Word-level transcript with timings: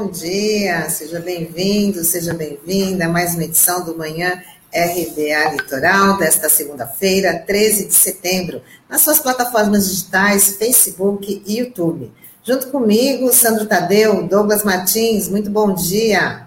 bom 0.00 0.08
dia. 0.08 0.88
Seja 0.88 1.20
bem-vindo, 1.20 2.02
seja 2.04 2.32
bem-vinda 2.32 3.04
a 3.04 3.08
mais 3.08 3.34
uma 3.34 3.44
edição 3.44 3.84
do 3.84 3.98
Manhã 3.98 4.42
RBA 4.72 5.52
Litoral 5.52 6.16
desta 6.16 6.48
segunda-feira, 6.48 7.38
13 7.46 7.86
de 7.86 7.92
setembro, 7.92 8.62
nas 8.88 9.02
suas 9.02 9.18
plataformas 9.18 9.90
digitais, 9.90 10.56
Facebook 10.56 11.42
e 11.46 11.58
YouTube. 11.58 12.10
Junto 12.42 12.70
comigo, 12.70 13.30
Sandro 13.30 13.66
Tadeu, 13.66 14.26
Douglas 14.26 14.64
Martins, 14.64 15.28
muito 15.28 15.50
bom 15.50 15.74
dia. 15.74 16.46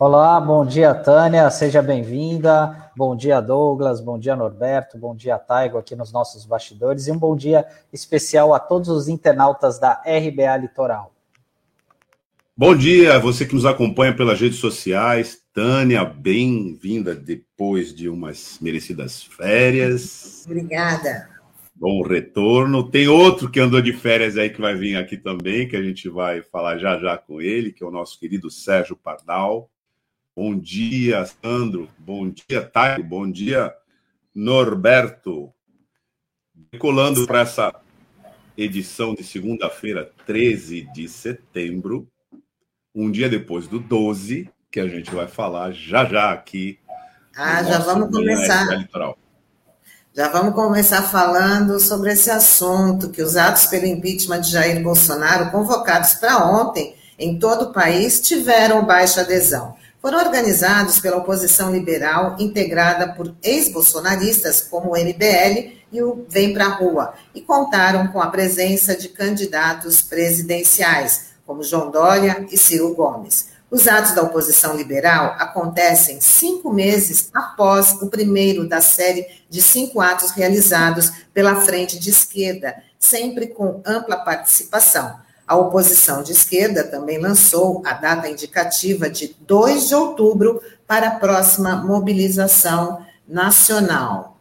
Olá, 0.00 0.40
bom 0.40 0.66
dia, 0.66 0.92
Tânia, 0.92 1.48
seja 1.48 1.80
bem-vinda. 1.80 2.90
Bom 2.96 3.14
dia, 3.14 3.40
Douglas, 3.40 4.00
bom 4.00 4.18
dia, 4.18 4.34
Norberto, 4.34 4.98
bom 4.98 5.14
dia, 5.14 5.38
Taigo, 5.38 5.78
aqui 5.78 5.94
nos 5.94 6.10
nossos 6.10 6.44
bastidores, 6.44 7.06
e 7.06 7.12
um 7.12 7.18
bom 7.18 7.36
dia 7.36 7.64
especial 7.92 8.52
a 8.52 8.58
todos 8.58 8.88
os 8.88 9.06
internautas 9.06 9.78
da 9.78 10.02
RBA 10.04 10.56
Litoral. 10.56 11.12
Bom 12.54 12.76
dia, 12.76 13.18
você 13.18 13.46
que 13.46 13.54
nos 13.54 13.64
acompanha 13.64 14.14
pelas 14.14 14.38
redes 14.38 14.58
sociais. 14.58 15.42
Tânia, 15.54 16.04
bem-vinda 16.04 17.14
depois 17.14 17.94
de 17.94 18.10
umas 18.10 18.58
merecidas 18.60 19.22
férias. 19.22 20.44
Obrigada. 20.44 21.30
Bom 21.74 22.02
retorno. 22.02 22.90
Tem 22.90 23.08
outro 23.08 23.50
que 23.50 23.58
andou 23.58 23.80
de 23.80 23.94
férias 23.94 24.36
aí 24.36 24.50
que 24.50 24.60
vai 24.60 24.74
vir 24.74 24.96
aqui 24.96 25.16
também, 25.16 25.66
que 25.66 25.74
a 25.74 25.82
gente 25.82 26.10
vai 26.10 26.42
falar 26.42 26.76
já 26.76 26.98
já 26.98 27.16
com 27.16 27.40
ele, 27.40 27.72
que 27.72 27.82
é 27.82 27.86
o 27.86 27.90
nosso 27.90 28.20
querido 28.20 28.50
Sérgio 28.50 28.96
Pardal. 28.96 29.70
Bom 30.36 30.54
dia, 30.54 31.24
Sandro. 31.24 31.88
Bom 31.98 32.28
dia, 32.28 32.60
Thay. 32.60 33.02
Bom 33.02 33.30
dia, 33.30 33.72
Norberto. 34.34 35.50
Decolando 36.70 37.26
para 37.26 37.40
essa 37.40 37.74
edição 38.58 39.14
de 39.14 39.24
segunda-feira, 39.24 40.12
13 40.26 40.82
de 40.92 41.08
setembro, 41.08 42.11
um 42.94 43.10
dia 43.10 43.28
depois 43.28 43.66
do 43.66 43.78
12, 43.78 44.50
que 44.70 44.80
a 44.80 44.88
gente 44.88 45.10
vai 45.14 45.26
falar 45.26 45.72
já 45.72 46.04
já 46.04 46.32
aqui. 46.32 46.78
Ah, 47.36 47.62
já 47.62 47.78
vamos 47.78 48.10
começar. 48.10 48.66
Já 50.14 50.28
vamos 50.28 50.54
começar 50.54 51.02
falando 51.02 51.80
sobre 51.80 52.12
esse 52.12 52.30
assunto, 52.30 53.08
que 53.08 53.22
os 53.22 53.34
atos 53.36 53.66
pelo 53.66 53.86
impeachment 53.86 54.40
de 54.40 54.50
Jair 54.50 54.82
Bolsonaro, 54.82 55.50
convocados 55.50 56.14
para 56.14 56.44
ontem 56.44 56.94
em 57.18 57.38
todo 57.38 57.66
o 57.66 57.72
país, 57.72 58.20
tiveram 58.20 58.84
baixa 58.84 59.22
adesão 59.22 59.74
foram 60.02 60.18
organizados 60.18 60.98
pela 60.98 61.18
oposição 61.18 61.70
liberal, 61.70 62.34
integrada 62.40 63.14
por 63.14 63.32
ex-bolsonaristas 63.40 64.60
como 64.60 64.90
o 64.90 64.96
MBL 64.96 65.76
e 65.92 66.02
o 66.02 66.26
Vem 66.28 66.52
Pra 66.52 66.66
Rua, 66.66 67.14
e 67.32 67.40
contaram 67.40 68.08
com 68.08 68.20
a 68.20 68.26
presença 68.26 68.96
de 68.96 69.08
candidatos 69.08 70.02
presidenciais, 70.02 71.31
como 71.52 71.62
João 71.62 71.90
Dória 71.90 72.46
e 72.50 72.56
Ciro 72.56 72.94
Gomes. 72.94 73.50
Os 73.70 73.86
atos 73.86 74.14
da 74.14 74.22
oposição 74.22 74.74
liberal 74.74 75.36
acontecem 75.38 76.18
cinco 76.18 76.72
meses 76.72 77.28
após 77.34 77.92
o 78.00 78.06
primeiro 78.06 78.66
da 78.66 78.80
série 78.80 79.26
de 79.50 79.60
cinco 79.60 80.00
atos 80.00 80.30
realizados 80.30 81.12
pela 81.34 81.56
frente 81.56 81.98
de 81.98 82.08
esquerda, 82.08 82.74
sempre 82.98 83.48
com 83.48 83.82
ampla 83.84 84.16
participação. 84.16 85.14
A 85.46 85.54
oposição 85.54 86.22
de 86.22 86.32
esquerda 86.32 86.84
também 86.84 87.18
lançou 87.18 87.82
a 87.84 87.92
data 87.92 88.30
indicativa 88.30 89.10
de 89.10 89.36
2 89.40 89.88
de 89.88 89.94
outubro 89.94 90.62
para 90.86 91.08
a 91.08 91.16
próxima 91.16 91.76
mobilização 91.76 93.04
nacional. 93.28 94.31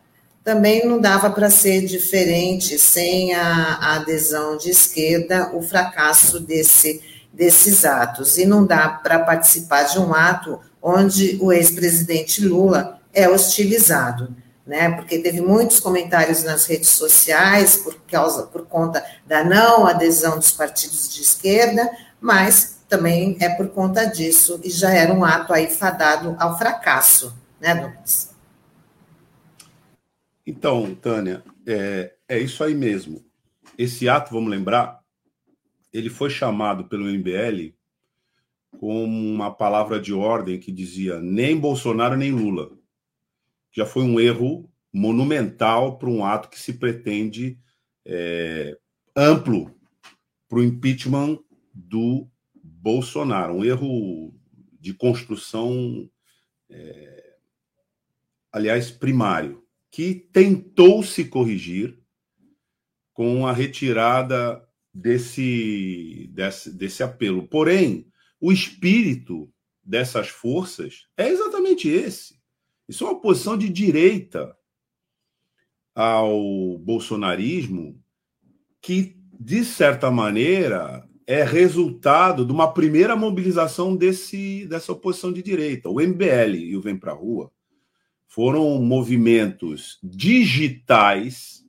Também 0.43 0.85
não 0.85 0.99
dava 0.99 1.29
para 1.29 1.49
ser 1.49 1.85
diferente 1.85 2.77
sem 2.79 3.33
a, 3.33 3.95
adesão 3.95 4.57
de 4.57 4.69
esquerda, 4.69 5.51
o 5.53 5.61
fracasso 5.61 6.39
desse, 6.39 7.01
desses 7.31 7.85
atos. 7.85 8.37
E 8.37 8.45
não 8.45 8.65
dá 8.65 8.89
para 8.89 9.19
participar 9.19 9.83
de 9.83 9.99
um 9.99 10.13
ato 10.13 10.59
onde 10.81 11.37
o 11.41 11.51
ex-presidente 11.51 12.45
Lula 12.45 12.99
é 13.13 13.29
hostilizado 13.29 14.35
né? 14.71 14.89
Porque 14.91 15.19
teve 15.19 15.41
muitos 15.41 15.81
comentários 15.81 16.43
nas 16.43 16.65
redes 16.65 16.89
sociais 16.89 17.75
por 17.75 17.95
causa, 18.09 18.43
por 18.43 18.65
conta 18.65 19.03
da 19.25 19.43
não 19.43 19.85
adesão 19.85 20.37
dos 20.37 20.51
partidos 20.51 21.13
de 21.13 21.21
esquerda, 21.21 21.91
mas 22.21 22.77
também 22.87 23.37
é 23.41 23.49
por 23.49 23.69
conta 23.69 24.05
disso 24.05 24.61
e 24.63 24.69
já 24.69 24.91
era 24.91 25.13
um 25.13 25.25
ato 25.25 25.53
aí 25.53 25.67
fadado 25.67 26.35
ao 26.39 26.57
fracasso, 26.57 27.33
né, 27.59 27.75
Douglas? 27.75 28.30
Então, 30.45 30.95
Tânia, 30.95 31.43
é, 31.65 32.15
é 32.27 32.39
isso 32.39 32.63
aí 32.63 32.73
mesmo. 32.73 33.25
Esse 33.77 34.09
ato, 34.09 34.33
vamos 34.33 34.49
lembrar, 34.49 34.99
ele 35.93 36.09
foi 36.09 36.29
chamado 36.29 36.85
pelo 36.85 37.05
MBL 37.05 37.73
com 38.79 39.03
uma 39.03 39.51
palavra 39.51 39.99
de 39.99 40.13
ordem 40.13 40.59
que 40.59 40.71
dizia 40.71 41.19
nem 41.19 41.57
Bolsonaro 41.57 42.15
nem 42.15 42.31
Lula 42.31 42.71
já 43.71 43.85
foi 43.85 44.03
um 44.03 44.19
erro 44.19 44.69
monumental 44.93 45.97
para 45.97 46.09
um 46.09 46.25
ato 46.25 46.49
que 46.49 46.59
se 46.59 46.73
pretende 46.73 47.57
é, 48.05 48.77
amplo 49.15 49.73
para 50.47 50.59
o 50.59 50.63
impeachment 50.63 51.39
do 51.73 52.29
Bolsonaro. 52.61 53.53
Um 53.53 53.63
erro 53.63 54.33
de 54.79 54.93
construção, 54.93 56.09
é, 56.69 57.35
aliás, 58.51 58.91
primário, 58.91 59.60
que 59.91 60.15
tentou 60.15 61.03
se 61.03 61.25
corrigir 61.25 61.99
com 63.13 63.45
a 63.45 63.51
retirada 63.51 64.65
desse, 64.93 66.29
desse, 66.33 66.71
desse 66.71 67.03
apelo. 67.03 67.47
Porém, 67.47 68.07
o 68.39 68.51
espírito 68.51 69.51
dessas 69.83 70.29
forças 70.29 71.07
é 71.17 71.27
exatamente 71.27 71.89
esse 71.89 72.41
isso 72.91 73.05
é 73.05 73.09
uma 73.09 73.21
posição 73.21 73.57
de 73.57 73.69
direita 73.69 74.53
ao 75.95 76.77
bolsonarismo 76.77 77.97
que, 78.81 79.17
de 79.39 79.63
certa 79.63 80.11
maneira, 80.11 81.07
é 81.25 81.41
resultado 81.41 82.45
de 82.45 82.51
uma 82.51 82.73
primeira 82.73 83.15
mobilização 83.15 83.95
desse, 83.95 84.65
dessa 84.65 84.91
oposição 84.91 85.31
de 85.31 85.41
direita. 85.41 85.87
O 85.87 86.01
MBL 86.01 86.55
e 86.55 86.75
o 86.75 86.81
Vem 86.81 86.97
Pra 86.97 87.13
Rua 87.13 87.49
foram 88.31 88.81
movimentos 88.81 89.99
digitais, 90.01 91.65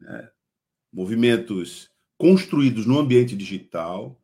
né? 0.00 0.30
movimentos 0.92 1.90
construídos 2.16 2.86
no 2.86 3.00
ambiente 3.00 3.34
digital, 3.34 4.16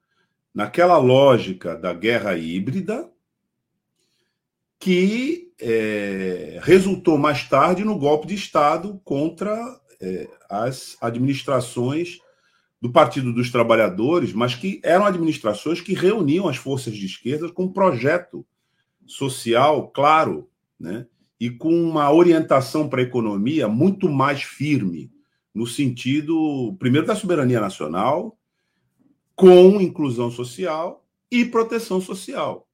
naquela 0.55 0.97
lógica 0.97 1.75
da 1.77 1.93
guerra 1.93 2.37
híbrida, 2.37 3.11
que 4.79 5.53
é, 5.61 6.61
resultou 6.63 7.19
mais 7.19 7.49
tarde 7.49 7.83
no 7.85 7.99
golpe 7.99 8.29
de 8.29 8.37
Estado 8.37 9.01
contra 9.05 9.53
é, 10.01 10.29
as 10.49 10.97
administrações 11.01 12.21
do 12.81 12.93
Partido 12.93 13.33
dos 13.33 13.51
Trabalhadores, 13.51 14.33
mas 14.33 14.55
que 14.55 14.81
eram 14.85 15.07
administrações 15.07 15.81
que 15.81 15.93
reuniam 15.93 16.47
as 16.47 16.57
forças 16.57 16.95
de 16.95 17.05
esquerda 17.05 17.51
com 17.51 17.65
um 17.65 17.73
projeto 17.73 18.47
social 19.05 19.89
claro, 19.89 20.49
né? 20.79 21.07
E 21.39 21.51
com 21.51 21.73
uma 21.73 22.13
orientação 22.13 22.89
para 22.89 23.01
a 23.01 23.05
economia 23.05 23.69
muito 23.69 24.09
mais 24.09 24.43
firme, 24.43 25.13
no 25.53 25.67
sentido, 25.67 26.75
primeiro, 26.79 27.07
da 27.07 27.15
soberania 27.15 27.61
nacional, 27.61 28.39
com 29.35 29.81
inclusão 29.81 30.31
social 30.31 31.05
e 31.31 31.45
proteção 31.45 32.01
social. 32.01 32.69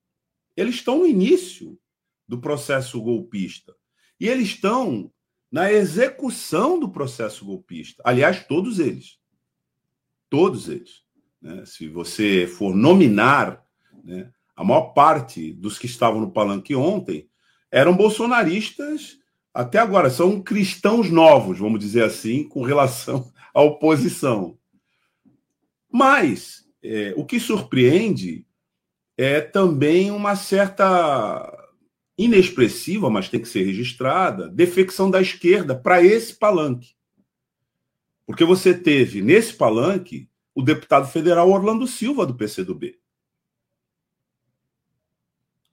Eles 0.56 0.76
estão 0.76 0.98
no 0.98 1.06
início 1.06 1.78
do 2.28 2.38
processo 2.38 3.00
golpista. 3.00 3.74
E 4.18 4.28
eles 4.28 4.48
estão 4.48 5.10
na 5.50 5.72
execução 5.72 6.78
do 6.78 6.88
processo 6.90 7.44
golpista. 7.44 8.02
Aliás, 8.04 8.46
todos 8.46 8.78
eles. 8.78 9.18
Todos 10.28 10.68
eles. 10.68 11.02
Né? 11.40 11.64
Se 11.64 11.88
você 11.88 12.46
for 12.46 12.74
nominar, 12.74 13.64
né, 14.04 14.30
a 14.54 14.62
maior 14.62 14.92
parte 14.92 15.52
dos 15.54 15.78
que 15.78 15.86
estavam 15.86 16.20
no 16.20 16.30
palanque 16.30 16.74
ontem 16.74 17.29
eram 17.70 17.96
bolsonaristas 17.96 19.20
até 19.52 19.78
agora, 19.78 20.10
são 20.10 20.40
cristãos 20.40 21.10
novos, 21.10 21.58
vamos 21.58 21.80
dizer 21.80 22.04
assim, 22.04 22.44
com 22.44 22.62
relação 22.62 23.32
à 23.52 23.60
oposição. 23.60 24.56
Mas 25.92 26.64
é, 26.82 27.12
o 27.16 27.24
que 27.24 27.40
surpreende 27.40 28.46
é 29.16 29.40
também 29.40 30.10
uma 30.10 30.36
certa 30.36 31.56
inexpressiva, 32.16 33.10
mas 33.10 33.28
tem 33.28 33.40
que 33.40 33.48
ser 33.48 33.64
registrada, 33.64 34.48
defecção 34.48 35.10
da 35.10 35.20
esquerda 35.20 35.74
para 35.74 36.02
esse 36.02 36.34
palanque. 36.34 36.94
Porque 38.24 38.44
você 38.44 38.72
teve 38.72 39.20
nesse 39.20 39.54
palanque 39.54 40.28
o 40.54 40.62
deputado 40.62 41.08
federal 41.08 41.50
Orlando 41.50 41.86
Silva, 41.86 42.24
do 42.24 42.34
PCdoB. 42.34 42.98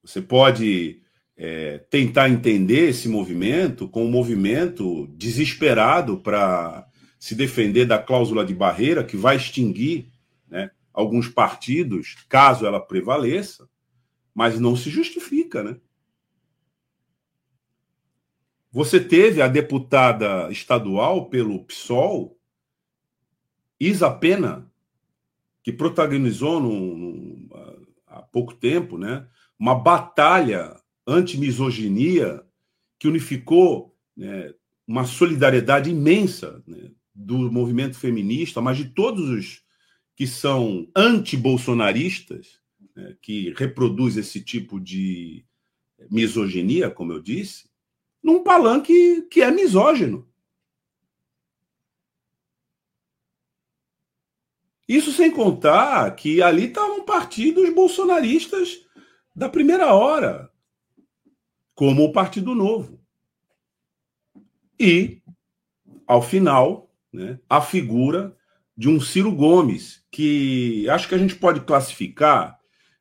Você 0.04 0.22
pode 0.22 1.02
é, 1.38 1.78
tentar 1.90 2.30
entender 2.30 2.90
esse 2.90 3.08
movimento 3.08 3.88
como 3.88 4.08
um 4.08 4.12
movimento 4.12 5.06
desesperado 5.16 6.18
para 6.18 6.90
se 7.20 7.36
defender 7.36 7.86
da 7.86 8.00
cláusula 8.00 8.44
de 8.44 8.56
barreira 8.56 9.04
que 9.04 9.16
vai 9.16 9.36
extinguir 9.36 10.12
né, 10.50 10.72
alguns 10.92 11.30
partidos, 11.30 12.16
caso 12.28 12.66
ela 12.66 12.80
prevaleça, 12.80 13.70
mas 14.34 14.60
não 14.60 14.76
se 14.76 14.90
justifica, 14.90 15.64
né? 15.64 15.78
Você 18.72 19.00
teve 19.00 19.42
a 19.42 19.48
deputada 19.48 20.52
estadual 20.52 21.30
pelo 21.30 21.64
PSOL, 21.64 22.38
Isa 23.80 24.12
Pena, 24.12 24.70
que 25.64 25.72
protagonizou 25.72 26.62
há 28.06 28.22
pouco 28.22 28.54
tempo 28.54 28.98
né, 28.98 29.28
uma 29.58 29.74
batalha 29.74 30.77
anti-misoginia 31.08 32.44
que 33.00 33.08
unificou 33.08 33.96
né, 34.16 34.54
uma 34.86 35.06
solidariedade 35.06 35.90
imensa 35.90 36.64
né, 36.68 36.92
do 37.14 37.52
movimento 37.52 37.98
feminista, 37.98 38.62
mas 38.62 38.78
de 38.78 38.90
todos 38.90 39.30
os 39.30 39.64
que 40.16 40.28
são 40.28 40.90
anti-bolsonaristas, 40.96 42.60
né, 42.96 43.16
que 43.22 43.54
reproduz 43.56 44.18
esse 44.18 44.44
tipo 44.44 44.80
de 44.80 45.46
misoginia, 46.10 46.90
como 46.90 47.14
eu 47.14 47.22
disse, 47.22 47.70
num 48.22 48.44
palanque 48.44 49.22
que 49.30 49.42
é 49.42 49.52
misógino. 49.52 50.28
Isso 54.88 55.12
sem 55.12 55.30
contar 55.30 56.16
que 56.16 56.42
ali 56.42 56.66
estavam 56.66 57.04
partidos 57.04 57.74
bolsonaristas 57.74 58.86
da 59.36 59.50
primeira 59.50 59.94
hora, 59.94 60.47
como 61.78 62.04
o 62.04 62.12
Partido 62.12 62.56
Novo. 62.56 63.00
E, 64.80 65.22
ao 66.08 66.24
final, 66.24 66.92
né, 67.14 67.40
a 67.48 67.62
figura 67.62 68.36
de 68.76 68.90
um 68.90 69.00
Ciro 69.00 69.32
Gomes, 69.32 70.04
que 70.12 70.90
acho 70.90 71.08
que 71.08 71.14
a 71.14 71.20
gente 71.20 71.36
pode 71.36 71.62
classificar, 71.62 72.60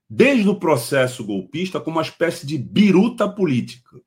desde 0.09 0.47
o 0.51 0.61
processo 0.61 1.25
golpista, 1.25 1.81
como 1.81 1.97
uma 1.97 2.03
espécie 2.03 2.47
de 2.47 2.59
biruta 2.59 3.27
política. 3.27 3.99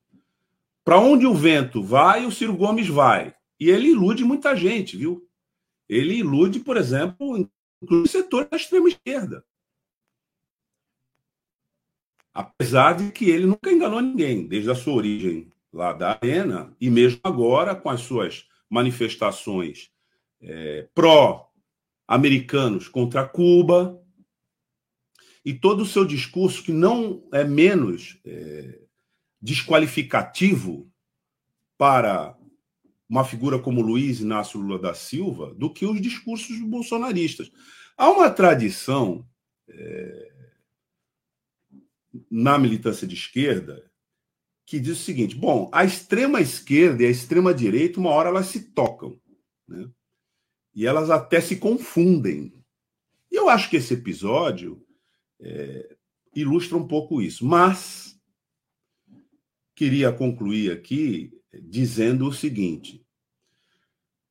Para 0.86 1.00
onde 1.00 1.26
o 1.26 1.34
vento 1.34 1.82
vai, 1.82 2.28
o 2.28 2.32
Ciro 2.32 2.56
Gomes 2.56 2.88
vai. 2.88 3.34
E 3.60 3.72
ele 3.72 3.88
ilude 3.90 4.24
muita 4.24 4.56
gente, 4.56 4.96
viu? 4.96 5.28
Ele 5.90 6.14
ilude, 6.14 6.60
por 6.60 6.78
exemplo, 6.78 7.50
o 7.82 8.08
setor 8.08 8.48
da 8.48 8.56
extrema-esquerda. 8.56 9.44
Apesar 12.34 12.94
de 12.94 13.12
que 13.12 13.30
ele 13.30 13.46
nunca 13.46 13.72
enganou 13.72 14.02
ninguém, 14.02 14.48
desde 14.48 14.70
a 14.70 14.76
sua 14.76 14.94
origem 14.94 15.50
lá 15.72 15.94
da 15.94 16.12
Arena, 16.12 16.76
e 16.80 16.90
mesmo 16.90 17.20
agora, 17.24 17.76
com 17.76 17.90
as 17.90 18.02
suas 18.02 18.46
manifestações 18.70 19.90
é, 20.42 20.88
pró-americanos 20.94 22.88
contra 22.88 23.28
Cuba, 23.28 24.00
e 25.44 25.54
todo 25.54 25.82
o 25.82 25.86
seu 25.86 26.06
discurso, 26.06 26.64
que 26.64 26.72
não 26.72 27.28
é 27.32 27.44
menos 27.44 28.20
é, 28.26 28.80
desqualificativo 29.42 30.92
para 31.78 32.38
uma 33.10 33.24
figura 33.24 33.58
como 33.58 33.82
Luiz 33.82 34.20
Inácio 34.20 34.60
Lula 34.60 34.78
da 34.78 34.94
Silva 34.94 35.54
do 35.56 35.74
que 35.74 35.86
os 35.86 36.00
discursos 36.00 36.60
bolsonaristas. 36.60 37.52
Há 37.98 38.10
uma 38.12 38.30
tradição 38.30 39.26
é, 39.68 40.29
na 42.30 42.58
militância 42.58 43.08
de 43.08 43.16
esquerda 43.16 43.90
que 44.70 44.80
diz 44.80 45.00
o 45.00 45.04
seguinte: 45.04 45.36
bom, 45.36 45.68
a 45.74 45.84
extrema 45.84 46.40
esquerda 46.40 47.02
e 47.02 47.08
a 47.08 47.10
extrema 47.10 47.54
direita, 47.56 48.00
uma 48.00 48.12
hora 48.12 48.30
elas 48.30 48.46
se 48.46 48.72
tocam, 48.72 49.20
né? 49.68 49.90
E 50.76 50.86
elas 50.86 51.10
até 51.10 51.42
se 51.42 51.56
confundem. 51.56 52.54
E 53.32 53.36
eu 53.36 53.50
acho 53.50 53.68
que 53.68 53.78
esse 53.78 53.96
episódio 53.96 54.86
é, 55.40 55.96
ilustra 56.36 56.78
um 56.78 56.88
pouco 56.88 57.20
isso. 57.20 57.44
Mas 57.44 58.16
queria 59.76 60.12
concluir 60.12 60.72
aqui 60.72 61.32
dizendo 61.64 62.28
o 62.28 62.34
seguinte: 62.34 63.04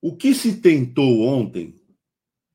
o 0.01 0.17
que 0.17 0.33
se 0.35 0.61
tentou 0.61 1.23
ontem 1.23 1.81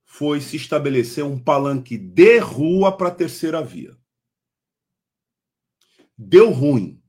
foi 0.05 0.39
se 0.39 0.55
estabelecer 0.55 1.25
um 1.25 1.37
palanque 1.37 1.97
de 1.97 2.37
rua 2.37 2.95
para 2.95 3.09
a 3.09 3.15
terceira 3.15 3.61
via. 3.61 3.97
Deu 6.17 6.51
ruim. 6.51 7.01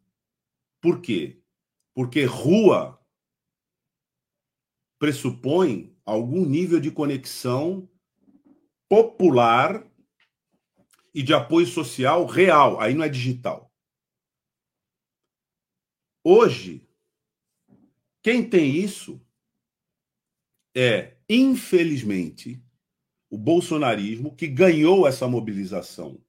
Por 0.81 1.01
quê? 1.01 1.43
Porque 1.95 2.25
rua 2.25 3.01
pressupõe 4.99 5.95
algum 6.05 6.45
nível 6.47 6.81
de 6.81 6.91
conexão 6.91 7.89
popular 8.89 9.87
e 11.15 11.23
de 11.23 11.35
apoio 11.35 11.67
social 11.67 12.27
real, 12.27 12.81
aí 12.81 12.95
não 12.95 13.05
é 13.05 13.09
digital. 13.09 13.73
Hoje, 16.25 16.89
quem 18.23 18.49
tem 18.49 18.75
isso 18.75 19.21
é, 20.75 21.19
infelizmente, 21.29 22.65
o 23.29 23.37
bolsonarismo 23.37 24.35
que 24.35 24.49
ganhou 24.49 25.07
essa 25.07 25.29
mobilização 25.29 26.24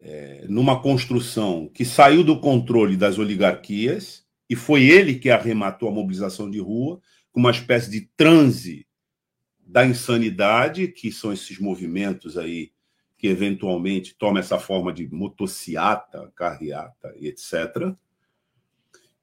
é, 0.00 0.46
numa 0.48 0.80
construção 0.80 1.68
que 1.72 1.84
saiu 1.84 2.22
do 2.22 2.40
controle 2.40 2.96
das 2.96 3.18
oligarquias, 3.18 4.24
e 4.48 4.56
foi 4.56 4.84
ele 4.84 5.16
que 5.16 5.30
arrematou 5.30 5.88
a 5.88 5.92
mobilização 5.92 6.50
de 6.50 6.58
rua, 6.58 7.00
com 7.30 7.40
uma 7.40 7.50
espécie 7.50 7.90
de 7.90 8.08
transe 8.16 8.86
da 9.60 9.86
insanidade, 9.86 10.88
que 10.88 11.12
são 11.12 11.32
esses 11.32 11.58
movimentos 11.58 12.38
aí 12.38 12.72
que 13.18 13.26
eventualmente 13.26 14.14
tomam 14.16 14.38
essa 14.38 14.58
forma 14.58 14.92
de 14.92 15.08
motociata, 15.08 16.32
carreata 16.36 17.12
e 17.18 17.26
etc. 17.26 17.92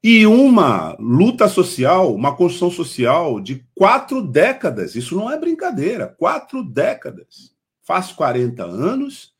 E 0.04 0.27
uma 0.27 0.96
luta 1.00 1.48
social, 1.48 2.13
uma 2.13 2.36
construção 2.36 2.70
social 2.70 3.39
de 3.39 3.65
quatro 3.74 4.22
décadas. 4.22 4.96
Isso 4.96 5.15
não 5.15 5.32
é 5.32 5.39
brincadeira, 5.39 6.08
quatro 6.08 6.62
décadas. 6.62 7.55
Faz 7.82 8.12
40 8.12 8.63
anos 8.63 9.35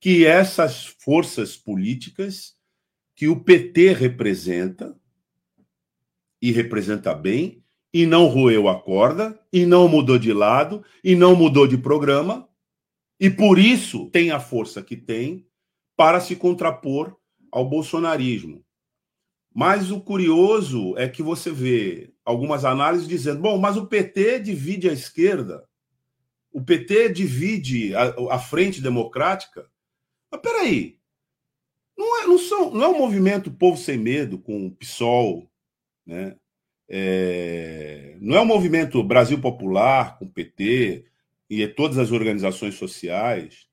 que 0.00 0.24
essas 0.24 0.86
forças 0.86 1.56
políticas 1.56 2.54
que 3.14 3.28
o 3.28 3.38
PT 3.38 3.92
representa, 3.92 4.98
e 6.40 6.50
representa 6.50 7.14
bem, 7.14 7.62
e 7.92 8.06
não 8.06 8.26
roeu 8.26 8.68
a 8.68 8.80
corda, 8.80 9.38
e 9.52 9.66
não 9.66 9.86
mudou 9.88 10.18
de 10.18 10.32
lado, 10.32 10.82
e 11.04 11.14
não 11.14 11.36
mudou 11.36 11.66
de 11.66 11.76
programa, 11.76 12.48
e 13.18 13.28
por 13.28 13.58
isso 13.58 14.06
tem 14.06 14.30
a 14.30 14.40
força 14.40 14.82
que 14.82 14.96
tem 14.96 15.46
para 15.94 16.18
se 16.18 16.34
contrapor 16.34 17.14
ao 17.52 17.68
bolsonarismo. 17.68 18.64
Mas 19.52 19.90
o 19.90 20.00
curioso 20.00 20.96
é 20.96 21.06
que 21.06 21.22
você 21.22 21.50
vê 21.50 22.10
algumas 22.24 22.64
análises 22.64 23.06
dizendo: 23.06 23.42
bom, 23.42 23.58
mas 23.58 23.76
o 23.76 23.86
PT 23.86 24.38
divide 24.38 24.88
a 24.88 24.92
esquerda, 24.92 25.68
o 26.50 26.62
PT 26.62 27.10
divide 27.10 27.94
a, 27.94 28.14
a 28.30 28.38
frente 28.38 28.80
democrática. 28.80 29.68
Mas 30.30 30.40
peraí, 30.40 30.98
não 31.96 32.22
é, 32.22 32.26
não, 32.26 32.38
são, 32.38 32.70
não 32.70 32.84
é 32.84 32.88
um 32.88 32.98
movimento 32.98 33.50
Povo 33.50 33.76
Sem 33.76 33.98
Medo 33.98 34.38
com 34.38 34.66
o 34.66 34.70
PSOL, 34.70 35.50
né? 36.06 36.36
É, 36.92 38.16
não 38.20 38.36
é 38.36 38.40
um 38.40 38.46
movimento 38.46 39.02
Brasil 39.04 39.40
Popular 39.40 40.18
com 40.18 40.24
o 40.24 40.30
PT 40.30 41.06
e 41.48 41.66
todas 41.68 41.98
as 41.98 42.10
organizações 42.10 42.74
sociais. 42.74 43.66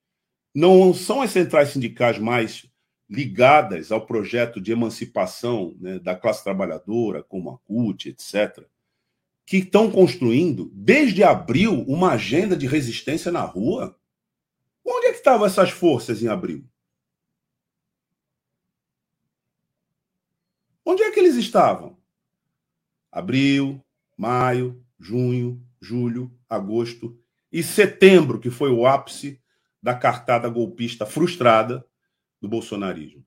Não 0.53 0.93
são 0.93 1.21
as 1.21 1.31
centrais 1.31 1.69
sindicais 1.69 2.19
mais 2.19 2.69
ligadas 3.09 3.91
ao 3.91 4.05
projeto 4.05 4.59
de 4.59 4.71
emancipação 4.71 5.75
né, 5.79 5.97
da 5.99 6.15
classe 6.15 6.43
trabalhadora, 6.43 7.23
como 7.23 7.49
a 7.49 7.57
CUT, 7.59 8.09
etc., 8.09 8.65
que 9.45 9.57
estão 9.57 9.89
construindo, 9.89 10.69
desde 10.73 11.23
abril, 11.23 11.85
uma 11.87 12.11
agenda 12.11 12.55
de 12.57 12.67
resistência 12.67 13.31
na 13.31 13.41
rua? 13.41 13.97
Onde 14.89 15.08
é 15.08 15.12
que 15.12 15.17
estavam 15.17 15.46
essas 15.46 15.70
forças 15.70 16.24
em 16.24 16.29
abril? 16.29 16.65
Onde 20.86 21.03
é 21.03 21.12
que 21.12 21.20
eles 21.20 21.36
estavam? 21.36 22.01
Abril, 23.12 23.84
maio, 24.15 24.82
junho, 24.98 25.62
julho, 25.82 26.34
agosto 26.48 27.22
e 27.51 27.62
setembro, 27.62 28.39
que 28.39 28.50
foi 28.50 28.72
o 28.72 28.88
ápice 28.88 29.44
da 29.84 29.94
cartada 29.94 30.48
golpista 30.48 31.06
frustrada 31.06 31.86
do 32.39 32.48
bolsonarismo. 32.48 33.25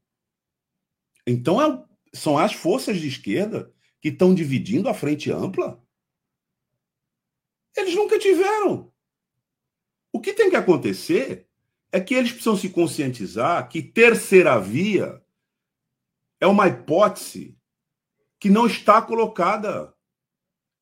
Então, 1.26 1.60
é, 1.60 1.84
são 2.14 2.38
as 2.38 2.54
forças 2.54 2.98
de 2.98 3.06
esquerda 3.06 3.70
que 4.00 4.08
estão 4.08 4.34
dividindo 4.34 4.88
a 4.88 4.94
frente 4.94 5.30
ampla? 5.30 5.84
Eles 7.76 7.94
nunca 7.94 8.18
tiveram. 8.18 8.90
O 10.10 10.20
que 10.20 10.32
tem 10.32 10.48
que 10.48 10.56
acontecer 10.56 11.49
é 11.92 12.00
que 12.00 12.14
eles 12.14 12.30
precisam 12.30 12.56
se 12.56 12.68
conscientizar 12.68 13.68
que 13.68 13.82
terceira 13.82 14.58
via 14.58 15.22
é 16.40 16.46
uma 16.46 16.68
hipótese 16.68 17.58
que 18.38 18.48
não 18.48 18.66
está 18.66 19.02
colocada. 19.02 19.94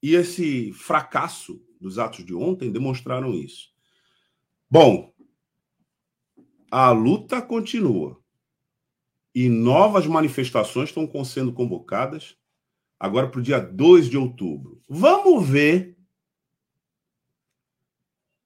E 0.01 0.15
esse 0.15 0.73
fracasso 0.73 1.61
dos 1.81 1.99
atos 1.99 2.25
de 2.25 2.35
ontem 2.35 2.71
demonstraram 2.71 3.35
isso. 3.35 3.73
Bom, 4.71 5.13
a 6.71 6.91
luta 6.91 7.43
continua. 7.43 8.23
E 9.35 9.49
novas 9.49 10.07
manifestações 10.07 10.91
estão 10.91 11.25
sendo 11.25 11.53
convocadas 11.53 12.37
agora 12.99 13.29
para 13.29 13.41
o 13.41 13.43
dia 13.43 13.61
2 13.61 14.09
de 14.09 14.17
outubro. 14.17 14.83
Vamos 14.89 15.49
ver 15.49 15.97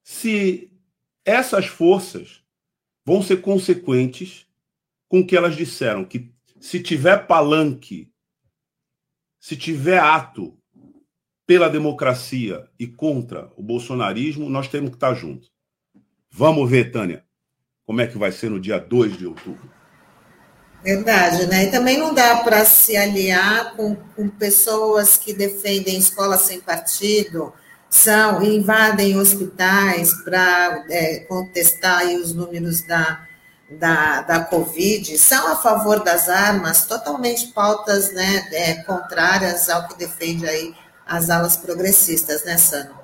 se 0.03 0.71
essas 1.25 1.65
forças 1.65 2.42
vão 3.05 3.21
ser 3.21 3.41
consequentes 3.41 4.47
com 5.07 5.19
o 5.19 5.27
que 5.27 5.35
elas 5.35 5.55
disseram, 5.55 6.05
que 6.05 6.33
se 6.59 6.81
tiver 6.81 7.27
palanque, 7.27 8.11
se 9.39 9.55
tiver 9.55 9.99
ato 9.99 10.57
pela 11.45 11.69
democracia 11.69 12.67
e 12.79 12.87
contra 12.87 13.51
o 13.57 13.61
bolsonarismo, 13.61 14.49
nós 14.49 14.67
temos 14.67 14.89
que 14.89 14.95
estar 14.95 15.13
juntos. 15.13 15.51
Vamos 16.31 16.69
ver, 16.69 16.91
Tânia, 16.91 17.25
como 17.85 18.01
é 18.01 18.07
que 18.07 18.17
vai 18.17 18.31
ser 18.31 18.49
no 18.49 18.59
dia 18.59 18.79
2 18.79 19.17
de 19.17 19.27
outubro. 19.27 19.69
Verdade, 20.83 21.47
né? 21.47 21.65
E 21.65 21.71
também 21.71 21.97
não 21.97 22.13
dá 22.13 22.37
para 22.43 22.65
se 22.65 22.97
aliar 22.97 23.75
com, 23.75 23.95
com, 23.95 24.27
pessoas 24.27 25.15
que 25.15 25.33
defendem 25.33 25.97
escola 25.97 26.37
sem 26.37 26.59
partido, 26.59 27.53
são 27.93 28.41
invadem 28.41 29.15
hospitais 29.19 30.11
para 30.23 30.83
é, 30.89 31.19
contestar 31.29 32.03
os 32.07 32.33
números 32.33 32.81
da, 32.87 33.19
da, 33.69 34.21
da 34.23 34.39
Covid, 34.45 35.15
são 35.15 35.53
a 35.53 35.55
favor 35.55 36.03
das 36.03 36.27
armas, 36.27 36.87
totalmente 36.87 37.53
pautas 37.53 38.11
né, 38.11 38.47
é, 38.51 38.73
contrárias 38.81 39.69
ao 39.69 39.87
que 39.87 39.95
defende 39.95 40.49
aí 40.49 40.73
as 41.05 41.29
alas 41.29 41.55
progressistas, 41.55 42.43
né, 42.43 42.57
Sano? 42.57 42.95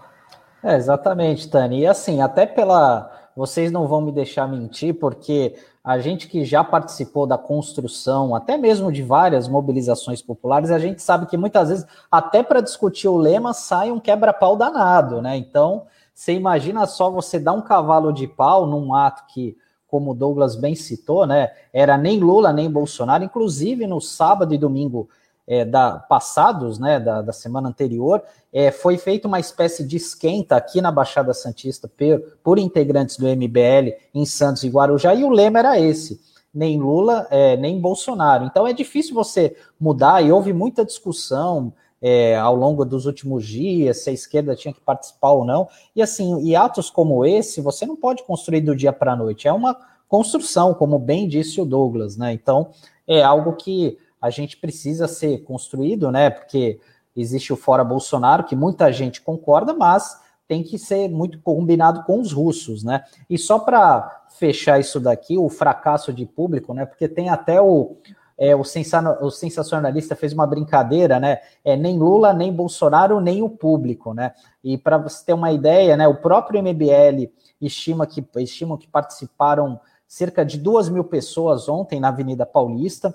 É, 0.63 0.75
exatamente, 0.75 1.47
Tani. 1.47 1.81
E 1.81 1.87
assim, 1.87 2.23
até 2.23 2.47
pela. 2.47 3.29
Vocês 3.35 3.71
não 3.71 3.87
vão 3.87 4.01
me 4.01 4.11
deixar 4.11 4.47
mentir, 4.47 4.95
porque 4.95 5.55
a 5.89 5.97
gente 5.97 6.27
que 6.27 6.45
já 6.45 6.63
participou 6.63 7.25
da 7.25 7.35
construção, 7.35 8.35
até 8.35 8.59
mesmo 8.59 8.91
de 8.91 9.01
várias 9.01 9.47
mobilizações 9.47 10.21
populares, 10.21 10.69
a 10.69 10.77
gente 10.77 11.01
sabe 11.01 11.25
que 11.25 11.35
muitas 11.35 11.69
vezes, 11.69 11.85
até 12.11 12.43
para 12.43 12.61
discutir 12.61 13.07
o 13.07 13.17
lema, 13.17 13.55
sai 13.55 13.89
um 13.89 13.99
quebra-pau 13.99 14.55
danado, 14.55 15.19
né? 15.19 15.35
Então, 15.35 15.87
você 16.13 16.31
imagina 16.33 16.85
só 16.85 17.09
você 17.09 17.39
dar 17.39 17.53
um 17.53 17.61
cavalo 17.63 18.13
de 18.13 18.27
pau 18.27 18.67
num 18.67 18.93
ato 18.93 19.23
que, 19.33 19.57
como 19.87 20.11
o 20.11 20.13
Douglas 20.13 20.55
bem 20.55 20.75
citou, 20.75 21.25
né? 21.25 21.49
Era 21.73 21.97
nem 21.97 22.19
Lula 22.19 22.53
nem 22.53 22.69
Bolsonaro, 22.69 23.23
inclusive 23.23 23.87
no 23.87 23.99
sábado 23.99 24.53
e 24.53 24.59
domingo 24.59 25.09
é, 25.49 25.65
da, 25.65 25.93
passados, 25.97 26.77
né, 26.77 26.99
da, 26.99 27.23
da 27.23 27.33
semana 27.33 27.69
anterior, 27.69 28.21
é, 28.53 28.69
foi 28.69 28.99
feita 28.99 29.27
uma 29.27 29.39
espécie 29.39 29.83
de 29.83 29.97
esquenta 29.97 30.55
aqui 30.55 30.79
na 30.79 30.91
Baixada 30.91 31.33
Santista 31.33 31.87
por, 31.87 32.19
por 32.43 32.59
integrantes 32.59 33.17
do 33.17 33.25
MBL 33.25 33.95
em 34.13 34.27
Santos 34.27 34.63
e 34.63 34.69
Guarujá, 34.69 35.15
e 35.15 35.23
o 35.23 35.29
lema 35.31 35.57
era 35.57 35.79
esse: 35.79 36.21
nem 36.53 36.79
Lula, 36.79 37.27
é, 37.31 37.57
nem 37.57 37.81
Bolsonaro. 37.81 38.45
Então 38.45 38.67
é 38.67 38.73
difícil 38.73 39.15
você 39.15 39.57
mudar, 39.79 40.23
e 40.23 40.31
houve 40.31 40.53
muita 40.53 40.85
discussão. 40.85 41.73
É, 42.01 42.37
ao 42.37 42.55
longo 42.55 42.85
dos 42.85 43.05
últimos 43.05 43.45
dias, 43.45 43.97
se 43.97 44.09
a 44.09 44.13
esquerda 44.13 44.55
tinha 44.55 44.73
que 44.73 44.79
participar 44.79 45.31
ou 45.31 45.43
não. 45.43 45.67
E 45.93 46.01
assim, 46.01 46.41
e 46.45 46.55
atos 46.55 46.89
como 46.89 47.25
esse, 47.25 47.59
você 47.59 47.85
não 47.85 47.97
pode 47.97 48.23
construir 48.23 48.61
do 48.61 48.73
dia 48.73 48.93
para 48.93 49.11
a 49.11 49.15
noite. 49.17 49.49
É 49.49 49.51
uma 49.51 49.75
construção, 50.07 50.73
como 50.73 50.97
bem 50.97 51.27
disse 51.27 51.59
o 51.59 51.65
Douglas, 51.65 52.15
né? 52.15 52.31
Então, 52.31 52.69
é 53.05 53.21
algo 53.21 53.51
que 53.57 53.97
a 54.21 54.29
gente 54.29 54.57
precisa 54.57 55.07
ser 55.07 55.39
construído, 55.39 56.11
né? 56.11 56.29
Porque 56.29 56.79
existe 57.15 57.51
o 57.53 57.57
fora 57.57 57.83
Bolsonaro, 57.83 58.43
que 58.43 58.55
muita 58.55 58.91
gente 58.91 59.21
concorda, 59.21 59.73
mas 59.73 60.19
tem 60.47 60.63
que 60.63 60.79
ser 60.79 61.07
muito 61.09 61.39
combinado 61.41 62.03
com 62.03 62.19
os 62.19 62.31
russos, 62.31 62.83
né? 62.83 63.03
E 63.29 63.37
só 63.37 63.59
para 63.59 64.23
fechar 64.29 64.79
isso 64.79 64.99
daqui, 64.99 65.37
o 65.37 65.47
fracasso 65.47 66.11
de 66.11 66.25
público, 66.25 66.73
né? 66.73 66.85
Porque 66.85 67.07
tem 67.07 67.29
até 67.29 67.61
o, 67.61 67.97
é, 68.35 68.55
o, 68.55 68.61
o 68.61 69.31
sensacionalista 69.31 70.15
fez 70.15 70.33
uma 70.33 70.47
brincadeira, 70.47 71.19
né? 71.19 71.39
É 71.63 71.75
nem 71.75 71.99
Lula, 71.99 72.33
nem 72.33 72.51
Bolsonaro, 72.51 73.19
nem 73.19 73.43
o 73.43 73.49
público, 73.49 74.13
né? 74.13 74.33
E 74.63 74.77
para 74.77 74.97
você 74.97 75.25
ter 75.25 75.33
uma 75.33 75.51
ideia, 75.51 75.95
né? 75.95 76.07
O 76.07 76.15
próprio 76.15 76.63
MBL 76.63 77.31
estima 77.61 78.07
que, 78.07 78.25
estima 78.37 78.77
que 78.77 78.87
participaram 78.87 79.79
cerca 80.07 80.43
de 80.43 80.57
duas 80.57 80.89
mil 80.89 81.03
pessoas 81.03 81.69
ontem 81.69 81.99
na 81.99 82.07
Avenida 82.07 82.45
Paulista. 82.45 83.13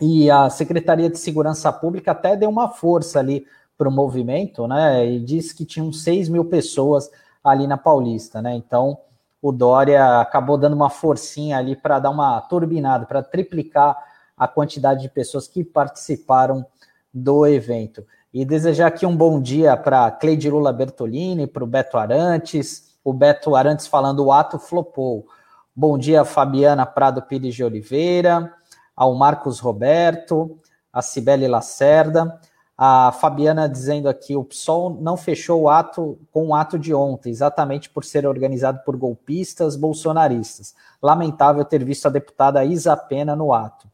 E 0.00 0.30
a 0.30 0.48
Secretaria 0.48 1.10
de 1.10 1.18
Segurança 1.18 1.72
Pública 1.72 2.12
até 2.12 2.36
deu 2.36 2.48
uma 2.48 2.68
força 2.68 3.18
ali 3.18 3.44
para 3.76 3.88
o 3.88 3.92
movimento, 3.92 4.66
né? 4.66 5.06
E 5.06 5.20
disse 5.20 5.54
que 5.54 5.64
tinham 5.64 5.92
6 5.92 6.28
mil 6.28 6.44
pessoas 6.44 7.10
ali 7.42 7.66
na 7.66 7.76
Paulista, 7.76 8.40
né? 8.40 8.54
Então 8.54 8.98
o 9.42 9.52
Dória 9.52 10.20
acabou 10.20 10.56
dando 10.56 10.74
uma 10.74 10.90
forcinha 10.90 11.58
ali 11.58 11.76
para 11.76 11.98
dar 11.98 12.10
uma 12.10 12.40
turbinada, 12.42 13.06
para 13.06 13.22
triplicar 13.22 13.96
a 14.36 14.46
quantidade 14.46 15.02
de 15.02 15.08
pessoas 15.08 15.48
que 15.48 15.64
participaram 15.64 16.64
do 17.12 17.46
evento. 17.46 18.04
E 18.32 18.44
desejar 18.44 18.88
aqui 18.88 19.06
um 19.06 19.16
bom 19.16 19.40
dia 19.40 19.76
para 19.76 20.10
Cleide 20.10 20.50
Lula 20.50 20.72
Bertolini, 20.72 21.46
para 21.46 21.64
o 21.64 21.66
Beto 21.66 21.96
Arantes, 21.96 22.96
o 23.02 23.12
Beto 23.12 23.56
Arantes 23.56 23.86
falando 23.86 24.24
o 24.24 24.32
ato 24.32 24.58
flopou. 24.58 25.26
Bom 25.74 25.96
dia, 25.96 26.24
Fabiana 26.24 26.84
Prado 26.84 27.22
Pires 27.22 27.54
de 27.54 27.64
Oliveira 27.64 28.52
ao 28.98 29.14
Marcos 29.14 29.60
Roberto, 29.60 30.58
a 30.92 31.00
Cibele 31.00 31.46
Lacerda, 31.46 32.40
a 32.76 33.12
Fabiana 33.12 33.68
dizendo 33.68 34.08
aqui, 34.08 34.34
o 34.34 34.42
PSOL 34.42 34.90
não 35.00 35.16
fechou 35.16 35.62
o 35.62 35.68
ato 35.68 36.18
com 36.32 36.48
o 36.48 36.54
ato 36.54 36.76
de 36.76 36.92
ontem, 36.92 37.30
exatamente 37.30 37.88
por 37.88 38.04
ser 38.04 38.26
organizado 38.26 38.80
por 38.84 38.96
golpistas 38.96 39.76
bolsonaristas. 39.76 40.74
Lamentável 41.00 41.64
ter 41.64 41.84
visto 41.84 42.06
a 42.06 42.10
deputada 42.10 42.64
Isa 42.64 42.96
Pena 42.96 43.36
no 43.36 43.52
ato. 43.52 43.88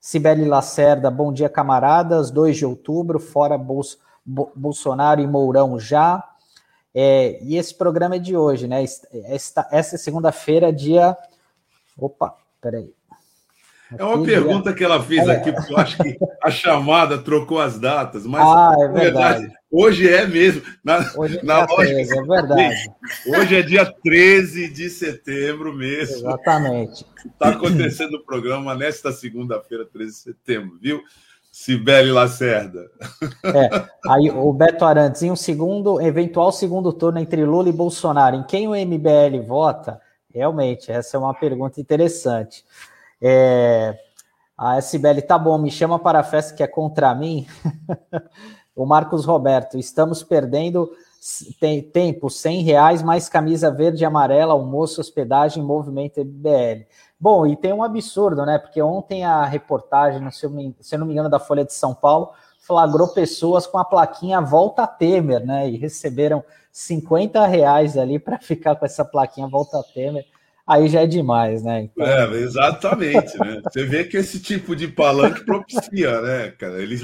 Cibele 0.00 0.44
Lacerda, 0.44 1.10
bom 1.10 1.32
dia, 1.32 1.48
camaradas. 1.48 2.30
2 2.30 2.56
de 2.56 2.66
outubro, 2.66 3.18
fora 3.18 3.58
Bolso, 3.58 3.98
Bolsonaro 4.24 5.20
e 5.20 5.26
Mourão 5.26 5.80
já. 5.80 6.22
É, 6.94 7.42
e 7.42 7.56
esse 7.56 7.74
programa 7.74 8.14
é 8.16 8.20
de 8.20 8.36
hoje, 8.36 8.68
né? 8.68 8.84
Esta, 9.24 9.66
essa 9.72 9.98
segunda-feira, 9.98 10.72
dia. 10.72 11.16
Opa, 11.98 12.36
peraí. 12.60 12.94
É 13.98 14.04
uma 14.04 14.24
pergunta 14.24 14.72
que 14.72 14.82
ela 14.82 15.02
fez 15.02 15.28
aqui, 15.28 15.52
porque 15.52 15.72
eu 15.72 15.78
acho 15.78 15.96
que 15.98 16.16
a 16.42 16.50
chamada 16.50 17.18
trocou 17.18 17.60
as 17.60 17.78
datas, 17.78 18.26
mas 18.26 18.42
ah, 18.42 18.74
é 18.78 18.88
verdade. 18.88 19.40
verdade. 19.40 19.54
hoje 19.70 20.08
é 20.08 20.26
mesmo. 20.26 20.62
Na, 20.82 20.98
hoje 21.16 21.40
na 21.42 21.60
é, 21.60 21.66
lógica, 21.66 21.94
13, 21.94 22.18
é 22.18 22.22
verdade. 22.22 22.92
Hoje 23.26 23.56
é 23.56 23.62
dia 23.62 23.94
13 24.02 24.68
de 24.68 24.90
setembro 24.90 25.72
mesmo. 25.72 26.16
Exatamente. 26.16 27.06
Está 27.26 27.50
acontecendo 27.50 28.14
o 28.14 28.24
programa 28.24 28.74
nesta 28.74 29.12
segunda-feira, 29.12 29.84
13 29.84 30.10
de 30.10 30.18
setembro, 30.18 30.78
viu? 30.80 31.02
Sibeli 31.54 32.10
Lacerda. 32.10 32.90
É, 33.44 33.86
aí 34.10 34.28
o 34.28 34.52
Beto 34.52 34.84
Arantes, 34.84 35.22
em 35.22 35.30
um 35.30 35.36
segundo, 35.36 36.00
eventual 36.00 36.50
segundo 36.50 36.92
turno 36.92 37.20
entre 37.20 37.44
Lula 37.44 37.68
e 37.68 37.72
Bolsonaro, 37.72 38.34
em 38.34 38.42
quem 38.42 38.66
o 38.66 38.74
MBL 38.74 39.40
vota? 39.46 40.00
Realmente, 40.34 40.90
essa 40.90 41.16
é 41.16 41.20
uma 41.20 41.32
pergunta 41.32 41.80
interessante. 41.80 42.64
É, 43.20 43.96
a 44.56 44.76
SBL, 44.78 45.20
tá 45.22 45.36
bom, 45.36 45.58
me 45.58 45.70
chama 45.70 45.98
para 45.98 46.20
a 46.20 46.24
festa 46.24 46.54
que 46.54 46.62
é 46.62 46.66
contra 46.66 47.14
mim. 47.14 47.46
o 48.74 48.86
Marcos 48.86 49.24
Roberto, 49.24 49.78
estamos 49.78 50.22
perdendo 50.22 50.90
tem, 51.58 51.82
tempo, 51.82 52.28
100 52.28 52.62
reais 52.62 53.02
mais 53.02 53.28
camisa 53.28 53.70
verde 53.70 54.02
e 54.02 54.04
amarela, 54.04 54.52
almoço, 54.52 55.00
hospedagem, 55.00 55.62
movimento 55.62 56.20
MBL. 56.20 56.86
Bom, 57.18 57.46
e 57.46 57.56
tem 57.56 57.72
um 57.72 57.82
absurdo, 57.82 58.44
né? 58.44 58.58
Porque 58.58 58.82
ontem 58.82 59.24
a 59.24 59.44
reportagem, 59.44 60.30
se 60.30 60.44
eu, 60.44 60.50
me, 60.50 60.76
se 60.80 60.94
eu 60.94 60.98
não 60.98 61.06
me 61.06 61.14
engano, 61.14 61.30
da 61.30 61.40
Folha 61.40 61.64
de 61.64 61.72
São 61.72 61.94
Paulo, 61.94 62.30
flagrou 62.58 63.08
pessoas 63.08 63.66
com 63.66 63.78
a 63.78 63.84
plaquinha 63.84 64.40
Volta 64.40 64.86
Temer, 64.86 65.44
né? 65.44 65.68
E 65.68 65.78
receberam 65.78 66.44
50 66.70 67.46
reais 67.46 67.96
ali 67.96 68.18
para 68.18 68.38
ficar 68.40 68.76
com 68.76 68.84
essa 68.84 69.04
plaquinha 69.04 69.48
Volta 69.48 69.82
Temer 69.94 70.26
aí 70.66 70.88
já 70.88 71.02
é 71.02 71.06
demais, 71.06 71.62
né? 71.62 71.82
Então... 71.82 72.06
É, 72.06 72.30
exatamente, 72.36 73.38
né? 73.38 73.60
Você 73.64 73.84
vê 73.84 74.04
que 74.04 74.16
esse 74.16 74.40
tipo 74.40 74.74
de 74.74 74.88
palanque 74.88 75.44
propicia, 75.44 76.20
né, 76.20 76.50
cara? 76.52 76.82
Ele, 76.82 76.94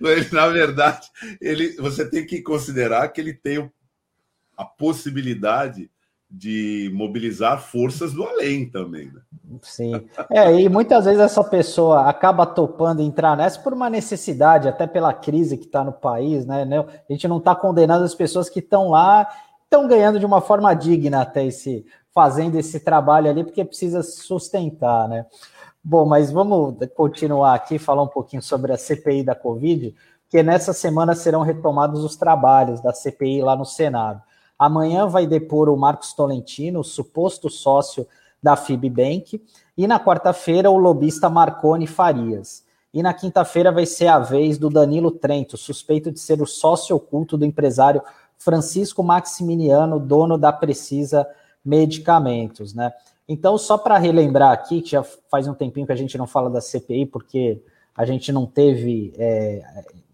ele, 0.00 0.28
na 0.32 0.46
verdade, 0.48 1.08
ele, 1.40 1.76
você 1.76 2.08
tem 2.08 2.24
que 2.24 2.42
considerar 2.42 3.08
que 3.08 3.20
ele 3.20 3.34
tem 3.34 3.70
a 4.56 4.64
possibilidade 4.64 5.90
de 6.28 6.90
mobilizar 6.92 7.60
forças 7.60 8.12
do 8.12 8.24
além 8.24 8.68
também, 8.68 9.06
né? 9.06 9.20
Sim. 9.62 10.08
É, 10.28 10.60
e 10.60 10.68
muitas 10.68 11.04
vezes 11.04 11.20
essa 11.20 11.42
pessoa 11.44 12.08
acaba 12.08 12.44
topando 12.44 13.00
entrar 13.00 13.36
nessa 13.36 13.60
por 13.60 13.72
uma 13.72 13.88
necessidade, 13.88 14.68
até 14.68 14.86
pela 14.88 15.14
crise 15.14 15.56
que 15.56 15.66
está 15.66 15.84
no 15.84 15.92
país, 15.92 16.44
né? 16.44 16.64
A 17.08 17.12
gente 17.12 17.28
não 17.28 17.38
está 17.38 17.54
condenando 17.54 18.04
as 18.04 18.14
pessoas 18.14 18.50
que 18.50 18.58
estão 18.58 18.90
lá, 18.90 19.28
estão 19.64 19.86
ganhando 19.86 20.18
de 20.18 20.26
uma 20.26 20.40
forma 20.40 20.74
digna 20.74 21.22
até 21.22 21.46
esse 21.46 21.86
fazendo 22.16 22.58
esse 22.58 22.80
trabalho 22.80 23.28
ali, 23.28 23.44
porque 23.44 23.62
precisa 23.62 24.02
sustentar, 24.02 25.06
né? 25.06 25.26
Bom, 25.84 26.06
mas 26.06 26.30
vamos 26.32 26.74
continuar 26.94 27.52
aqui, 27.54 27.78
falar 27.78 28.04
um 28.04 28.08
pouquinho 28.08 28.40
sobre 28.40 28.72
a 28.72 28.78
CPI 28.78 29.22
da 29.22 29.34
Covid, 29.34 29.94
que 30.30 30.42
nessa 30.42 30.72
semana 30.72 31.14
serão 31.14 31.42
retomados 31.42 32.02
os 32.02 32.16
trabalhos 32.16 32.80
da 32.80 32.90
CPI 32.90 33.42
lá 33.42 33.54
no 33.54 33.66
Senado. 33.66 34.22
Amanhã 34.58 35.06
vai 35.06 35.26
depor 35.26 35.68
o 35.68 35.76
Marcos 35.76 36.14
Tolentino, 36.14 36.82
suposto 36.82 37.50
sócio 37.50 38.06
da 38.42 38.56
Fibbank. 38.56 39.38
E 39.76 39.86
na 39.86 40.00
quarta-feira, 40.00 40.70
o 40.70 40.78
lobista 40.78 41.28
Marconi 41.28 41.86
Farias. 41.86 42.64
E 42.94 43.02
na 43.02 43.12
quinta-feira 43.12 43.70
vai 43.70 43.84
ser 43.84 44.06
a 44.06 44.18
vez 44.18 44.56
do 44.56 44.70
Danilo 44.70 45.10
Trento, 45.10 45.58
suspeito 45.58 46.10
de 46.10 46.18
ser 46.18 46.40
o 46.40 46.46
sócio 46.46 46.96
oculto 46.96 47.36
do 47.36 47.44
empresário 47.44 48.00
Francisco 48.38 49.02
Maximiliano, 49.02 50.00
dono 50.00 50.38
da 50.38 50.50
Precisa 50.50 51.26
Medicamentos, 51.66 52.72
né? 52.72 52.92
Então, 53.28 53.58
só 53.58 53.76
para 53.76 53.98
relembrar 53.98 54.52
aqui, 54.52 54.80
que 54.80 54.92
já 54.92 55.02
faz 55.02 55.48
um 55.48 55.54
tempinho 55.54 55.86
que 55.86 55.92
a 55.92 55.96
gente 55.96 56.16
não 56.16 56.26
fala 56.26 56.48
da 56.48 56.60
CPI, 56.60 57.06
porque 57.06 57.60
a 57.96 58.04
gente 58.04 58.30
não 58.30 58.46
teve, 58.46 59.12
é, 59.18 59.64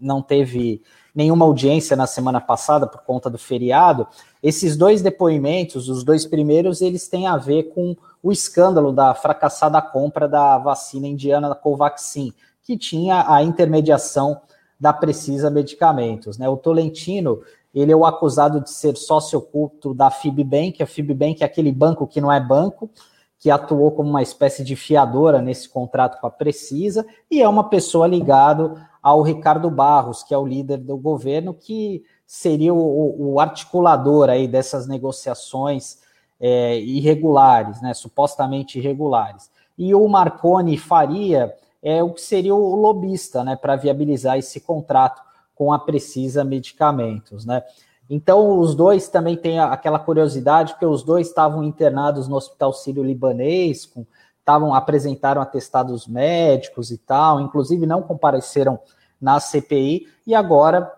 não 0.00 0.22
teve 0.22 0.80
nenhuma 1.14 1.44
audiência 1.44 1.94
na 1.94 2.06
semana 2.06 2.40
passada 2.40 2.86
por 2.86 3.02
conta 3.02 3.28
do 3.28 3.36
feriado. 3.36 4.06
Esses 4.42 4.76
dois 4.76 5.02
depoimentos, 5.02 5.88
os 5.88 6.02
dois 6.02 6.24
primeiros, 6.24 6.80
eles 6.80 7.06
têm 7.06 7.26
a 7.26 7.36
ver 7.36 7.64
com 7.74 7.94
o 8.22 8.32
escândalo 8.32 8.92
da 8.92 9.14
fracassada 9.14 9.82
compra 9.82 10.26
da 10.26 10.56
vacina 10.56 11.06
indiana 11.06 11.48
da 11.50 11.54
Covaxin, 11.54 12.32
que 12.62 12.78
tinha 12.78 13.26
a 13.28 13.42
intermediação 13.42 14.40
da 14.80 14.92
Precisa 14.92 15.50
Medicamentos. 15.50 16.38
Né? 16.38 16.48
O 16.48 16.56
Tolentino 16.56 17.42
ele 17.74 17.92
é 17.92 17.96
o 17.96 18.04
acusado 18.04 18.60
de 18.60 18.70
ser 18.70 18.96
sócio 18.96 19.38
oculto 19.38 19.94
da 19.94 20.10
Fibbank. 20.10 20.82
A 20.82 20.86
Fibbank 20.86 21.42
é 21.42 21.46
aquele 21.46 21.72
banco 21.72 22.06
que 22.06 22.20
não 22.20 22.30
é 22.30 22.38
banco, 22.38 22.90
que 23.38 23.50
atuou 23.50 23.90
como 23.90 24.08
uma 24.08 24.22
espécie 24.22 24.62
de 24.62 24.76
fiadora 24.76 25.42
nesse 25.42 25.68
contrato 25.68 26.20
com 26.20 26.26
a 26.26 26.30
Precisa, 26.30 27.04
e 27.30 27.42
é 27.42 27.48
uma 27.48 27.68
pessoa 27.68 28.06
ligada 28.06 28.88
ao 29.02 29.20
Ricardo 29.20 29.68
Barros, 29.68 30.22
que 30.22 30.32
é 30.32 30.38
o 30.38 30.46
líder 30.46 30.78
do 30.78 30.96
governo, 30.96 31.52
que 31.52 32.04
seria 32.24 32.72
o, 32.72 33.32
o 33.32 33.40
articulador 33.40 34.30
aí 34.30 34.46
dessas 34.46 34.86
negociações 34.86 35.98
é, 36.40 36.78
irregulares, 36.78 37.82
né, 37.82 37.94
supostamente 37.94 38.78
irregulares. 38.78 39.50
E 39.76 39.94
o 39.94 40.06
Marconi 40.06 40.78
Faria 40.78 41.52
é 41.82 42.02
o 42.02 42.12
que 42.12 42.20
seria 42.20 42.54
o 42.54 42.76
lobista, 42.76 43.42
né, 43.42 43.56
para 43.56 43.74
viabilizar 43.74 44.38
esse 44.38 44.60
contrato 44.60 45.20
com 45.54 45.72
a 45.72 45.78
Precisa 45.78 46.44
Medicamentos, 46.44 47.44
né? 47.44 47.62
Então, 48.10 48.58
os 48.58 48.74
dois 48.74 49.08
também 49.08 49.36
têm 49.36 49.58
aquela 49.58 49.98
curiosidade, 49.98 50.72
porque 50.72 50.84
os 50.84 51.02
dois 51.02 51.28
estavam 51.28 51.62
internados 51.64 52.28
no 52.28 52.36
Hospital 52.36 52.72
Sírio-Libanês, 52.72 53.90
estavam 54.38 54.74
apresentaram 54.74 55.40
atestados 55.40 56.06
médicos 56.06 56.90
e 56.90 56.98
tal, 56.98 57.40
inclusive 57.40 57.86
não 57.86 58.02
compareceram 58.02 58.78
na 59.20 59.38
CPI, 59.38 60.08
e 60.26 60.34
agora, 60.34 60.92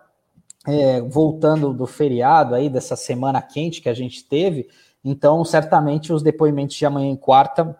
é, 0.66 1.00
voltando 1.02 1.72
do 1.72 1.86
feriado 1.86 2.54
aí, 2.54 2.68
dessa 2.68 2.96
semana 2.96 3.40
quente 3.40 3.82
que 3.82 3.88
a 3.88 3.94
gente 3.94 4.24
teve, 4.24 4.68
então, 5.04 5.44
certamente, 5.44 6.12
os 6.12 6.22
depoimentos 6.22 6.74
de 6.74 6.86
amanhã 6.86 7.10
em 7.10 7.16
quarta 7.16 7.76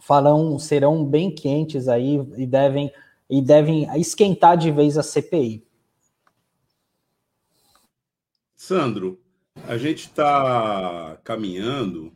falam, 0.00 0.58
serão 0.58 1.04
bem 1.04 1.34
quentes 1.34 1.88
aí 1.88 2.14
e 2.36 2.46
devem, 2.46 2.92
e 3.28 3.42
devem 3.42 3.88
esquentar 3.98 4.56
de 4.56 4.70
vez 4.70 4.96
a 4.96 5.02
CPI. 5.02 5.66
Sandro, 8.64 9.20
a 9.68 9.76
gente 9.76 10.06
está 10.06 11.20
caminhando 11.22 12.10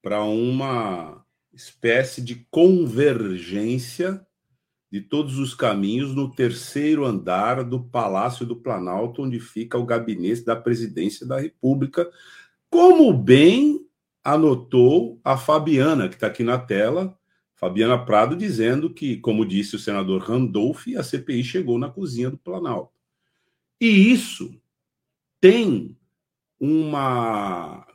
para 0.00 0.24
uma 0.24 1.22
espécie 1.52 2.22
de 2.22 2.36
convergência 2.50 4.26
de 4.90 5.02
todos 5.02 5.38
os 5.38 5.52
caminhos 5.52 6.14
no 6.14 6.34
terceiro 6.34 7.04
andar 7.04 7.62
do 7.62 7.84
Palácio 7.84 8.46
do 8.46 8.56
Planalto, 8.56 9.20
onde 9.20 9.38
fica 9.38 9.76
o 9.76 9.84
gabinete 9.84 10.42
da 10.42 10.56
Presidência 10.56 11.26
da 11.26 11.38
República, 11.38 12.10
como 12.70 13.12
bem 13.12 13.86
anotou 14.24 15.20
a 15.22 15.36
Fabiana, 15.36 16.08
que 16.08 16.14
está 16.14 16.28
aqui 16.28 16.42
na 16.42 16.56
tela, 16.56 17.14
Fabiana 17.56 18.02
Prado, 18.02 18.34
dizendo 18.34 18.88
que, 18.88 19.18
como 19.18 19.44
disse 19.44 19.76
o 19.76 19.78
senador 19.78 20.22
Randolph, 20.22 20.86
a 20.96 21.02
CPI 21.02 21.44
chegou 21.44 21.78
na 21.78 21.90
cozinha 21.90 22.30
do 22.30 22.38
Planalto. 22.38 22.94
E 23.78 23.86
isso 23.86 24.58
tem 25.44 25.94
uma 26.58 27.86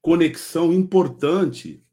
conexão 0.00 0.72
importante 0.72 1.84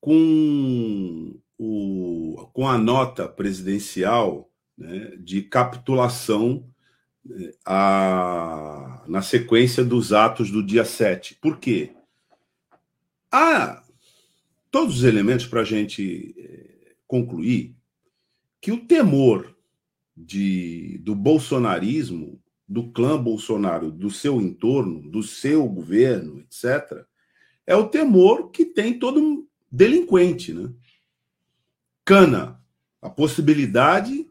com, 0.00 1.38
o, 1.58 2.48
com 2.54 2.66
a 2.66 2.78
nota 2.78 3.28
presidencial 3.28 4.50
né, 4.74 5.12
de 5.18 5.42
capitulação 5.42 6.66
né, 7.22 7.52
a, 7.62 9.04
na 9.06 9.20
sequência 9.20 9.84
dos 9.84 10.14
atos 10.14 10.50
do 10.50 10.62
dia 10.62 10.86
7. 10.86 11.34
Por 11.34 11.58
quê? 11.58 11.92
Há 13.30 13.84
todos 14.70 14.96
os 15.00 15.04
elementos 15.04 15.44
para 15.44 15.60
a 15.60 15.64
gente 15.64 16.34
eh, 16.38 16.94
concluir 17.06 17.76
que 18.62 18.72
o 18.72 18.86
temor 18.86 19.54
de, 20.16 20.96
do 21.02 21.14
bolsonarismo 21.14 22.42
do 22.68 22.90
clã 22.90 23.20
Bolsonaro, 23.20 23.90
do 23.90 24.10
seu 24.10 24.40
entorno, 24.40 25.00
do 25.08 25.22
seu 25.22 25.66
governo, 25.66 26.40
etc., 26.40 27.04
é 27.66 27.74
o 27.74 27.88
temor 27.88 28.50
que 28.50 28.64
tem 28.64 28.98
todo 28.98 29.46
delinquente, 29.70 30.52
né? 30.52 30.70
Cana, 32.04 32.60
a 33.00 33.10
possibilidade 33.10 34.26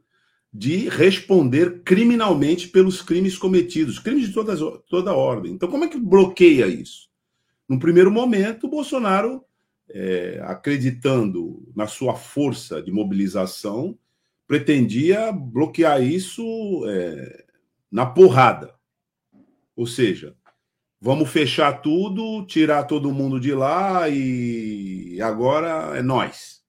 de 0.51 0.89
responder 0.89 1.83
criminalmente 1.83 2.67
pelos 2.67 3.01
crimes 3.01 3.37
cometidos, 3.37 3.99
crimes 3.99 4.27
de 4.27 4.33
todas, 4.33 4.59
toda 4.89 5.13
ordem. 5.13 5.53
Então, 5.53 5.69
como 5.69 5.85
é 5.85 5.87
que 5.87 5.99
bloqueia 5.99 6.65
isso? 6.67 7.07
No 7.69 7.77
primeiro 7.79 8.09
momento, 8.09 8.67
Bolsonaro, 8.67 9.43
é, 9.89 10.41
acreditando 10.43 11.71
na 11.75 11.85
sua 11.85 12.15
força 12.15 12.81
de 12.81 12.91
mobilização, 12.91 13.97
pretendia 14.47 15.31
bloquear 15.31 16.01
isso 16.01 16.43
é, 16.87 17.45
na 17.91 18.05
porrada. 18.05 18.73
Ou 19.75 19.85
seja, 19.85 20.35
vamos 20.99 21.29
fechar 21.29 21.81
tudo, 21.81 22.45
tirar 22.45 22.83
todo 22.83 23.13
mundo 23.13 23.39
de 23.39 23.53
lá 23.53 24.09
e 24.09 25.19
agora 25.21 25.97
é 25.97 26.01
nós. 26.01 26.61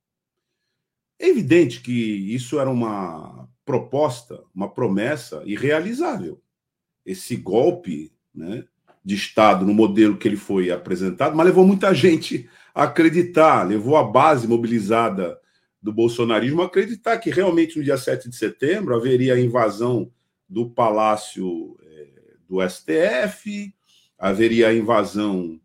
É 1.18 1.28
evidente 1.28 1.80
que 1.80 1.92
isso 1.92 2.60
era 2.60 2.70
uma 2.70 3.48
proposta, 3.64 4.42
uma 4.54 4.68
promessa 4.68 5.42
irrealizável. 5.44 6.40
Esse 7.04 7.36
golpe 7.36 8.12
né, 8.34 8.64
de 9.04 9.14
Estado 9.14 9.66
no 9.66 9.74
modelo 9.74 10.16
que 10.16 10.28
ele 10.28 10.36
foi 10.36 10.70
apresentado, 10.70 11.36
mas 11.36 11.46
levou 11.46 11.66
muita 11.66 11.92
gente 11.92 12.48
a 12.74 12.84
acreditar, 12.84 13.64
levou 13.64 13.96
a 13.96 14.04
base 14.04 14.46
mobilizada 14.46 15.38
do 15.82 15.92
bolsonarismo 15.92 16.62
a 16.62 16.66
acreditar 16.66 17.18
que 17.18 17.30
realmente 17.30 17.78
no 17.78 17.84
dia 17.84 17.96
7 17.96 18.28
de 18.28 18.36
setembro 18.36 18.94
haveria 18.94 19.34
a 19.34 19.40
invasão 19.40 20.10
do 20.48 20.70
Palácio 20.70 21.76
é, 21.82 22.06
do 22.48 22.58
STF, 22.66 23.72
haveria 24.18 24.68
a 24.68 24.74
invasão 24.74 25.60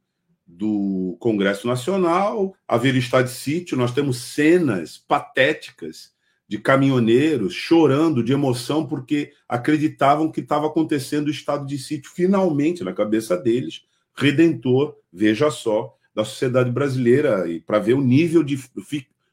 do 0.45 1.15
Congresso 1.19 1.65
Nacional, 1.67 2.53
haveria 2.67 2.99
estado 2.99 3.25
de 3.25 3.31
sítio. 3.31 3.77
Nós 3.77 3.93
temos 3.93 4.17
cenas 4.17 4.97
patéticas 4.97 6.11
de 6.47 6.59
caminhoneiros 6.59 7.53
chorando 7.53 8.23
de 8.23 8.33
emoção 8.33 8.85
porque 8.85 9.31
acreditavam 9.47 10.31
que 10.31 10.41
estava 10.41 10.67
acontecendo 10.67 11.27
o 11.27 11.31
estado 11.31 11.65
de 11.65 11.77
sítio 11.77 12.11
finalmente 12.13 12.83
na 12.83 12.93
cabeça 12.93 13.37
deles, 13.37 13.85
redentor, 14.13 14.95
veja 15.11 15.49
só, 15.49 15.97
da 16.13 16.23
sociedade 16.23 16.69
brasileira 16.69 17.49
e 17.49 17.59
para 17.59 17.79
ver 17.79 17.93
o 17.93 18.01
nível 18.01 18.43
de 18.43 18.59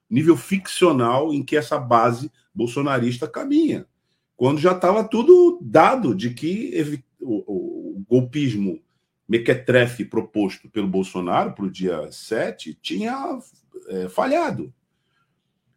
nível 0.08 0.36
ficcional 0.36 1.34
em 1.34 1.42
que 1.42 1.56
essa 1.56 1.78
base 1.78 2.32
bolsonarista 2.54 3.28
caminha 3.28 3.86
quando 4.40 4.58
já 4.58 4.72
estava 4.72 5.04
tudo 5.04 5.58
dado 5.60 6.14
de 6.14 6.30
que 6.30 7.04
o, 7.20 7.98
o 7.98 8.04
golpismo 8.08 8.82
mequetrefe 9.28 10.02
proposto 10.02 10.66
pelo 10.70 10.88
Bolsonaro 10.88 11.52
para 11.52 11.66
o 11.66 11.70
dia 11.70 12.10
7 12.10 12.72
tinha 12.80 13.38
é, 13.88 14.08
falhado. 14.08 14.72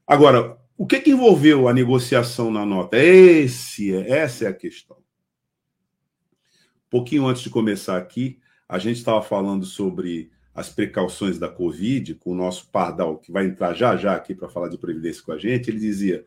Agora, 0.07 0.57
o 0.77 0.87
que, 0.87 1.01
que 1.01 1.11
envolveu 1.11 1.67
a 1.67 1.73
negociação 1.73 2.49
na 2.49 2.65
nota? 2.65 2.97
Esse, 2.97 3.93
essa 3.93 4.45
é 4.45 4.47
a 4.47 4.53
questão. 4.53 4.95
Um 4.95 6.89
pouquinho 6.89 7.27
antes 7.27 7.41
de 7.41 7.49
começar 7.49 7.97
aqui, 7.97 8.39
a 8.69 8.79
gente 8.79 8.95
estava 8.95 9.21
falando 9.21 9.65
sobre 9.65 10.31
as 10.55 10.69
precauções 10.69 11.37
da 11.37 11.49
Covid 11.49 12.15
com 12.15 12.31
o 12.31 12.35
nosso 12.35 12.69
Pardal, 12.69 13.17
que 13.17 13.29
vai 13.29 13.45
entrar 13.45 13.73
já 13.73 13.97
já 13.97 14.15
aqui 14.15 14.33
para 14.33 14.47
falar 14.47 14.69
de 14.69 14.77
Previdência 14.77 15.21
com 15.21 15.33
a 15.33 15.37
gente. 15.37 15.69
Ele 15.69 15.79
dizia: 15.79 16.25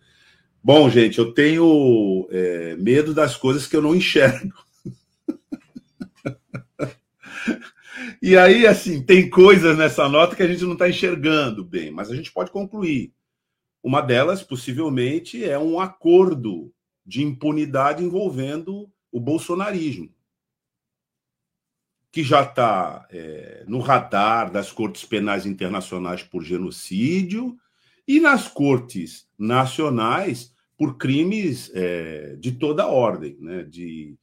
Bom, 0.67 0.91
gente, 0.91 1.21
eu 1.21 1.33
tenho 1.33 2.27
é, 2.29 2.75
medo 2.75 3.15
das 3.15 3.37
coisas 3.37 3.69
que 3.69 3.77
eu 3.77 3.81
não 3.81 3.95
enxergo. 3.95 4.53
e 8.21 8.37
aí, 8.37 8.67
assim, 8.67 9.01
tem 9.01 9.31
coisas 9.31 9.79
nessa 9.79 10.09
nota 10.09 10.35
que 10.35 10.43
a 10.43 10.49
gente 10.49 10.65
não 10.65 10.73
está 10.73 10.89
enxergando 10.89 11.65
bem, 11.65 11.93
mas 11.93 12.11
a 12.11 12.17
gente 12.17 12.33
pode 12.33 12.51
concluir. 12.51 13.15
Uma 13.81 14.01
delas, 14.01 14.43
possivelmente, 14.43 15.45
é 15.45 15.57
um 15.57 15.79
acordo 15.79 16.75
de 17.07 17.23
impunidade 17.23 18.03
envolvendo 18.03 18.91
o 19.13 19.21
bolsonarismo. 19.21 20.13
que 22.11 22.25
já 22.25 22.43
está 22.43 23.07
é, 23.13 23.63
no 23.69 23.79
radar 23.79 24.51
das 24.51 24.73
cortes 24.73 25.05
penais 25.05 25.47
internacionais 25.47 26.25
por 26.25 26.43
genocídio 26.43 27.57
e 28.09 28.19
nas 28.19 28.49
cortes 28.49 29.29
nacionais 29.39 30.56
por 30.77 30.97
crimes 30.97 31.71
é, 31.75 32.37
de 32.39 32.53
toda 32.53 32.87
ordem, 32.87 33.37
né? 33.41 33.63
de 33.63 34.15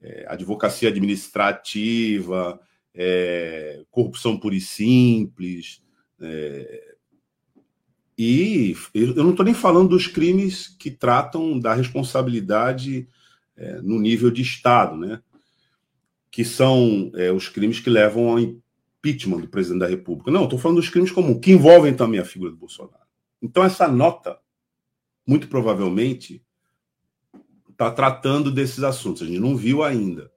é, 0.00 0.24
advocacia 0.28 0.88
administrativa, 0.88 2.58
é, 2.94 3.82
corrupção 3.90 4.38
pura 4.38 4.54
e 4.54 4.60
simples. 4.60 5.82
É, 6.20 6.94
e 8.16 8.76
eu 8.94 9.24
não 9.24 9.30
estou 9.30 9.44
nem 9.44 9.54
falando 9.54 9.90
dos 9.90 10.06
crimes 10.06 10.68
que 10.68 10.90
tratam 10.90 11.58
da 11.58 11.74
responsabilidade 11.74 13.08
é, 13.56 13.80
no 13.80 13.98
nível 13.98 14.30
de 14.30 14.42
Estado, 14.42 14.96
né? 14.96 15.22
que 16.30 16.44
são 16.44 17.10
é, 17.14 17.32
os 17.32 17.48
crimes 17.48 17.80
que 17.80 17.90
levam 17.90 18.28
ao 18.28 18.38
impeachment 18.38 19.40
do 19.40 19.48
presidente 19.48 19.80
da 19.80 19.86
República. 19.86 20.30
Não, 20.30 20.44
estou 20.44 20.58
falando 20.58 20.76
dos 20.76 20.88
crimes 20.88 21.10
comuns, 21.10 21.40
que 21.40 21.52
envolvem 21.52 21.94
também 21.94 22.20
a 22.20 22.24
figura 22.24 22.50
do 22.50 22.56
Bolsonaro. 22.56 23.00
Então, 23.42 23.64
essa 23.64 23.88
nota, 23.88 24.38
muito 25.30 25.46
provavelmente, 25.46 26.44
está 27.70 27.88
tratando 27.88 28.50
desses 28.50 28.82
assuntos. 28.82 29.22
A 29.22 29.26
gente 29.26 29.38
não 29.38 29.56
viu 29.56 29.84
ainda. 29.84 30.24
O 30.24 30.30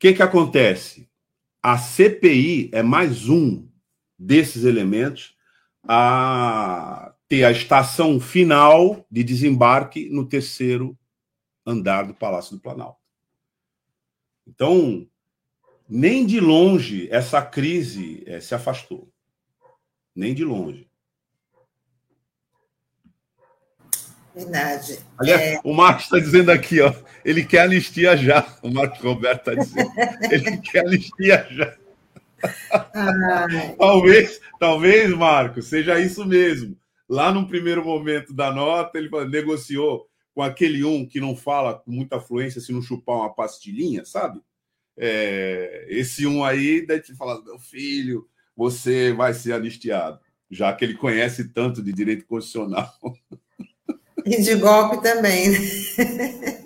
que, 0.00 0.14
que 0.14 0.22
acontece? 0.22 1.08
A 1.62 1.78
CPI 1.78 2.70
é 2.72 2.82
mais 2.82 3.28
um 3.28 3.68
desses 4.18 4.64
elementos 4.64 5.36
a 5.84 7.14
ter 7.28 7.44
a 7.44 7.52
estação 7.52 8.18
final 8.18 9.06
de 9.08 9.22
desembarque 9.22 10.10
no 10.10 10.26
terceiro 10.26 10.98
andar 11.64 12.02
do 12.02 12.14
Palácio 12.14 12.56
do 12.56 12.60
Planalto. 12.60 12.98
Então, 14.44 15.06
nem 15.88 16.26
de 16.26 16.40
longe 16.40 17.08
essa 17.12 17.40
crise 17.40 18.24
é, 18.26 18.40
se 18.40 18.56
afastou. 18.56 19.08
Nem 20.12 20.34
de 20.34 20.44
longe. 20.44 20.90
Verdade. 24.34 24.98
Aliás, 25.16 25.40
é... 25.40 25.60
o 25.62 25.72
Marcos 25.72 26.04
está 26.04 26.18
dizendo 26.18 26.50
aqui, 26.50 26.80
ó, 26.80 26.92
ele 27.24 27.44
quer 27.44 27.60
anistia 27.60 28.16
já. 28.16 28.46
O 28.62 28.70
Marcos 28.70 29.00
Roberto 29.00 29.50
está 29.50 29.62
dizendo. 29.62 29.92
ele 30.30 30.56
quer 30.62 30.86
anistia 30.86 31.46
já. 31.50 31.76
talvez, 33.78 34.40
talvez, 34.58 35.10
Marcos, 35.10 35.66
seja 35.66 36.00
isso 36.00 36.24
mesmo. 36.24 36.76
Lá 37.08 37.32
no 37.32 37.46
primeiro 37.46 37.84
momento 37.84 38.34
da 38.34 38.50
nota, 38.50 38.98
ele 38.98 39.08
negociou 39.28 40.08
com 40.34 40.42
aquele 40.42 40.84
um 40.84 41.06
que 41.06 41.20
não 41.20 41.36
fala 41.36 41.78
com 41.78 41.92
muita 41.92 42.20
fluência 42.20 42.60
se 42.60 42.72
não 42.72 42.82
chupar 42.82 43.16
uma 43.16 43.32
pastilhinha, 43.32 44.04
sabe? 44.04 44.40
É, 44.96 45.86
esse 45.88 46.26
um 46.26 46.44
aí 46.44 46.84
deve 46.84 47.02
te 47.02 47.14
falar, 47.14 47.40
meu 47.42 47.58
filho, 47.58 48.28
você 48.56 49.12
vai 49.12 49.32
ser 49.32 49.52
anistiado, 49.52 50.18
já 50.50 50.72
que 50.72 50.84
ele 50.84 50.94
conhece 50.94 51.48
tanto 51.50 51.82
de 51.82 51.92
direito 51.92 52.26
constitucional. 52.26 52.92
E 54.26 54.40
de 54.40 54.54
golpe 54.54 55.02
também. 55.02 55.50
Né? 55.50 55.58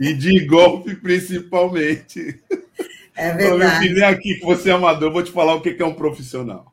E 0.01 0.14
de 0.14 0.47
golpe, 0.47 0.94
principalmente. 0.94 2.40
É 3.16 3.33
verdade. 3.33 3.88
Eu 3.88 3.94
vem 3.97 4.05
aqui 4.05 4.35
que 4.37 4.47
você 4.47 4.71
é 4.71 4.73
amador, 4.73 5.12
vou 5.12 5.25
te 5.25 5.33
falar 5.33 5.55
o 5.55 5.61
que 5.61 5.77
é 5.77 5.85
um 5.85 5.94
profissional. 5.94 6.73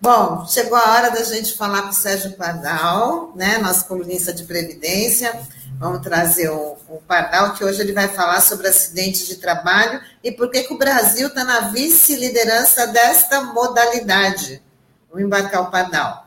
Bom, 0.00 0.46
chegou 0.46 0.76
a 0.76 0.92
hora 0.92 1.10
da 1.10 1.22
gente 1.22 1.56
falar 1.56 1.82
com 1.82 1.88
o 1.90 1.92
Sérgio 1.92 2.32
Pardal, 2.32 3.32
né, 3.36 3.58
nosso 3.58 3.86
colunista 3.86 4.32
de 4.32 4.44
Previdência. 4.44 5.38
Vamos 5.78 6.00
trazer 6.00 6.48
o, 6.50 6.76
o 6.88 7.02
Pardal, 7.06 7.54
que 7.54 7.64
hoje 7.64 7.80
ele 7.80 7.92
vai 7.92 8.08
falar 8.08 8.40
sobre 8.40 8.68
acidentes 8.68 9.26
de 9.26 9.36
trabalho 9.36 10.00
e 10.22 10.32
por 10.32 10.50
que, 10.50 10.62
que 10.62 10.72
o 10.72 10.78
Brasil 10.78 11.28
está 11.28 11.44
na 11.44 11.68
vice-liderança 11.68 12.86
desta 12.86 13.42
modalidade. 13.42 14.62
Vamos 15.10 15.26
embarcar 15.26 15.62
o 15.62 15.70
Pardal. 15.70 16.23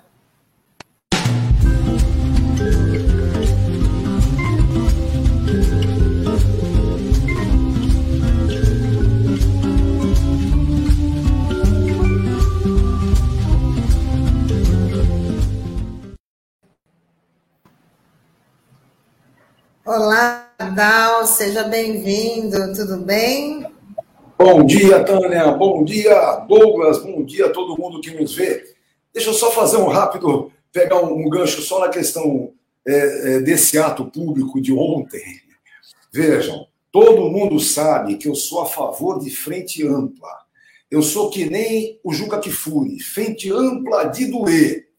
Olá, 19.88 20.52
Dal, 20.76 21.26
seja 21.26 21.64
bem-vindo, 21.64 22.74
tudo 22.74 22.98
bem? 22.98 23.66
Bom 24.38 24.66
dia, 24.66 25.02
Tânia, 25.02 25.50
bom 25.54 25.82
dia, 25.86 26.44
Douglas, 26.46 27.02
bom 27.02 27.24
dia 27.24 27.46
a 27.46 27.50
todo 27.52 27.82
mundo 27.82 28.02
que 28.02 28.12
nos 28.12 28.36
vê. 28.36 28.66
Deixa 29.14 29.30
eu 29.30 29.34
só 29.34 29.50
fazer 29.50 29.78
um 29.78 29.88
rápido, 29.88 30.52
pegar 30.74 31.02
um, 31.02 31.30
gancho 31.30 31.62
só 31.62 31.80
na 31.80 31.88
questão 31.88 32.52
é, 32.86 32.96
é, 33.36 33.40
desse 33.40 33.80
ato 33.80 34.04
público 34.04 34.60
de 34.60 34.74
ontem. 34.74 35.24
Vejam, 36.12 36.68
todo 36.92 37.30
mundo 37.30 37.58
sabe 37.58 38.18
que 38.18 38.28
eu 38.28 38.36
sou 38.36 38.64
a 38.64 38.66
favor 38.66 39.22
de 39.22 39.30
frente 39.30 39.88
ampla. 39.88 40.38
Eu 40.92 41.02
sou 41.02 41.30
que 41.30 41.50
nem 41.50 41.98
o 42.04 42.14
Juca 42.14 42.40
Kifuri, 42.40 43.00
frente 43.00 43.50
ampla 43.54 44.04
de 44.04 44.26
doer. 44.26 44.90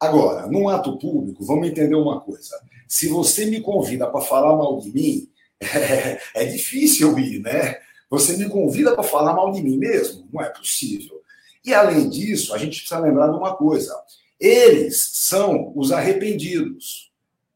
Agora, 0.00 0.46
num 0.46 0.66
ato 0.66 0.98
público, 0.98 1.44
vamos 1.44 1.68
entender 1.68 1.94
uma 1.94 2.22
coisa. 2.22 2.56
Se 2.90 3.06
você 3.06 3.46
me 3.46 3.60
convida 3.60 4.04
para 4.08 4.20
falar 4.20 4.56
mal 4.56 4.76
de 4.80 4.90
mim, 4.90 5.30
é, 5.60 6.20
é 6.42 6.44
difícil 6.44 7.16
ir, 7.20 7.38
né? 7.38 7.78
Você 8.10 8.36
me 8.36 8.48
convida 8.48 8.92
para 8.92 9.04
falar 9.04 9.32
mal 9.32 9.52
de 9.52 9.62
mim 9.62 9.78
mesmo? 9.78 10.28
Não 10.32 10.42
é 10.42 10.48
possível. 10.48 11.22
E 11.64 11.72
além 11.72 12.08
disso, 12.08 12.52
a 12.52 12.58
gente 12.58 12.80
precisa 12.80 12.98
lembrar 12.98 13.28
de 13.28 13.36
uma 13.36 13.54
coisa: 13.54 13.94
eles 14.40 15.10
são 15.12 15.72
os 15.76 15.92
arrependidos. 15.92 17.12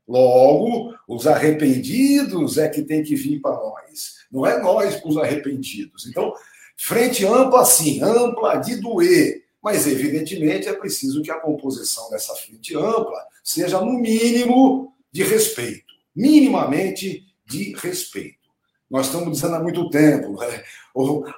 Logo, 0.06 0.94
os 1.08 1.26
arrependidos 1.26 2.56
é 2.56 2.68
que 2.68 2.82
tem 2.82 3.02
que 3.02 3.16
vir 3.16 3.40
para 3.40 3.56
nós. 3.56 4.18
Não 4.30 4.46
é 4.46 4.62
nós 4.62 5.00
os 5.04 5.16
arrependidos. 5.16 6.06
Então, 6.06 6.32
frente 6.76 7.26
ampla, 7.26 7.64
sim, 7.64 8.00
ampla 8.00 8.58
de 8.58 8.76
doer. 8.76 9.42
Mas, 9.60 9.84
evidentemente, 9.88 10.68
é 10.68 10.74
preciso 10.74 11.22
que 11.22 11.30
a 11.32 11.40
composição 11.40 12.08
dessa 12.10 12.36
frente 12.36 12.76
ampla 12.76 13.26
seja, 13.42 13.80
no 13.80 13.94
mínimo, 13.94 14.93
de 15.14 15.22
respeito. 15.22 15.84
Minimamente 16.14 17.24
de 17.46 17.72
respeito. 17.76 18.42
Nós 18.90 19.06
estamos 19.06 19.30
dizendo 19.30 19.54
há 19.54 19.62
muito 19.62 19.88
tempo, 19.88 20.38
né? 20.40 20.62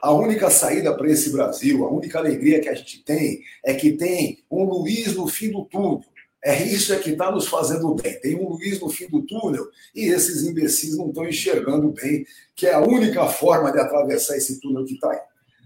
a 0.02 0.12
única 0.12 0.50
saída 0.50 0.96
para 0.96 1.10
esse 1.10 1.30
Brasil, 1.30 1.84
a 1.84 1.90
única 1.90 2.18
alegria 2.18 2.60
que 2.60 2.68
a 2.68 2.74
gente 2.74 3.04
tem 3.04 3.42
é 3.64 3.74
que 3.74 3.92
tem 3.92 4.44
um 4.50 4.64
Luiz 4.64 5.14
no 5.14 5.28
fim 5.28 5.50
do 5.50 5.64
túnel. 5.66 6.04
É 6.42 6.62
isso 6.62 6.92
é 6.92 6.98
que 6.98 7.10
está 7.10 7.30
nos 7.30 7.46
fazendo 7.46 7.94
bem. 7.94 8.18
Tem 8.20 8.34
um 8.34 8.48
Luiz 8.48 8.80
no 8.80 8.88
fim 8.88 9.08
do 9.08 9.22
túnel 9.22 9.66
e 9.94 10.06
esses 10.06 10.44
imbecis 10.44 10.96
não 10.96 11.08
estão 11.08 11.26
enxergando 11.26 11.92
bem, 11.92 12.26
que 12.54 12.66
é 12.66 12.74
a 12.74 12.80
única 12.80 13.26
forma 13.26 13.70
de 13.70 13.78
atravessar 13.78 14.36
esse 14.36 14.60
túnel 14.60 14.84
que 14.84 14.94
está 14.94 15.10
aí. 15.10 15.20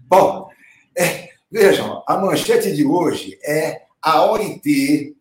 Bom, 0.07 0.49
é, 0.97 1.31
Vejam, 1.51 2.01
a 2.07 2.17
manchete 2.17 2.73
de 2.73 2.85
hoje 2.85 3.37
é 3.43 3.81
a 4.01 4.25
OIT 4.31 5.17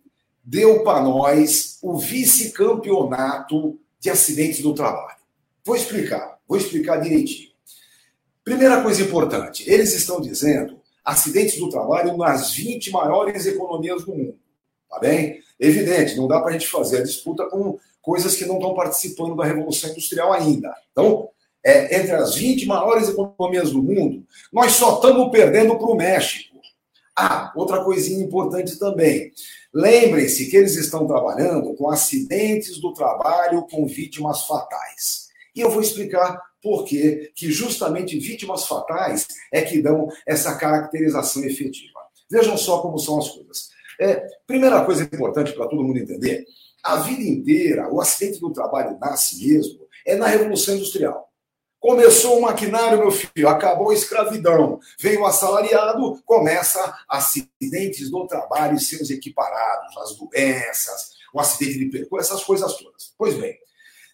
deu 0.51 0.83
para 0.83 1.01
nós 1.01 1.79
o 1.81 1.97
vice-campeonato 1.97 3.79
de 4.01 4.11
acidentes 4.11 4.61
do 4.61 4.75
trabalho. 4.75 5.17
Vou 5.65 5.77
explicar, 5.77 6.39
vou 6.49 6.59
explicar 6.59 6.97
direitinho. 6.97 7.51
Primeira 8.43 8.83
coisa 8.83 9.01
importante, 9.01 9.63
eles 9.71 9.95
estão 9.95 10.21
dizendo 10.21 10.81
acidentes 11.05 11.57
do 11.61 11.69
trabalho 11.69 12.17
nas 12.17 12.53
20 12.53 12.91
maiores 12.91 13.47
economias 13.47 14.05
do 14.05 14.13
mundo. 14.13 14.39
Tá 14.89 14.99
bem? 14.99 15.41
Evidente, 15.59 16.17
não 16.17 16.27
dá 16.27 16.41
para 16.41 16.51
a 16.51 16.53
gente 16.53 16.67
fazer 16.67 16.99
a 16.99 17.05
disputa 17.05 17.47
com 17.49 17.79
coisas 18.03 18.35
que 18.35 18.45
não 18.45 18.57
estão 18.57 18.75
participando 18.75 19.37
da 19.37 19.45
Revolução 19.45 19.91
Industrial 19.91 20.33
ainda. 20.33 20.75
Então, 20.91 21.29
é, 21.63 21.97
entre 21.97 22.13
as 22.13 22.35
20 22.35 22.67
maiores 22.67 23.09
economias 23.09 23.71
do 23.71 23.81
mundo, 23.81 24.27
nós 24.53 24.73
só 24.73 24.97
estamos 24.97 25.31
perdendo 25.31 25.79
para 25.79 25.87
o 25.87 25.95
México. 25.95 26.50
Ah, 27.17 27.53
outra 27.55 27.85
coisinha 27.85 28.25
importante 28.25 28.79
também. 28.79 29.33
Lembrem-se 29.73 30.51
que 30.51 30.57
eles 30.57 30.77
estão 30.77 31.07
trabalhando 31.07 31.75
com 31.75 31.91
acidentes 31.91 32.81
do 32.81 32.93
trabalho 32.93 33.67
com 33.71 33.87
vítimas 33.87 34.47
fatais. 34.47 35.29
E 35.55 35.61
eu 35.61 35.71
vou 35.71 35.83
explicar 35.83 36.41
por 36.63 36.85
que 36.85 37.33
justamente 37.43 38.19
vítimas 38.19 38.67
fatais 38.67 39.27
é 39.53 39.63
que 39.63 39.81
dão 39.81 40.09
essa 40.27 40.57
caracterização 40.57 41.45
efetiva. 41.45 41.99
Vejam 42.31 42.57
só 42.57 42.81
como 42.81 42.99
são 42.99 43.19
as 43.19 43.29
coisas. 43.29 43.71
É, 43.99 44.27
primeira 44.47 44.85
coisa 44.85 45.03
importante 45.05 45.53
para 45.53 45.69
todo 45.69 45.83
mundo 45.83 45.99
entender: 45.99 46.45
a 46.83 46.97
vida 46.97 47.23
inteira, 47.23 47.93
o 47.93 48.01
acidente 48.01 48.41
do 48.41 48.53
trabalho 48.53 48.99
nasce 48.99 49.47
mesmo 49.47 49.81
é 50.07 50.17
na 50.17 50.27
Revolução 50.27 50.75
Industrial. 50.75 51.30
Começou 51.81 52.39
o 52.39 52.43
maquinário, 52.43 52.99
meu 52.99 53.11
filho, 53.11 53.49
acabou 53.49 53.91
a 53.91 53.95
escravidão. 53.95 54.79
Veio 55.01 55.23
o 55.23 55.27
assalariado, 55.27 56.21
começa 56.27 56.95
acidentes 57.09 58.11
do 58.11 58.27
trabalho 58.27 58.77
e 58.77 58.81
seus 58.81 59.09
equiparados, 59.09 59.97
as 59.97 60.15
doenças, 60.15 61.13
o 61.33 61.41
acidente 61.41 61.79
de 61.79 61.87
percurso, 61.87 62.33
essas 62.33 62.45
coisas 62.45 62.77
todas. 62.77 63.15
Pois 63.17 63.35
bem, 63.35 63.57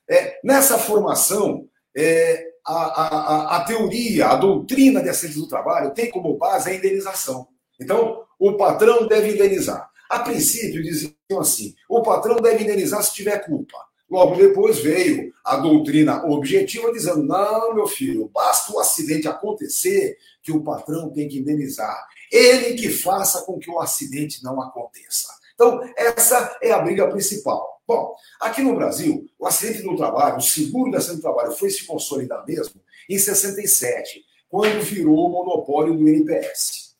é, 0.09 0.39
nessa 0.45 0.79
formação, 0.79 1.69
é, 1.97 2.47
a, 2.65 2.75
a, 2.75 3.57
a 3.57 3.65
teoria, 3.65 4.29
a 4.29 4.37
doutrina 4.37 5.03
de 5.03 5.09
acidentes 5.09 5.41
do 5.41 5.49
trabalho 5.49 5.93
tem 5.93 6.09
como 6.09 6.37
base 6.37 6.71
a 6.71 6.75
indenização. 6.75 7.49
Então, 7.81 8.25
o 8.39 8.57
patrão 8.57 9.09
deve 9.09 9.33
indenizar. 9.33 9.91
A 10.09 10.21
princípio, 10.21 10.83
diziam 10.83 11.41
assim: 11.41 11.75
o 11.89 12.01
patrão 12.01 12.37
deve 12.37 12.63
indenizar 12.63 13.03
se 13.03 13.13
tiver 13.13 13.45
culpa. 13.45 13.77
Logo 14.09 14.37
depois 14.37 14.79
veio 14.79 15.33
a 15.45 15.57
doutrina 15.57 16.25
objetiva 16.27 16.93
dizendo: 16.93 17.23
não, 17.25 17.75
meu 17.75 17.87
filho, 17.87 18.31
basta 18.33 18.73
o 18.73 18.79
acidente 18.79 19.27
acontecer 19.27 20.17
que 20.43 20.53
o 20.53 20.63
patrão 20.63 21.11
tem 21.11 21.29
que 21.29 21.39
indenizar. 21.39 22.07
Ele 22.31 22.75
que 22.75 22.89
faça 22.89 23.43
com 23.43 23.59
que 23.59 23.71
o 23.71 23.81
acidente 23.81 24.43
não 24.45 24.61
aconteça. 24.61 25.29
Então, 25.55 25.81
essa 25.97 26.57
é 26.63 26.71
a 26.71 26.79
briga 26.79 27.09
principal. 27.09 27.81
Bom, 27.87 28.15
aqui 28.41 28.63
no 28.63 28.75
Brasil, 28.75 29.27
o 29.39 29.47
acidente 29.47 29.83
do 29.83 29.97
trabalho, 29.97 30.39
o 30.39 30.43
seguro 30.43 30.91
de 30.91 30.97
acidente 30.97 31.21
do 31.21 31.23
trabalho 31.23 31.53
foi 31.53 31.71
se 31.71 31.87
consolidar 31.87 32.45
mesmo 32.47 32.81
em 33.09 33.19
67, 33.19 34.25
quando 34.49 34.83
virou 34.83 35.27
o 35.27 35.29
monopólio 35.31 35.97
do 35.97 36.09
INPS. 36.09 36.97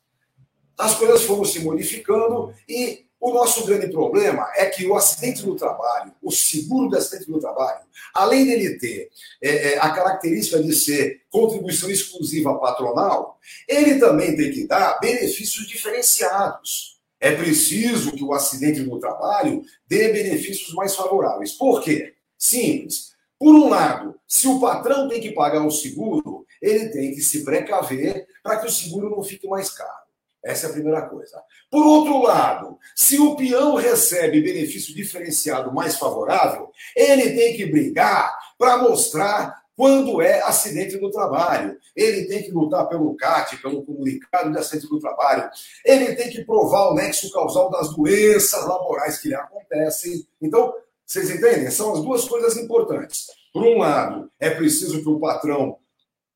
As 0.77 0.95
coisas 0.95 1.23
foram 1.23 1.43
se 1.43 1.59
modificando 1.59 2.53
e 2.67 3.06
o 3.19 3.33
nosso 3.33 3.65
grande 3.65 3.91
problema 3.91 4.47
é 4.55 4.67
que 4.67 4.85
o 4.85 4.95
acidente 4.95 5.43
do 5.43 5.55
trabalho, 5.55 6.13
o 6.21 6.31
seguro 6.31 6.89
de 6.89 6.97
acidente 6.97 7.29
do 7.29 7.39
trabalho, 7.39 7.79
além 8.13 8.45
dele 8.45 8.77
ter 8.77 9.09
é, 9.41 9.73
é, 9.73 9.79
a 9.79 9.89
característica 9.89 10.61
de 10.61 10.73
ser 10.75 11.21
contribuição 11.29 11.89
exclusiva 11.89 12.59
patronal, 12.59 13.39
ele 13.67 13.99
também 13.99 14.35
tem 14.35 14.51
que 14.51 14.67
dar 14.67 14.99
benefícios 14.99 15.67
diferenciados. 15.67 16.97
É 17.19 17.35
preciso 17.35 18.11
que 18.11 18.23
o 18.23 18.33
acidente 18.33 18.83
do 18.83 18.99
trabalho 18.99 19.63
dê 19.87 20.09
benefícios 20.09 20.73
mais 20.75 20.95
favoráveis. 20.95 21.53
Por 21.53 21.81
quê? 21.81 22.13
Simples. 22.37 23.13
Por 23.39 23.53
um 23.53 23.69
lado, 23.69 24.15
se 24.27 24.47
o 24.47 24.59
patrão 24.59 25.07
tem 25.07 25.19
que 25.19 25.31
pagar 25.31 25.65
o 25.65 25.71
seguro, 25.71 26.45
ele 26.61 26.89
tem 26.89 27.13
que 27.13 27.21
se 27.21 27.43
precaver 27.43 28.27
para 28.43 28.57
que 28.57 28.67
o 28.67 28.71
seguro 28.71 29.09
não 29.09 29.23
fique 29.23 29.47
mais 29.47 29.71
caro. 29.71 30.06
Essa 30.47 30.67
é 30.67 30.69
a 30.69 30.73
primeira 30.73 31.01
coisa. 31.09 31.41
Por 31.69 31.85
outro 31.85 32.21
lado, 32.21 32.77
se 32.95 33.19
o 33.19 33.35
peão 33.35 33.75
recebe 33.75 34.41
benefício 34.41 34.95
diferenciado 34.95 35.73
mais 35.73 35.97
favorável, 35.97 36.71
ele 36.95 37.35
tem 37.35 37.57
que 37.57 37.65
brigar 37.65 38.33
para 38.57 38.77
mostrar 38.77 39.61
quando 39.75 40.21
é 40.21 40.41
acidente 40.41 40.97
do 40.97 41.11
trabalho. 41.11 41.77
Ele 41.93 42.25
tem 42.25 42.41
que 42.41 42.51
lutar 42.51 42.87
pelo 42.87 43.13
CAT, 43.15 43.57
pelo 43.61 43.85
comunicado 43.85 44.51
de 44.51 44.57
acidente 44.57 44.87
do 44.87 44.99
trabalho. 44.99 45.49
Ele 45.85 46.15
tem 46.15 46.29
que 46.29 46.45
provar 46.45 46.89
o 46.89 46.95
nexo 46.95 47.31
causal 47.31 47.69
das 47.69 47.93
doenças 47.93 48.65
laborais 48.65 49.19
que 49.19 49.27
lhe 49.27 49.35
acontecem. 49.35 50.25
Então, 50.41 50.73
vocês 51.05 51.29
entendem? 51.29 51.69
São 51.69 51.93
as 51.93 52.01
duas 52.01 52.25
coisas 52.25 52.57
importantes. 52.57 53.27
Por 53.53 53.63
um 53.63 53.77
lado, 53.79 54.31
é 54.39 54.49
preciso 54.49 55.01
que 55.01 55.09
o 55.09 55.19
patrão 55.19 55.77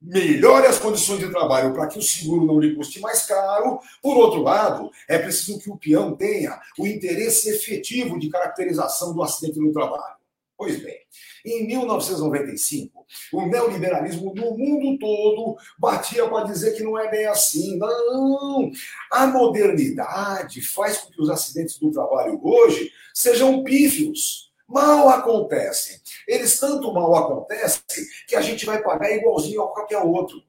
melhore 0.02 0.66
as 0.66 0.80
condições 0.80 1.20
de 1.20 1.30
trabalho 1.30 1.74
para 1.74 1.88
que 1.88 2.00
o 2.00 2.02
seguro 2.02 2.46
não 2.46 2.60
lhe 2.60 2.74
custe 2.76 3.00
mais 3.00 3.24
caro. 3.26 3.80
Por 4.02 4.18
outro 4.18 4.42
lado, 4.42 4.90
é 5.08 5.20
preciso 5.20 5.60
que 5.60 5.70
o 5.70 5.78
peão 5.78 6.16
tenha 6.16 6.60
o 6.80 6.88
interesse 6.88 7.50
efetivo 7.50 8.18
de 8.18 8.30
caracterização 8.30 9.14
do 9.14 9.22
acidente 9.22 9.60
no 9.60 9.72
trabalho. 9.72 10.20
Pois 10.58 10.80
bem, 10.80 10.98
em 11.44 11.66
1995, 11.66 13.06
o 13.34 13.48
neoliberalismo 13.48 14.32
no 14.34 14.56
mundo 14.56 15.00
todo 15.00 15.56
batia 15.78 16.28
para 16.28 16.46
dizer 16.46 16.76
que 16.76 16.84
não 16.84 16.98
é 17.00 17.10
bem 17.10 17.26
assim. 17.26 17.78
Não! 17.78 18.72
A 19.12 19.26
modernidade 19.26 20.62
faz 20.62 21.00
com 21.00 21.12
que 21.12 21.22
os 21.22 21.32
acidentes 21.32 21.80
do 21.80 21.92
trabalho 21.92 22.40
hoje 22.44 22.92
sejam 23.12 23.64
pífios 23.64 24.51
mal 24.72 25.10
acontecem. 25.10 25.98
Eles 26.28 26.60
tanto 26.60 26.94
mal 26.94 27.14
acontecem 27.16 27.82
que 28.28 28.36
a 28.36 28.42
gente 28.42 28.66
vai 28.66 28.82
pagar 28.82 29.12
igualzinho 29.12 29.62
a 29.64 29.72
qualquer 29.72 29.98
outro. 29.98 30.42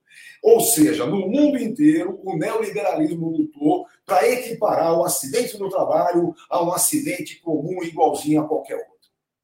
Ou 0.42 0.60
seja, 0.60 1.06
no 1.06 1.28
mundo 1.28 1.58
inteiro, 1.58 2.20
o 2.24 2.36
neoliberalismo 2.36 3.30
lutou 3.30 3.86
para 4.04 4.28
equiparar 4.28 4.98
o 4.98 5.04
acidente 5.04 5.58
no 5.58 5.70
trabalho 5.70 6.34
a 6.50 6.62
um 6.62 6.72
acidente 6.72 7.40
comum 7.40 7.82
igualzinho 7.82 8.40
a 8.42 8.48
qualquer 8.48 8.74
outro. 8.74 8.91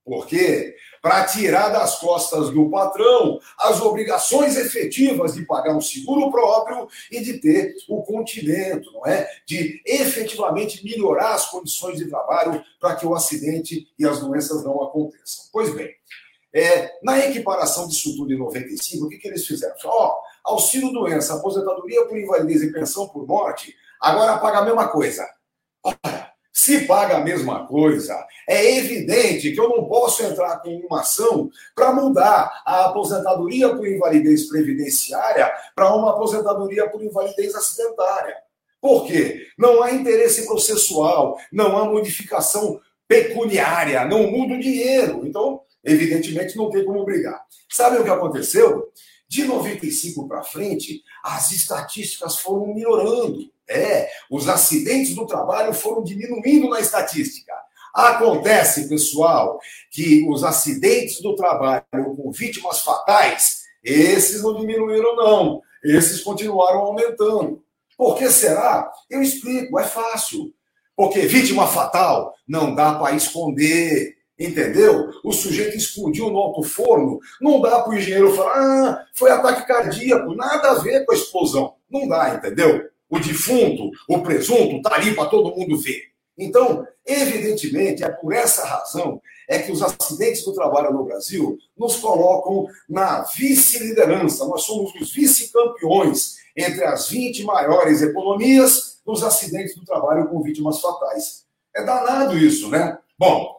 Por 0.08 0.26
quê? 0.26 0.74
Para 1.02 1.24
tirar 1.24 1.68
das 1.68 1.98
costas 1.98 2.48
do 2.48 2.70
patrão 2.70 3.38
as 3.58 3.78
obrigações 3.82 4.56
efetivas 4.56 5.34
de 5.34 5.44
pagar 5.44 5.76
um 5.76 5.82
seguro 5.82 6.30
próprio 6.30 6.88
e 7.12 7.20
de 7.20 7.34
ter 7.34 7.74
o 7.88 8.02
continente, 8.02 8.90
não 8.90 9.06
é? 9.06 9.28
De 9.46 9.82
efetivamente 9.84 10.82
melhorar 10.82 11.34
as 11.34 11.46
condições 11.46 11.98
de 11.98 12.08
trabalho 12.08 12.64
para 12.80 12.96
que 12.96 13.06
o 13.06 13.14
acidente 13.14 13.86
e 13.98 14.06
as 14.06 14.20
doenças 14.20 14.64
não 14.64 14.82
aconteçam. 14.82 15.44
Pois 15.52 15.74
bem, 15.74 15.90
é, 16.54 16.90
na 17.02 17.18
equiparação 17.18 17.86
disso 17.86 18.16
tudo 18.16 18.32
em 18.32 18.38
95, 18.38 19.04
o 19.04 19.08
que, 19.10 19.18
que 19.18 19.28
eles 19.28 19.46
fizeram? 19.46 19.76
Ó, 19.84 20.16
auxílio 20.42 20.90
doença, 20.90 21.34
aposentadoria 21.34 22.06
por 22.06 22.18
invalidez 22.18 22.62
e 22.62 22.72
pensão 22.72 23.06
por 23.08 23.26
morte, 23.26 23.74
agora 24.00 24.38
paga 24.38 24.60
a 24.60 24.64
mesma 24.64 24.88
coisa. 24.88 25.28
Ora, 25.84 26.27
se 26.68 26.84
paga 26.84 27.16
a 27.16 27.20
mesma 27.20 27.66
coisa, 27.66 28.14
é 28.46 28.76
evidente 28.76 29.52
que 29.52 29.58
eu 29.58 29.70
não 29.70 29.86
posso 29.86 30.22
entrar 30.22 30.58
com 30.60 30.68
uma 30.68 31.00
ação 31.00 31.48
para 31.74 31.94
mudar 31.94 32.62
a 32.66 32.84
aposentadoria 32.84 33.74
por 33.74 33.88
invalidez 33.88 34.46
previdenciária 34.46 35.50
para 35.74 35.94
uma 35.94 36.10
aposentadoria 36.10 36.86
por 36.90 37.02
invalidez 37.02 37.54
acidentária. 37.54 38.36
Por 38.82 39.06
quê? 39.06 39.46
Não 39.56 39.82
há 39.82 39.92
interesse 39.92 40.44
processual, 40.44 41.38
não 41.50 41.78
há 41.78 41.86
modificação 41.86 42.78
pecuniária, 43.08 44.04
não 44.04 44.30
muda 44.30 44.52
o 44.52 44.60
dinheiro. 44.60 45.26
Então, 45.26 45.62
evidentemente, 45.82 46.54
não 46.54 46.68
tem 46.68 46.84
como 46.84 47.02
brigar. 47.02 47.42
Sabe 47.70 47.96
o 47.96 48.04
que 48.04 48.10
aconteceu? 48.10 48.92
De 49.26 49.44
95 49.44 50.28
para 50.28 50.42
frente, 50.42 51.02
as 51.24 51.50
estatísticas 51.50 52.36
foram 52.36 52.74
melhorando. 52.74 53.50
É, 53.68 54.08
os 54.30 54.48
acidentes 54.48 55.14
do 55.14 55.26
trabalho 55.26 55.72
foram 55.72 56.02
diminuindo 56.02 56.68
na 56.68 56.80
estatística. 56.80 57.52
Acontece, 57.94 58.88
pessoal, 58.88 59.60
que 59.90 60.26
os 60.28 60.44
acidentes 60.44 61.20
do 61.20 61.34
trabalho 61.34 61.84
com 62.16 62.30
vítimas 62.30 62.80
fatais, 62.80 63.62
esses 63.82 64.42
não 64.42 64.56
diminuíram, 64.56 65.16
não. 65.16 65.62
Esses 65.82 66.20
continuaram 66.20 66.80
aumentando. 66.80 67.62
Por 67.96 68.16
que 68.16 68.28
será? 68.30 68.90
Eu 69.10 69.22
explico, 69.22 69.78
é 69.78 69.84
fácil. 69.84 70.52
Porque 70.96 71.20
vítima 71.20 71.66
fatal 71.66 72.34
não 72.46 72.74
dá 72.74 72.94
para 72.94 73.16
esconder. 73.16 74.16
Entendeu? 74.38 75.10
O 75.24 75.32
sujeito 75.32 75.76
explodiu 75.76 76.30
no 76.30 76.38
alto 76.38 76.62
forno, 76.62 77.18
não 77.40 77.60
dá 77.60 77.80
para 77.80 77.90
o 77.90 77.96
engenheiro 77.96 78.32
falar, 78.32 78.54
ah, 78.54 79.04
foi 79.12 79.32
ataque 79.32 79.66
cardíaco, 79.66 80.32
nada 80.32 80.70
a 80.70 80.74
ver 80.74 81.04
com 81.04 81.10
a 81.10 81.16
explosão. 81.16 81.74
Não 81.90 82.06
dá, 82.06 82.36
entendeu? 82.36 82.88
O 83.10 83.18
defunto, 83.18 83.90
o 84.08 84.20
presunto, 84.22 84.76
está 84.76 84.94
ali 84.94 85.14
para 85.14 85.28
todo 85.28 85.56
mundo 85.56 85.78
ver. 85.78 86.08
Então, 86.36 86.86
evidentemente, 87.04 88.04
é 88.04 88.08
por 88.08 88.32
essa 88.32 88.64
razão 88.64 89.20
é 89.48 89.58
que 89.58 89.72
os 89.72 89.82
acidentes 89.82 90.44
do 90.44 90.52
trabalho 90.52 90.92
no 90.92 91.04
Brasil 91.04 91.58
nos 91.76 91.96
colocam 91.96 92.66
na 92.88 93.22
vice-liderança. 93.22 94.46
Nós 94.46 94.62
somos 94.62 94.94
os 94.94 95.12
vice-campeões 95.12 96.36
entre 96.54 96.84
as 96.84 97.08
20 97.08 97.44
maiores 97.44 98.02
economias 98.02 99.00
nos 99.06 99.22
acidentes 99.22 99.74
do 99.74 99.84
trabalho 99.84 100.28
com 100.28 100.42
vítimas 100.42 100.80
fatais. 100.80 101.46
É 101.74 101.82
danado 101.82 102.36
isso, 102.36 102.68
né? 102.68 102.98
Bom, 103.18 103.58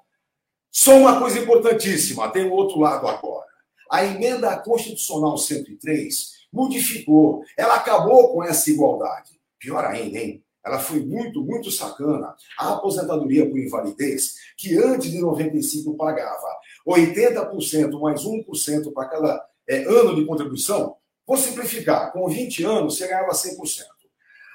só 0.71 0.95
uma 0.95 1.19
coisa 1.19 1.39
importantíssima, 1.39 2.29
tem 2.29 2.45
o 2.45 2.53
outro 2.53 2.79
lado 2.79 3.07
agora. 3.07 3.47
A 3.89 4.05
emenda 4.05 4.55
constitucional 4.57 5.37
103 5.37 6.39
modificou, 6.53 7.43
ela 7.57 7.75
acabou 7.75 8.31
com 8.31 8.43
essa 8.43 8.69
igualdade. 8.69 9.38
Pior 9.59 9.85
ainda, 9.85 10.17
hein? 10.17 10.43
Ela 10.65 10.79
foi 10.79 10.99
muito, 10.99 11.43
muito 11.43 11.71
sacana. 11.71 12.35
A 12.57 12.73
aposentadoria 12.73 13.49
por 13.49 13.57
invalidez, 13.57 14.35
que 14.57 14.77
antes 14.77 15.11
de 15.11 15.19
95 15.19 15.95
pagava 15.95 16.47
80% 16.87 17.99
mais 17.99 18.23
1% 18.23 18.93
para 18.93 19.09
cada 19.09 19.45
é, 19.67 19.83
ano 19.83 20.15
de 20.15 20.25
contribuição, 20.25 20.95
vou 21.25 21.37
simplificar, 21.37 22.11
com 22.11 22.27
20 22.27 22.63
anos 22.63 22.97
você 22.97 23.07
ganhava 23.07 23.31
100%. 23.31 23.55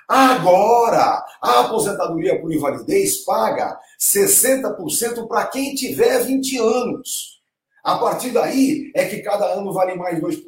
Agora, 0.07 1.25
a 1.41 1.61
aposentadoria 1.61 2.39
por 2.39 2.53
invalidez 2.53 3.25
paga 3.25 3.79
60% 3.99 5.27
para 5.27 5.47
quem 5.47 5.75
tiver 5.75 6.23
20 6.25 6.59
anos. 6.59 7.43
A 7.83 7.99
partir 7.99 8.31
daí 8.31 8.91
é 8.95 9.07
que 9.07 9.23
cada 9.23 9.47
ano 9.55 9.73
vale 9.73 9.95
mais 9.95 10.21
2%. 10.21 10.45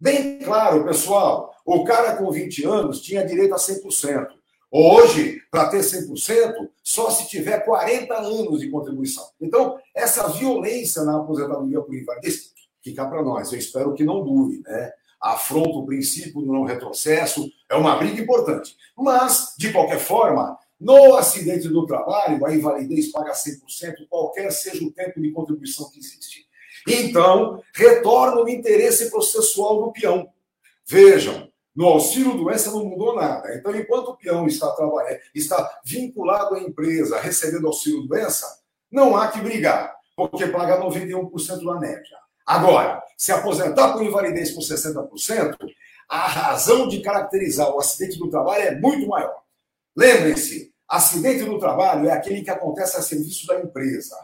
Bem 0.00 0.38
claro, 0.38 0.84
pessoal, 0.84 1.53
o 1.64 1.84
cara 1.84 2.16
com 2.16 2.30
20 2.30 2.64
anos 2.64 3.00
tinha 3.00 3.24
direito 3.24 3.54
a 3.54 3.58
100%. 3.58 4.28
Hoje, 4.70 5.40
para 5.50 5.68
ter 5.68 5.80
100%, 5.80 6.68
só 6.82 7.08
se 7.10 7.28
tiver 7.28 7.60
40 7.64 8.14
anos 8.14 8.60
de 8.60 8.68
contribuição. 8.68 9.24
Então, 9.40 9.78
essa 9.94 10.28
violência 10.28 11.04
na 11.04 11.18
aposentadoria 11.18 11.80
por 11.80 11.94
invalidez 11.94 12.52
fica 12.82 13.06
para 13.06 13.22
nós. 13.22 13.52
Eu 13.52 13.58
espero 13.58 13.94
que 13.94 14.04
não 14.04 14.24
dure, 14.24 14.60
né? 14.66 14.92
afronta 15.24 15.78
o 15.78 15.86
princípio 15.86 16.42
do 16.42 16.52
não 16.52 16.64
retrocesso, 16.64 17.50
é 17.70 17.74
uma 17.74 17.96
briga 17.96 18.20
importante. 18.20 18.76
Mas, 18.94 19.54
de 19.58 19.72
qualquer 19.72 19.98
forma, 19.98 20.58
no 20.78 21.14
acidente 21.14 21.66
do 21.68 21.86
trabalho, 21.86 22.44
a 22.44 22.54
invalidez 22.54 23.10
paga 23.10 23.32
100%, 23.32 24.06
qualquer 24.08 24.50
seja 24.52 24.84
o 24.84 24.92
tempo 24.92 25.20
de 25.20 25.30
contribuição 25.30 25.90
que 25.90 25.98
existe. 25.98 26.44
Então, 26.86 27.62
retorna 27.74 28.42
o 28.42 28.48
interesse 28.48 29.10
processual 29.10 29.82
do 29.82 29.92
peão. 29.92 30.28
Vejam, 30.86 31.48
no 31.74 31.86
auxílio 31.86 32.36
doença 32.36 32.70
não 32.70 32.84
mudou 32.84 33.16
nada. 33.16 33.54
Então, 33.54 33.74
enquanto 33.74 34.08
o 34.08 34.16
peão 34.16 34.46
está, 34.46 34.70
trabalhando, 34.72 35.18
está 35.34 35.80
vinculado 35.84 36.54
à 36.54 36.60
empresa, 36.60 37.18
recebendo 37.18 37.66
auxílio 37.66 38.02
doença, 38.02 38.46
não 38.90 39.16
há 39.16 39.28
que 39.28 39.40
brigar, 39.40 39.94
porque 40.16 40.46
paga 40.46 40.80
91% 40.80 41.64
da 41.64 41.80
média. 41.80 42.16
Agora, 42.46 43.02
se 43.16 43.32
aposentar 43.32 43.92
por 43.92 44.04
invalidez 44.04 44.52
por 44.52 44.60
60%, 44.60 45.56
a 46.08 46.26
razão 46.26 46.86
de 46.86 47.00
caracterizar 47.00 47.70
o 47.70 47.80
acidente 47.80 48.18
do 48.18 48.30
trabalho 48.30 48.62
é 48.62 48.78
muito 48.78 49.08
maior. 49.08 49.42
Lembrem-se, 49.96 50.72
acidente 50.88 51.44
do 51.44 51.58
trabalho 51.58 52.08
é 52.08 52.12
aquele 52.12 52.42
que 52.42 52.50
acontece 52.50 52.96
a 52.96 53.02
serviço 53.02 53.46
da 53.46 53.60
empresa. 53.60 54.16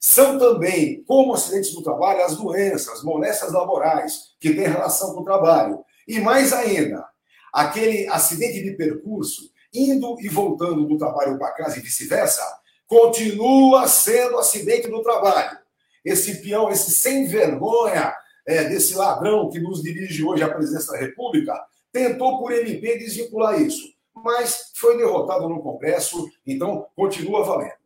São 0.00 0.38
também, 0.38 1.02
como 1.04 1.34
acidentes 1.34 1.72
do 1.72 1.82
trabalho, 1.82 2.24
as 2.24 2.36
doenças, 2.36 3.02
moléstias 3.02 3.52
laborais, 3.52 4.34
que 4.40 4.54
têm 4.54 4.68
relação 4.68 5.14
com 5.14 5.20
o 5.22 5.24
trabalho. 5.24 5.84
E 6.08 6.18
mais 6.20 6.54
ainda, 6.54 7.06
aquele 7.52 8.08
acidente 8.08 8.62
de 8.62 8.72
percurso, 8.72 9.52
indo 9.74 10.16
e 10.20 10.28
voltando 10.28 10.86
do 10.86 10.96
trabalho 10.96 11.38
para 11.38 11.52
casa 11.52 11.78
e 11.78 11.82
vice-versa, 11.82 12.42
continua 12.86 13.86
sendo 13.86 14.38
acidente 14.38 14.88
do 14.88 15.02
trabalho. 15.02 15.58
Esse 16.02 16.40
peão, 16.40 16.70
esse 16.70 16.90
sem 16.90 17.26
vergonha 17.26 18.14
é, 18.46 18.64
desse 18.64 18.94
ladrão 18.94 19.50
que 19.50 19.60
nos 19.60 19.82
dirige 19.82 20.24
hoje 20.24 20.42
à 20.42 20.48
presidência 20.48 20.92
da 20.92 20.98
República, 20.98 21.52
tentou 21.92 22.38
por 22.38 22.52
MP 22.52 22.96
desvincular 22.96 23.60
isso, 23.60 23.92
mas 24.14 24.72
foi 24.74 24.96
derrotado 24.96 25.46
no 25.46 25.60
Congresso, 25.60 26.26
então 26.46 26.86
continua 26.96 27.44
valendo. 27.44 27.76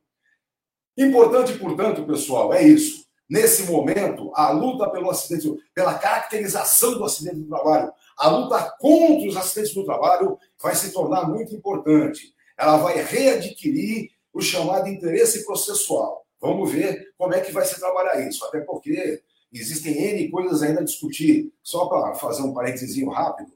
Importante, 0.97 1.59
portanto, 1.59 2.07
pessoal, 2.07 2.55
é 2.55 2.63
isso. 2.63 3.03
Nesse 3.29 3.65
momento, 3.65 4.31
a 4.35 4.51
luta 4.51 4.91
pelo 4.91 5.11
acidente, 5.11 5.51
pela 5.75 5.95
caracterização 5.95 6.99
do 6.99 7.05
acidente 7.05 7.37
do 7.37 7.49
trabalho, 7.49 7.93
a 8.23 8.29
luta 8.29 8.73
contra 8.79 9.29
os 9.29 9.37
acidentes 9.37 9.75
do 9.75 9.85
trabalho 9.85 10.39
vai 10.63 10.77
se 10.77 10.93
tornar 10.93 11.29
muito 11.29 11.57
importante. 11.57 12.33
Ela 12.57 12.77
vai 12.77 13.03
readquirir 13.03 14.11
o 14.33 14.41
chamado 14.41 14.89
interesse 14.89 15.45
processual. 15.45 16.25
Vamos 16.41 16.71
ver 16.71 17.05
como 17.19 17.35
é 17.35 17.41
que 17.41 17.51
vai 17.51 17.65
se 17.65 17.81
trabalhar 17.81 18.25
isso, 18.29 18.45
até 18.45 18.61
porque 18.61 19.21
existem 19.53 20.01
N 20.01 20.31
coisas 20.31 20.63
ainda 20.63 20.83
a 20.83 20.85
discutir. 20.85 21.53
Só 21.65 21.87
para 21.87 22.15
fazer 22.15 22.43
um 22.43 22.55
parênteses 22.55 22.97
rápido, 23.09 23.51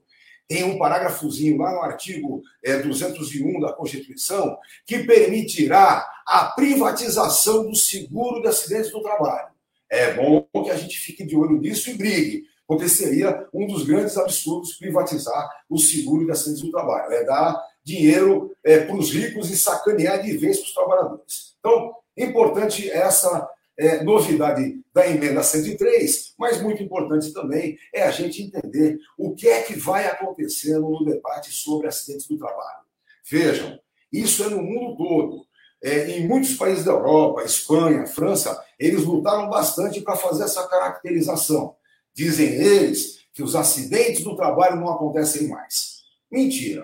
tem 0.49 0.65
um 0.65 0.77
parágrafozinho 0.77 1.57
lá 1.57 1.71
no 1.71 1.81
artigo 1.81 2.41
é, 2.61 2.77
201 2.79 3.61
da 3.61 3.71
Constituição 3.71 4.57
que 4.85 4.99
permitirá 4.99 6.05
a 6.27 6.43
privatização 6.47 7.69
do 7.69 7.75
seguro 7.75 8.41
de 8.41 8.49
acidentes 8.49 8.91
do 8.91 9.01
trabalho. 9.01 9.47
É 9.89 10.13
bom 10.13 10.45
que 10.61 10.71
a 10.71 10.75
gente 10.75 10.97
fique 10.97 11.25
de 11.25 11.37
olho 11.37 11.57
nisso 11.57 11.89
e 11.89 11.93
brigue, 11.93 12.43
seria 12.87 13.47
um 13.53 13.65
dos 13.65 13.83
grandes 13.83 14.17
absurdos 14.17 14.77
privatizar 14.77 15.49
o 15.69 15.77
seguro 15.77 16.25
de 16.25 16.31
acidentes 16.31 16.63
do 16.63 16.71
trabalho. 16.71 17.13
É 17.13 17.23
dar 17.23 17.61
dinheiro 17.83 18.51
é, 18.63 18.79
para 18.79 18.95
os 18.95 19.11
ricos 19.11 19.49
e 19.49 19.57
sacanear 19.57 20.21
de 20.21 20.35
vez 20.37 20.59
para 20.59 20.67
os 20.67 20.73
trabalhadores. 20.73 21.55
Então, 21.59 21.95
importante 22.17 22.89
essa 22.89 23.49
é, 23.77 24.03
novidade 24.03 24.81
da 24.93 25.07
emenda 25.07 25.43
103, 25.43 26.33
mas 26.37 26.61
muito 26.61 26.81
importante 26.81 27.31
também 27.31 27.77
é 27.93 28.03
a 28.03 28.11
gente 28.11 28.41
entender 28.41 28.99
o 29.17 29.35
que 29.35 29.47
é 29.47 29.61
que 29.61 29.77
vai 29.79 30.07
acontecendo 30.07 30.89
no 30.89 31.05
debate 31.05 31.51
sobre 31.51 31.87
acidentes 31.87 32.27
do 32.27 32.37
trabalho. 32.37 32.81
Vejam, 33.29 33.79
isso 34.11 34.43
é 34.43 34.49
no 34.49 34.61
mundo 34.61 34.97
todo. 34.97 35.47
É, 35.83 36.17
em 36.17 36.27
muitos 36.27 36.55
países 36.55 36.83
da 36.83 36.91
Europa, 36.91 37.43
Espanha, 37.43 38.07
França, 38.07 38.59
eles 38.79 39.03
lutaram 39.03 39.47
bastante 39.47 40.01
para 40.01 40.15
fazer 40.15 40.43
essa 40.43 40.67
caracterização. 40.67 41.75
Dizem 42.17 42.47
eles 42.47 43.19
que 43.31 43.43
os 43.43 43.55
acidentes 43.55 44.23
do 44.23 44.35
trabalho 44.35 44.77
não 44.77 44.89
acontecem 44.89 45.47
mais. 45.47 46.01
Mentira. 46.31 46.83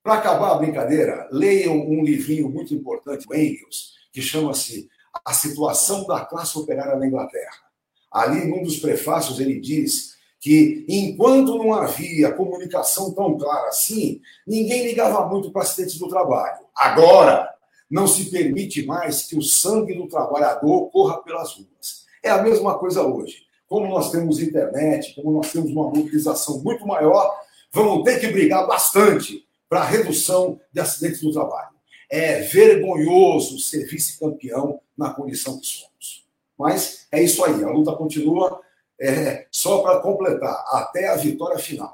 Para 0.00 0.14
acabar 0.14 0.52
a 0.52 0.58
brincadeira, 0.58 1.28
leiam 1.32 1.74
um 1.74 2.04
livrinho 2.04 2.48
muito 2.48 2.72
importante 2.72 3.26
do 3.26 3.34
Engels, 3.34 3.94
que 4.12 4.22
chama-se 4.22 4.88
a 5.24 5.32
situação 5.32 6.06
da 6.06 6.24
classe 6.24 6.56
operária 6.56 6.94
na 6.94 7.04
Inglaterra. 7.04 7.64
Ali, 8.12 8.44
num 8.44 8.62
dos 8.62 8.76
prefácios, 8.76 9.40
ele 9.40 9.58
diz 9.58 10.14
que 10.38 10.84
enquanto 10.88 11.58
não 11.58 11.74
havia 11.74 12.30
comunicação 12.30 13.12
tão 13.12 13.36
clara 13.36 13.70
assim, 13.70 14.20
ninguém 14.46 14.86
ligava 14.86 15.26
muito 15.26 15.50
para 15.50 15.62
acidentes 15.62 15.98
do 15.98 16.06
trabalho. 16.06 16.64
Agora, 16.76 17.52
não 17.90 18.06
se 18.06 18.30
permite 18.30 18.86
mais 18.86 19.22
que 19.22 19.36
o 19.36 19.42
sangue 19.42 19.94
do 19.94 20.06
trabalhador 20.06 20.90
corra 20.92 21.20
pelas 21.22 21.54
ruas. 21.54 22.04
É 22.22 22.30
a 22.30 22.40
mesma 22.40 22.78
coisa 22.78 23.02
hoje. 23.02 23.44
Como 23.68 23.88
nós 23.88 24.10
temos 24.10 24.40
internet, 24.40 25.14
como 25.14 25.32
nós 25.32 25.50
temos 25.52 25.70
uma 25.70 25.84
mobilização 25.84 26.62
muito 26.62 26.86
maior, 26.86 27.34
vamos 27.72 28.04
ter 28.04 28.20
que 28.20 28.28
brigar 28.28 28.66
bastante 28.66 29.44
para 29.68 29.80
a 29.80 29.84
redução 29.84 30.60
de 30.72 30.80
acidentes 30.80 31.20
do 31.20 31.32
trabalho. 31.32 31.74
É 32.10 32.42
vergonhoso 32.42 33.58
ser 33.58 33.86
vice-campeão 33.86 34.80
na 34.96 35.10
condição 35.10 35.58
que 35.58 35.66
somos. 35.66 36.24
Mas 36.58 37.06
é 37.10 37.22
isso 37.22 37.44
aí, 37.44 37.64
a 37.64 37.70
luta 37.70 37.92
continua. 37.92 38.60
É, 39.00 39.46
só 39.50 39.82
para 39.82 39.98
completar, 39.98 40.64
até 40.68 41.08
a 41.08 41.16
vitória 41.16 41.58
final. 41.58 41.92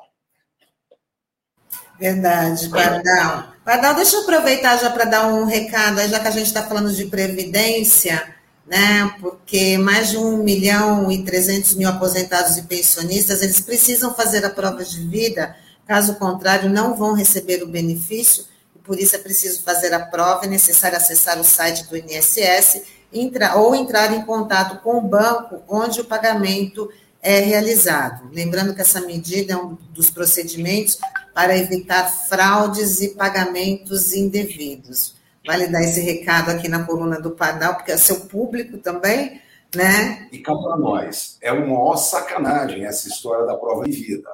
Verdade, 1.99 2.69
Pardal. 2.69 3.53
Pardal, 3.65 3.95
deixa 3.95 4.17
eu 4.17 4.23
aproveitar 4.23 4.79
já 4.79 4.91
para 4.91 5.05
dar 5.05 5.27
um 5.29 5.45
recado, 5.45 6.01
já 6.09 6.19
que 6.19 6.29
a 6.29 6.31
gente 6.31 6.47
está 6.47 6.63
falando 6.63 6.93
de 6.93 7.07
previdência, 7.07 8.35
né? 8.71 9.15
Porque 9.21 9.77
mais 9.77 10.11
de 10.11 10.17
1 10.17 10.43
milhão 10.43 11.13
e 11.13 11.25
300 11.25 11.75
mil 11.75 11.89
aposentados 11.89 12.57
e 12.57 12.63
pensionistas, 12.63 13.43
eles 13.43 13.61
precisam 13.61 14.15
fazer 14.15 14.45
a 14.47 14.51
prova 14.51 14.83
de 14.83 15.01
vida, 15.07 15.55
caso 15.87 16.15
contrário, 16.15 16.71
não 16.71 16.97
vão 16.97 17.13
receber 17.13 17.63
o 17.63 17.67
benefício 17.67 18.49
por 18.91 18.99
isso 18.99 19.15
é 19.15 19.21
preciso 19.21 19.63
fazer 19.63 19.95
a 19.95 20.01
prova, 20.01 20.47
é 20.47 20.49
necessário 20.49 20.97
acessar 20.97 21.39
o 21.39 21.45
site 21.45 21.85
do 21.85 21.97
INSS 21.97 22.83
entra, 23.13 23.55
ou 23.55 23.73
entrar 23.73 24.13
em 24.13 24.23
contato 24.23 24.83
com 24.83 24.99
o 24.99 25.01
banco 25.01 25.63
onde 25.69 26.01
o 26.01 26.05
pagamento 26.05 26.91
é 27.23 27.39
realizado. 27.39 28.29
Lembrando 28.33 28.75
que 28.75 28.81
essa 28.81 29.01
medida 29.01 29.53
é 29.53 29.57
um 29.57 29.77
dos 29.93 30.11
procedimentos 30.11 30.99
para 31.33 31.57
evitar 31.57 32.11
fraudes 32.11 33.01
e 33.01 33.11
pagamentos 33.11 34.13
indevidos. 34.13 35.15
Vale 35.47 35.69
dar 35.69 35.83
esse 35.83 36.01
recado 36.01 36.51
aqui 36.51 36.69
na 36.69 36.85
coluna 36.85 37.21
do 37.21 37.31
Padal, 37.31 37.75
porque 37.77 37.93
é 37.93 37.97
seu 37.97 38.21
público 38.21 38.79
também, 38.79 39.41
né? 39.75 40.29
E 40.33 40.39
cá 40.39 40.55
para 40.55 40.77
nós, 40.77 41.39
é 41.41 41.51
uma 41.53 41.67
maior 41.67 41.97
sacanagem 41.97 42.85
essa 42.85 43.09
história 43.09 43.47
da 43.47 43.57
prova 43.57 43.85
de 43.85 43.93
vida. 43.93 44.29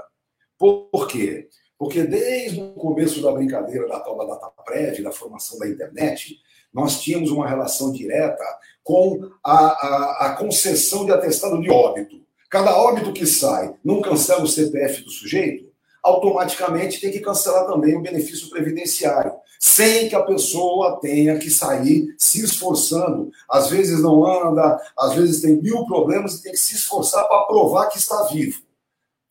Por 0.59 1.07
quê? 1.09 1.49
Porque 1.79 2.03
desde 2.05 2.61
o 2.61 2.73
começo 2.73 3.23
da 3.23 3.31
brincadeira 3.31 3.87
da 3.87 4.01
tal 4.01 4.16
da 4.16 4.25
data 4.25 4.51
prévia, 4.64 5.05
da 5.05 5.12
formação 5.12 5.59
da 5.59 5.69
internet, 5.69 6.37
nós 6.73 7.01
tínhamos 7.01 7.31
uma 7.31 7.49
relação 7.49 7.92
direta 7.92 8.45
com 8.83 9.31
a, 9.45 9.57
a, 9.57 10.27
a 10.27 10.37
concessão 10.37 11.05
de 11.05 11.12
atestado 11.12 11.61
de 11.61 11.71
óbito. 11.71 12.16
Cada 12.51 12.77
óbito 12.77 13.12
que 13.12 13.27
sai 13.27 13.75
não 13.85 14.01
cancela 14.01 14.42
o 14.42 14.49
CPF 14.49 15.03
do 15.03 15.11
sujeito, 15.11 15.66
automaticamente 16.03 17.01
tem 17.01 17.11
que 17.11 17.21
cancelar 17.21 17.66
também 17.66 17.97
o 17.97 18.03
benefício 18.03 18.49
previdenciário, 18.49 19.33
sem 19.59 20.09
que 20.09 20.15
a 20.15 20.23
pessoa 20.23 20.99
tenha 21.01 21.39
que 21.39 21.51
sair 21.51 22.15
se 22.19 22.45
esforçando. 22.45 23.31
Às 23.49 23.71
vezes 23.71 24.01
não 24.03 24.25
anda, 24.25 24.81
às 24.99 25.15
vezes 25.15 25.41
tem 25.41 25.61
mil 25.61 25.85
problemas 25.87 26.35
e 26.35 26.43
tem 26.43 26.53
que 26.53 26.59
se 26.59 26.75
esforçar 26.75 27.27
para 27.29 27.45
provar 27.45 27.89
que 27.89 27.99
está 27.99 28.25
vivo. 28.25 28.61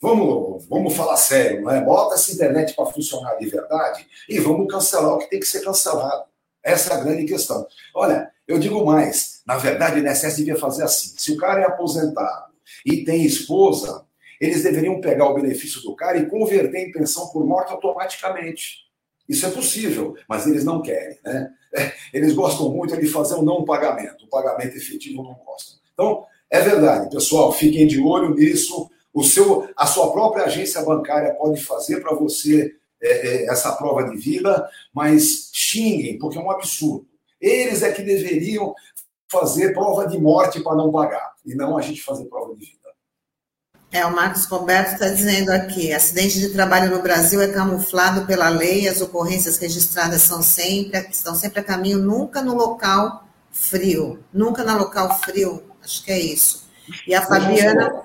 Vamos, 0.02 0.68
vamos 0.68 0.94
falar 0.96 1.18
sério, 1.18 1.62
não 1.62 1.72
é? 1.72 1.82
Bota 1.82 2.16
essa 2.16 2.32
internet 2.32 2.76
para 2.76 2.86
funcionar 2.86 3.36
de 3.36 3.48
verdade 3.48 4.06
e 4.30 4.40
vamos 4.40 4.72
cancelar 4.72 5.16
o 5.16 5.20
que 5.20 5.30
tem 5.30 5.40
que 5.40 5.48
ser 5.48 5.64
cancelado. 5.64 6.26
Essa 6.64 6.94
é 6.94 6.98
a 6.98 7.00
grande 7.00 7.26
questão. 7.26 7.66
Olha, 7.94 8.32
eu 8.48 8.60
digo 8.60 8.86
mais, 8.86 9.42
na 9.46 9.58
verdade, 9.58 10.00
o 10.00 10.08
INSS 10.08 10.38
devia 10.38 10.58
fazer 10.58 10.84
assim. 10.84 11.14
Se 11.18 11.32
o 11.32 11.38
cara 11.38 11.62
é 11.62 11.66
aposentado 11.66 12.54
e 12.86 13.04
tem 13.04 13.24
esposa, 13.24 14.06
eles 14.40 14.64
deveriam 14.64 15.00
pegar 15.00 15.28
o 15.30 15.34
benefício 15.34 15.82
do 15.82 15.96
cara 15.96 16.18
e 16.18 16.28
converter 16.28 16.88
em 16.88 16.92
pensão 16.92 17.30
por 17.30 17.46
morte 17.46 17.72
automaticamente. 17.72 18.85
Isso 19.28 19.46
é 19.46 19.50
possível, 19.50 20.16
mas 20.28 20.46
eles 20.48 20.64
não 20.64 20.82
querem, 20.82 21.18
né? 21.24 21.52
Eles 22.14 22.32
gostam 22.32 22.70
muito 22.70 22.96
de 22.96 23.06
fazer 23.06 23.36
um 23.36 23.42
não 23.42 23.66
pagamento. 23.66 24.24
O 24.24 24.30
pagamento 24.30 24.78
efetivo 24.78 25.22
não 25.22 25.34
gostam. 25.46 25.76
Então, 25.94 26.26
é 26.50 26.62
verdade, 26.62 27.10
pessoal, 27.10 27.52
fiquem 27.52 27.86
de 27.86 28.00
olho 28.00 28.34
nisso 28.34 28.90
o 29.16 29.24
seu, 29.24 29.70
a 29.78 29.88
sua 29.88 30.12
própria 30.12 30.44
agência 30.44 30.82
bancária 30.84 31.34
pode 31.36 31.64
fazer 31.64 32.02
para 32.02 32.14
você 32.14 32.76
é, 33.02 33.28
é, 33.28 33.46
essa 33.50 33.72
prova 33.72 34.04
de 34.04 34.18
vida, 34.18 34.70
mas 34.94 35.50
xinguem, 35.54 36.20
porque 36.20 36.38
é 36.38 36.42
um 36.42 36.52
absurdo. 36.52 37.08
Eles 37.40 37.82
é 37.82 37.94
que 37.94 38.02
deveriam 38.02 38.76
fazer 39.32 39.72
prova 39.72 40.06
de 40.06 40.20
morte 40.20 40.60
para 40.60 40.76
não 40.76 40.92
pagar, 40.92 41.34
e 41.46 41.56
não 41.56 41.78
a 41.78 41.82
gente 41.82 42.04
fazer 42.04 42.26
prova 42.26 42.54
de 42.56 42.66
vida. 42.66 42.85
É, 43.96 44.06
o 44.06 44.14
Marcos 44.14 44.44
Roberto 44.44 44.92
está 44.92 45.08
dizendo 45.08 45.52
aqui: 45.52 45.94
acidente 45.94 46.38
de 46.38 46.50
trabalho 46.50 46.94
no 46.94 47.02
Brasil 47.02 47.42
é 47.42 47.48
camuflado 47.48 48.26
pela 48.26 48.50
lei, 48.50 48.90
as 48.90 49.00
ocorrências 49.00 49.58
registradas 49.58 50.22
são 50.22 50.42
sempre, 50.42 51.00
estão 51.10 51.34
sempre 51.34 51.62
a 51.62 51.64
caminho, 51.64 52.00
nunca 52.00 52.42
no 52.42 52.54
local 52.56 53.24
frio, 53.50 54.20
nunca 54.34 54.66
no 54.66 54.80
local 54.80 55.18
frio, 55.20 55.64
acho 55.82 56.04
que 56.04 56.12
é 56.12 56.20
isso. 56.20 56.68
E 57.08 57.16
a 57.16 57.22
Fabiana. 57.22 58.04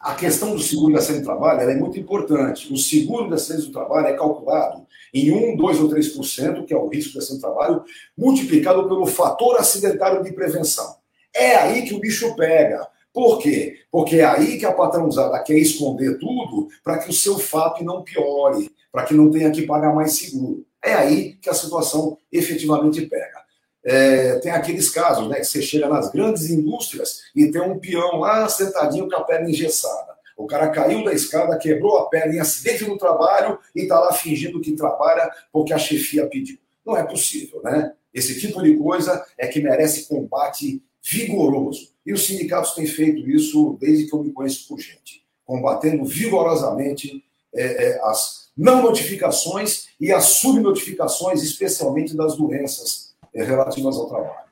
A 0.00 0.16
questão 0.16 0.56
do 0.56 0.60
seguro 0.60 0.94
de 0.94 0.98
acidente 0.98 1.22
do 1.22 1.26
trabalho 1.26 1.60
é 1.60 1.76
muito 1.76 1.98
importante. 2.00 2.72
O 2.72 2.76
seguro 2.76 3.28
de 3.28 3.34
acidente 3.34 3.66
do 3.66 3.72
trabalho 3.72 4.08
é 4.08 4.14
calculado 4.14 4.84
em 5.14 5.30
1, 5.30 5.56
2 5.56 5.80
ou 5.80 5.88
3%, 5.88 6.64
que 6.64 6.74
é 6.74 6.76
o 6.76 6.88
risco 6.88 7.12
de 7.12 7.18
acidente 7.18 7.40
do 7.40 7.46
trabalho, 7.46 7.84
multiplicado 8.18 8.88
pelo 8.88 9.06
fator 9.06 9.58
acidentário 9.58 10.24
de 10.24 10.32
prevenção. 10.32 10.96
É 11.32 11.54
aí 11.54 11.82
que 11.82 11.94
o 11.94 12.00
bicho 12.00 12.34
pega. 12.34 12.95
Por 13.16 13.38
quê? 13.38 13.78
Porque 13.90 14.16
é 14.16 14.26
aí 14.26 14.58
que 14.58 14.66
a 14.66 14.72
patrãozada 14.74 15.42
quer 15.42 15.56
esconder 15.56 16.18
tudo 16.18 16.68
para 16.84 16.98
que 16.98 17.08
o 17.08 17.14
seu 17.14 17.38
FAP 17.38 17.80
não 17.80 18.02
piore, 18.02 18.70
para 18.92 19.04
que 19.04 19.14
não 19.14 19.30
tenha 19.30 19.50
que 19.50 19.62
pagar 19.62 19.94
mais 19.94 20.18
seguro. 20.18 20.66
É 20.84 20.92
aí 20.92 21.32
que 21.36 21.48
a 21.48 21.54
situação 21.54 22.18
efetivamente 22.30 23.00
pega. 23.06 23.42
É, 23.82 24.38
tem 24.40 24.52
aqueles 24.52 24.90
casos, 24.90 25.26
né, 25.30 25.36
que 25.36 25.46
você 25.46 25.62
chega 25.62 25.88
nas 25.88 26.12
grandes 26.12 26.50
indústrias 26.50 27.22
e 27.34 27.50
tem 27.50 27.62
um 27.62 27.78
peão 27.78 28.18
lá 28.18 28.46
sentadinho 28.50 29.08
com 29.08 29.16
a 29.16 29.24
perna 29.24 29.48
engessada. 29.48 30.14
O 30.36 30.46
cara 30.46 30.68
caiu 30.68 31.02
da 31.02 31.14
escada, 31.14 31.56
quebrou 31.56 31.96
a 31.96 32.10
perna 32.10 32.34
em 32.34 32.38
acidente 32.38 32.84
no 32.84 32.98
trabalho 32.98 33.58
e 33.74 33.84
está 33.84 33.98
lá 33.98 34.12
fingindo 34.12 34.60
que 34.60 34.76
trabalha 34.76 35.30
porque 35.50 35.72
a 35.72 35.78
chefia 35.78 36.26
pediu. 36.26 36.58
Não 36.84 36.94
é 36.94 37.02
possível, 37.02 37.62
né? 37.64 37.94
Esse 38.12 38.38
tipo 38.38 38.62
de 38.62 38.76
coisa 38.76 39.24
é 39.38 39.46
que 39.46 39.62
merece 39.62 40.06
combate 40.06 40.82
vigoroso. 41.02 41.95
E 42.06 42.12
os 42.12 42.24
sindicatos 42.24 42.72
têm 42.72 42.86
feito 42.86 43.28
isso 43.28 43.76
desde 43.80 44.06
que 44.06 44.14
eu 44.14 44.22
me 44.22 44.32
conheço 44.32 44.68
por 44.68 44.78
gente, 44.78 45.24
combatendo 45.44 46.04
vigorosamente 46.04 47.24
é, 47.52 47.88
é, 47.88 48.00
as 48.04 48.46
não 48.56 48.82
notificações 48.82 49.88
e 50.00 50.12
as 50.12 50.24
subnotificações, 50.24 51.42
especialmente 51.42 52.16
das 52.16 52.36
doenças 52.36 53.14
é, 53.34 53.42
relativas 53.42 53.96
ao 53.96 54.06
trabalho. 54.06 54.46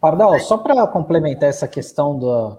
Pardal, 0.00 0.38
só 0.40 0.58
para 0.58 0.86
complementar 0.86 1.48
essa 1.48 1.66
questão 1.66 2.18
do, 2.18 2.58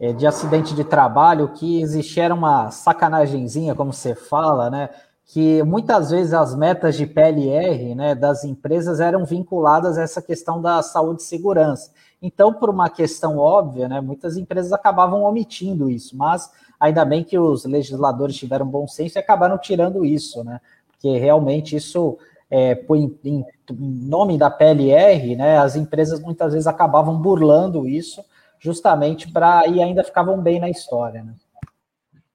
é, 0.00 0.12
de 0.12 0.26
acidente 0.26 0.74
de 0.74 0.82
trabalho, 0.82 1.52
que 1.54 1.80
existia 1.80 2.34
uma 2.34 2.72
sacanagemzinha, 2.72 3.74
como 3.74 3.92
você 3.92 4.16
fala, 4.16 4.68
né? 4.68 4.90
Que 5.32 5.62
muitas 5.62 6.10
vezes 6.10 6.34
as 6.34 6.54
metas 6.54 6.94
de 6.94 7.06
PLR 7.06 7.94
né, 7.94 8.14
das 8.14 8.44
empresas 8.44 9.00
eram 9.00 9.24
vinculadas 9.24 9.96
a 9.96 10.02
essa 10.02 10.20
questão 10.20 10.60
da 10.60 10.82
saúde 10.82 11.22
e 11.22 11.24
segurança. 11.24 11.90
Então, 12.20 12.52
por 12.52 12.68
uma 12.68 12.90
questão 12.90 13.38
óbvia, 13.38 13.88
né, 13.88 13.98
muitas 13.98 14.36
empresas 14.36 14.74
acabavam 14.74 15.22
omitindo 15.22 15.88
isso, 15.88 16.14
mas 16.18 16.52
ainda 16.78 17.02
bem 17.02 17.24
que 17.24 17.38
os 17.38 17.64
legisladores 17.64 18.36
tiveram 18.36 18.66
bom 18.66 18.86
senso 18.86 19.16
e 19.16 19.20
acabaram 19.20 19.56
tirando 19.56 20.04
isso, 20.04 20.44
né? 20.44 20.60
Porque 20.86 21.16
realmente 21.16 21.76
isso, 21.76 22.18
é, 22.50 22.72
em, 22.94 23.18
em, 23.24 23.46
nome 23.70 24.36
da 24.36 24.50
PLR, 24.50 25.34
né, 25.34 25.56
as 25.56 25.76
empresas 25.76 26.20
muitas 26.20 26.52
vezes 26.52 26.66
acabavam 26.66 27.16
burlando 27.16 27.88
isso, 27.88 28.22
justamente 28.58 29.32
para 29.32 29.66
e 29.66 29.82
ainda 29.82 30.04
ficavam 30.04 30.38
bem 30.42 30.60
na 30.60 30.68
história, 30.68 31.24
né? 31.24 31.32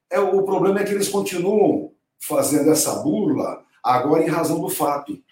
É, 0.09 0.19
o 0.19 0.41
problema 0.41 0.79
é 0.79 0.83
que 0.83 0.93
eles 0.93 1.09
continuam 1.09 1.91
fazendo 2.19 2.71
essa 2.71 2.95
burla 2.95 3.63
agora 3.83 4.23
em 4.23 4.29
razão 4.29 4.59
do 4.59 4.69
FAP. 4.69 5.23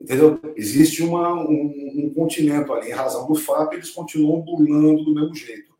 Entendeu? 0.00 0.40
Existe 0.56 1.02
uma, 1.02 1.32
um, 1.32 1.92
um 1.96 2.12
continente 2.14 2.70
ali, 2.72 2.88
em 2.88 2.94
razão 2.94 3.26
do 3.26 3.34
FAP, 3.34 3.74
eles 3.74 3.90
continuam 3.90 4.40
burlando 4.40 5.04
do 5.04 5.14
mesmo 5.14 5.34
jeito. 5.34 5.72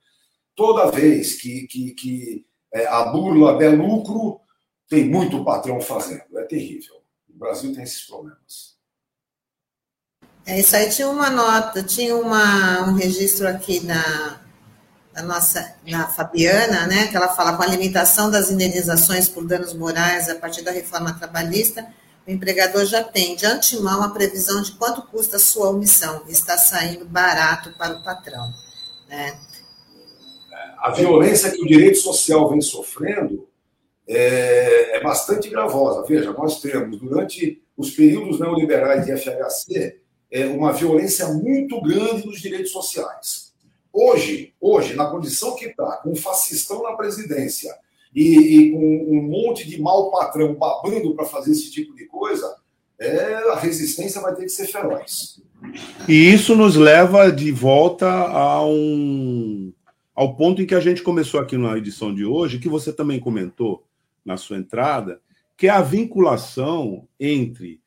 Toda 0.55 0.91
vez 0.91 1.41
que, 1.41 1.67
que, 1.67 1.91
que 1.93 2.47
é, 2.73 2.87
a 2.87 3.05
burla 3.07 3.59
der 3.59 3.77
lucro, 3.77 4.41
tem 4.89 5.09
muito 5.09 5.45
patrão 5.45 5.81
fazendo. 5.81 6.39
É 6.39 6.45
terrível. 6.45 7.03
O 7.29 7.39
Brasil 7.39 7.75
tem 7.75 7.83
esses 7.83 8.03
problemas. 8.07 8.77
É 10.47 10.61
isso 10.61 10.77
aí. 10.77 10.91
Tinha 10.91 11.09
uma 11.09 11.31
nota, 11.31 11.83
tinha 11.83 12.17
uma, 12.17 12.89
um 12.89 12.95
registro 12.95 13.49
aqui 13.49 13.81
na, 13.81 14.42
na 15.15 15.23
nossa, 15.23 15.75
na 15.87 16.09
Fabiana, 16.09 16.87
né, 16.87 17.09
que 17.09 17.17
ela 17.17 17.29
fala 17.29 17.57
com 17.57 17.63
a 17.63 17.67
limitação 17.67 18.31
das 18.31 18.51
indenizações 18.51 19.29
por 19.29 19.47
danos 19.47 19.75
morais 19.75 20.29
a 20.29 20.35
partir 20.35 20.63
da 20.63 20.71
reforma 20.71 21.13
trabalhista 21.13 21.87
o 22.27 22.31
empregador 22.31 22.85
já 22.85 23.03
tem 23.03 23.35
de 23.35 23.45
antemão 23.45 24.03
a 24.03 24.11
previsão 24.11 24.63
de 24.63 24.73
quanto 24.73 25.03
custa 25.03 25.37
a 25.37 25.41
sua 25.41 25.71
omissão, 25.71 26.23
está 26.29 26.57
saindo 26.57 27.05
barato 27.05 27.75
para 27.77 27.95
o 27.99 28.03
patrão. 28.03 28.49
Né? 29.09 29.37
A 30.79 30.91
violência 30.91 31.51
que 31.51 31.63
o 31.63 31.67
direito 31.67 31.99
social 31.99 32.49
vem 32.49 32.61
sofrendo 32.61 33.49
é, 34.07 34.97
é 34.97 35.03
bastante 35.03 35.49
gravosa. 35.49 36.07
Veja, 36.07 36.33
nós 36.33 36.61
temos, 36.61 36.99
durante 36.99 37.61
os 37.77 37.91
períodos 37.91 38.39
neoliberais 38.39 39.05
de 39.05 39.17
FHC, 39.17 40.01
é, 40.31 40.47
uma 40.47 40.73
violência 40.73 41.27
muito 41.29 41.81
grande 41.81 42.27
nos 42.27 42.41
direitos 42.41 42.71
sociais. 42.71 43.52
Hoje, 43.93 44.55
hoje, 44.61 44.95
na 44.95 45.07
condição 45.07 45.55
que 45.55 45.67
está, 45.67 45.99
com 45.99 46.13
um 46.13 46.17
fascistão 46.17 46.83
na 46.83 46.93
presidência, 46.93 47.75
e, 48.15 48.23
e 48.23 48.73
com 48.73 49.19
um 49.19 49.23
monte 49.23 49.69
de 49.69 49.81
mau 49.81 50.11
patrão 50.11 50.55
babando 50.55 51.15
para 51.15 51.25
fazer 51.25 51.53
esse 51.53 51.71
tipo 51.71 51.95
de 51.95 52.07
coisa, 52.07 52.57
é, 52.99 53.35
a 53.51 53.57
resistência 53.57 54.21
vai 54.21 54.35
ter 54.35 54.43
que 54.43 54.49
ser 54.51 54.67
feroz. 54.67 55.41
E 56.09 56.13
isso 56.13 56.55
nos 56.55 56.77
leva 56.77 57.31
de 57.31 57.51
volta 57.51 58.09
a 58.09 58.65
um, 58.65 59.73
ao 60.15 60.37
ponto 60.37 60.61
em 60.61 60.67
que 60.67 60.75
a 60.75 60.81
gente 60.81 61.03
começou 61.03 61.41
aqui 61.41 61.57
na 61.57 61.77
edição 61.77 62.15
de 62.15 62.25
hoje, 62.25 62.59
que 62.59 62.69
você 62.69 62.93
também 62.93 63.19
comentou 63.19 63.85
na 64.25 64.37
sua 64.37 64.57
entrada, 64.57 65.21
que 65.57 65.67
é 65.67 65.71
a 65.71 65.83
vinculação 65.83 67.07
entre 67.19 67.81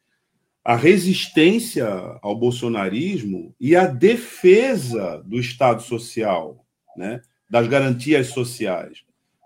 a 0.66 0.76
resistência 0.76 1.88
ao 2.22 2.36
bolsonarismo 2.36 3.56
e 3.60 3.76
a 3.76 3.86
defesa 3.86 5.24
do 5.24 5.40
Estado 5.40 5.82
social, 5.84 6.66
né, 6.98 7.22
das 7.50 7.68
garantias 7.68 8.28
sociais 8.28 9.06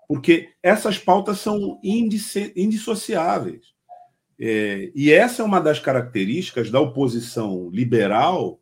porque 0.09 0.49
essas 0.63 0.97
pautas 0.97 1.37
são 1.37 1.79
indissociáveis. 1.83 3.75
É, 4.39 4.91
e 4.95 5.11
essa 5.11 5.43
é 5.43 5.45
uma 5.45 5.61
das 5.61 5.77
características 5.77 6.71
da 6.71 6.79
oposição 6.79 7.69
liberal 7.69 8.59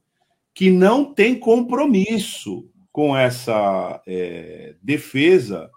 que 0.53 0.69
não 0.69 1.13
tem 1.13 1.39
compromisso 1.39 2.69
com 2.91 3.15
essa 3.15 4.01
é, 4.05 4.75
defesa 4.81 5.71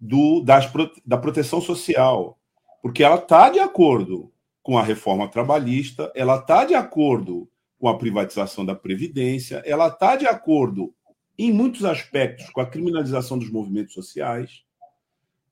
do, 0.00 0.40
das, 0.40 0.68
da 1.04 1.16
proteção 1.16 1.60
social, 1.60 2.36
porque 2.82 3.04
ela 3.04 3.14
está 3.16 3.48
de 3.48 3.60
acordo 3.60 4.32
com 4.66 4.76
a 4.76 4.82
reforma 4.82 5.28
trabalhista, 5.28 6.10
ela 6.12 6.40
está 6.40 6.64
de 6.64 6.74
acordo 6.74 7.48
com 7.78 7.86
a 7.86 7.96
privatização 7.96 8.66
da 8.66 8.74
Previdência, 8.74 9.62
ela 9.64 9.86
está 9.86 10.16
de 10.16 10.26
acordo, 10.26 10.92
em 11.38 11.52
muitos 11.52 11.84
aspectos, 11.84 12.50
com 12.50 12.60
a 12.60 12.66
criminalização 12.66 13.38
dos 13.38 13.48
movimentos 13.48 13.94
sociais, 13.94 14.64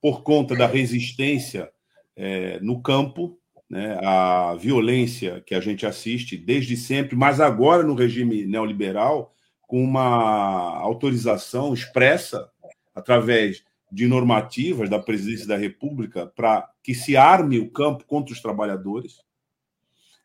por 0.03 0.25
conta 0.25 0.57
da 0.57 0.67
resistência 0.67 1.71
é, 2.17 2.59
no 2.59 2.83
campo, 2.83 3.39
né, 3.71 3.97
a 4.03 4.57
violência 4.57 5.41
que 5.47 5.55
a 5.55 5.61
gente 5.61 5.87
assiste 5.87 6.37
desde 6.37 6.77
sempre, 6.77 7.15
mas 7.15 7.39
agora 7.39 7.85
no 7.85 7.95
regime 7.95 8.45
neoliberal, 8.45 9.33
com 9.61 9.81
uma 9.81 10.77
autorização 10.81 11.73
expressa 11.73 12.51
através 12.93 13.63
de 13.95 14.09
normativas 14.09 14.91
da 14.91 14.99
presidência 14.99 15.47
da 15.47 15.57
República 15.57 16.27
para 16.27 16.69
que 16.83 16.95
se 16.95 17.17
arme 17.17 17.61
o 17.61 17.71
campo 17.71 18.05
contra 18.05 18.35
os 18.35 18.41
trabalhadores. 18.43 19.23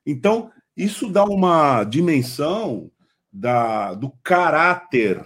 Então, 0.04 0.52
isso 0.76 1.08
dá 1.08 1.24
uma 1.24 1.84
dimensão 1.84 2.90
da, 3.32 3.94
do 3.94 4.10
caráter 4.24 5.24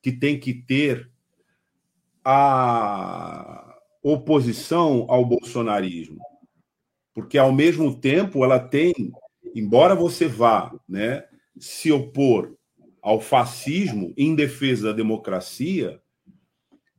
que 0.00 0.10
tem 0.10 0.40
que 0.40 0.54
ter 0.54 1.10
a, 2.24 3.76
oposição 4.02 5.04
ao 5.08 5.24
bolsonarismo, 5.24 6.18
porque 7.12 7.36
ao 7.36 7.52
mesmo 7.52 7.98
tempo 8.00 8.44
ela 8.44 8.58
tem, 8.58 8.94
embora 9.54 9.96
você 9.96 10.28
vá, 10.28 10.72
né, 10.88 11.24
se 11.58 11.90
opor 11.90 12.56
ao 13.02 13.20
fascismo 13.20 14.14
em 14.16 14.34
defesa 14.34 14.88
da 14.88 14.92
democracia, 14.92 16.00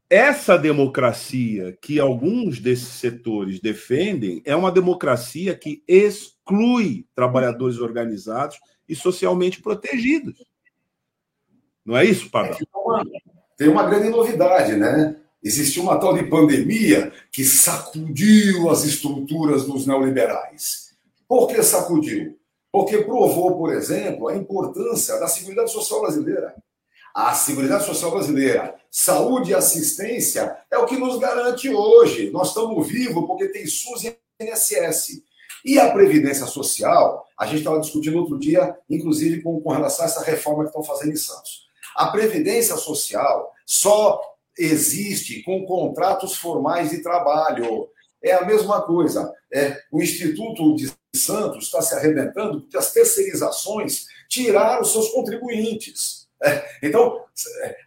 essa 0.10 0.58
democracia 0.58 1.78
que 1.82 2.00
alguns 2.00 2.60
desses 2.60 2.88
setores 2.88 3.60
defendem 3.60 4.42
é 4.46 4.56
uma 4.56 4.72
democracia 4.72 5.56
que 5.56 5.84
exclui 5.88 7.06
trabalhadores 7.14 7.80
organizados 7.80 8.58
e 8.88 8.96
socialmente 8.96 9.62
protegidos. 9.62 10.42
Não 11.86 11.98
é 11.98 12.06
isso, 12.06 12.30
Pablo? 12.30 12.56
Tem 13.58 13.68
uma 13.68 13.86
grande 13.90 14.10
novidade, 14.10 14.76
né? 14.76 15.18
Existiu 15.44 15.84
uma 15.84 16.00
tal 16.00 16.14
de 16.14 16.24
pandemia 16.24 17.12
que 17.32 17.44
sacudiu 17.44 18.70
as 18.70 18.86
estruturas 18.86 19.66
dos 19.66 19.86
neoliberais. 19.86 20.96
Por 21.28 21.48
que 21.48 21.62
sacudiu? 21.62 22.38
Porque 22.72 23.00
provou, 23.00 23.58
por 23.58 23.74
exemplo, 23.74 24.28
a 24.28 24.36
importância 24.36 25.20
da 25.20 25.28
Seguridade 25.28 25.72
Social 25.72 26.02
brasileira. 26.02 26.56
A 27.18 27.34
Seguridade 27.34 27.84
Social 27.84 28.12
brasileira, 28.12 28.76
saúde 28.92 29.50
e 29.50 29.56
assistência 29.56 30.56
é 30.70 30.78
o 30.78 30.86
que 30.86 30.96
nos 30.96 31.18
garante 31.18 31.68
hoje. 31.68 32.30
Nós 32.30 32.50
estamos 32.50 32.88
vivos 32.88 33.26
porque 33.26 33.48
tem 33.48 33.66
SUS 33.66 34.04
e 34.04 34.16
INSS. 34.40 35.24
E 35.66 35.80
a 35.80 35.92
Previdência 35.92 36.46
Social, 36.46 37.26
a 37.36 37.48
gente 37.48 37.58
estava 37.58 37.80
discutindo 37.80 38.20
outro 38.20 38.38
dia, 38.38 38.78
inclusive 38.88 39.42
com, 39.42 39.60
com 39.60 39.72
relação 39.72 40.06
a 40.06 40.08
essa 40.08 40.24
reforma 40.24 40.62
que 40.62 40.70
estão 40.70 40.84
fazendo 40.84 41.14
em 41.14 41.16
Santos. 41.16 41.66
A 41.96 42.06
Previdência 42.12 42.76
Social 42.76 43.52
só 43.66 44.22
existe 44.56 45.42
com 45.42 45.66
contratos 45.66 46.38
formais 46.38 46.92
de 46.92 47.02
trabalho. 47.02 47.90
É 48.24 48.34
a 48.34 48.46
mesma 48.46 48.84
coisa. 48.84 49.34
É, 49.52 49.76
o 49.92 50.04
Instituto 50.04 50.76
de 50.76 50.94
Santos 51.16 51.66
está 51.66 51.82
se 51.82 51.96
arrebentando 51.96 52.62
porque 52.62 52.78
as 52.78 52.94
terceirizações 52.94 54.06
tiraram 54.30 54.84
seus 54.84 55.10
contribuintes. 55.10 56.27
Então, 56.84 57.24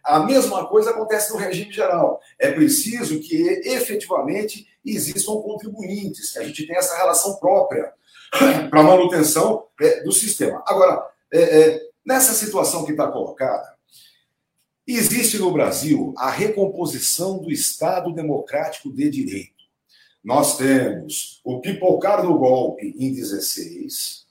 a 0.03 0.19
mesma 0.19 0.67
coisa 0.67 0.91
acontece 0.91 1.31
no 1.31 1.37
regime 1.37 1.71
geral. 1.71 2.19
É 2.37 2.51
preciso 2.51 3.19
que 3.19 3.41
efetivamente 3.65 4.67
existam 4.85 5.41
contribuintes, 5.41 6.31
que 6.31 6.39
a 6.39 6.43
gente 6.43 6.65
tenha 6.65 6.79
essa 6.79 6.97
relação 6.97 7.37
própria 7.37 7.93
para 8.69 8.79
a 8.79 8.83
manutenção 8.83 9.65
é, 9.79 10.03
do 10.03 10.11
sistema. 10.11 10.63
Agora, 10.65 11.05
é, 11.31 11.41
é, 11.41 11.81
nessa 12.05 12.33
situação 12.33 12.85
que 12.85 12.91
está 12.91 13.07
colocada, 13.07 13.75
existe 14.85 15.37
no 15.37 15.51
Brasil 15.51 16.13
a 16.17 16.29
recomposição 16.29 17.37
do 17.37 17.51
Estado 17.51 18.13
Democrático 18.13 18.91
de 18.91 19.09
Direito. 19.09 19.61
Nós 20.23 20.57
temos 20.57 21.41
o 21.43 21.59
pipocar 21.61 22.21
do 22.21 22.37
golpe 22.37 22.93
em 22.97 23.13
16. 23.13 24.25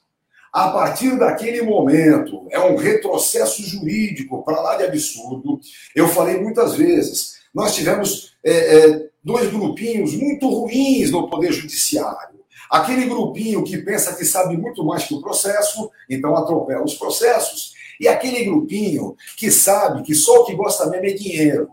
A 0.51 0.69
partir 0.69 1.17
daquele 1.17 1.61
momento, 1.61 2.45
é 2.49 2.59
um 2.59 2.75
retrocesso 2.75 3.63
jurídico 3.63 4.43
para 4.43 4.59
lá 4.59 4.75
de 4.75 4.83
absurdo. 4.83 5.59
Eu 5.95 6.09
falei 6.09 6.41
muitas 6.41 6.75
vezes, 6.75 7.39
nós 7.53 7.73
tivemos 7.73 8.35
é, 8.43 8.51
é, 8.51 9.09
dois 9.23 9.49
grupinhos 9.49 10.13
muito 10.13 10.49
ruins 10.49 11.09
no 11.09 11.29
Poder 11.29 11.53
Judiciário. 11.53 12.41
Aquele 12.69 13.05
grupinho 13.05 13.63
que 13.63 13.77
pensa 13.77 14.15
que 14.15 14.25
sabe 14.25 14.57
muito 14.57 14.83
mais 14.83 15.05
que 15.05 15.13
o 15.13 15.21
processo, 15.21 15.89
então 16.09 16.35
atropela 16.35 16.83
os 16.83 16.95
processos. 16.95 17.73
E 17.99 18.07
aquele 18.07 18.43
grupinho 18.43 19.15
que 19.37 19.51
sabe 19.51 20.03
que 20.03 20.15
só 20.15 20.41
o 20.41 20.45
que 20.45 20.55
gosta 20.55 20.85
mesmo 20.87 21.05
é 21.05 21.13
dinheiro. 21.13 21.69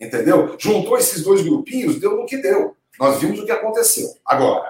Entendeu? 0.00 0.56
Juntou 0.58 0.96
esses 0.98 1.22
dois 1.22 1.42
grupinhos, 1.42 1.98
deu 1.98 2.16
no 2.16 2.26
que 2.26 2.36
deu. 2.36 2.76
Nós 2.98 3.20
vimos 3.20 3.40
o 3.40 3.44
que 3.44 3.50
aconteceu. 3.50 4.08
Agora, 4.24 4.68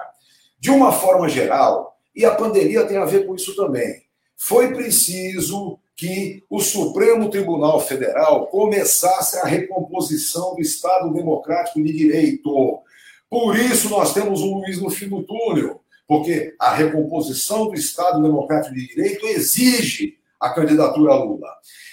de 0.59 0.71
uma 0.71 0.91
forma 0.91 1.27
geral, 1.27 1.98
e 2.19 2.25
a 2.25 2.35
pandemia 2.35 2.85
tem 2.85 2.97
a 2.97 3.05
ver 3.05 3.25
com 3.25 3.33
isso 3.33 3.55
também, 3.55 4.03
foi 4.35 4.73
preciso 4.73 5.79
que 5.95 6.43
o 6.49 6.59
Supremo 6.59 7.29
Tribunal 7.29 7.79
Federal 7.79 8.47
começasse 8.47 9.37
a 9.37 9.45
recomposição 9.45 10.53
do 10.53 10.59
Estado 10.59 11.13
Democrático 11.13 11.81
de 11.81 11.93
Direito. 11.93 12.81
Por 13.29 13.55
isso 13.55 13.87
nós 13.89 14.13
temos 14.13 14.41
um 14.41 14.55
Luiz 14.55 14.81
no 14.81 14.89
fim 14.89 15.07
do 15.07 15.23
túnel, 15.23 15.79
porque 16.05 16.53
a 16.59 16.73
recomposição 16.73 17.67
do 17.67 17.75
Estado 17.75 18.21
Democrático 18.21 18.75
de 18.75 18.85
Direito 18.85 19.25
exige 19.25 20.17
a 20.37 20.49
candidatura 20.49 21.13
a 21.13 21.23
Lula. 21.23 21.47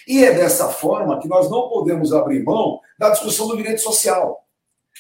E 0.08 0.24
é 0.24 0.34
dessa 0.34 0.70
forma 0.70 1.20
que 1.20 1.28
nós 1.28 1.48
não 1.48 1.68
podemos 1.68 2.12
abrir 2.12 2.42
mão 2.42 2.80
da 2.98 3.10
discussão 3.10 3.46
do 3.46 3.56
direito 3.56 3.80
social. 3.80 4.44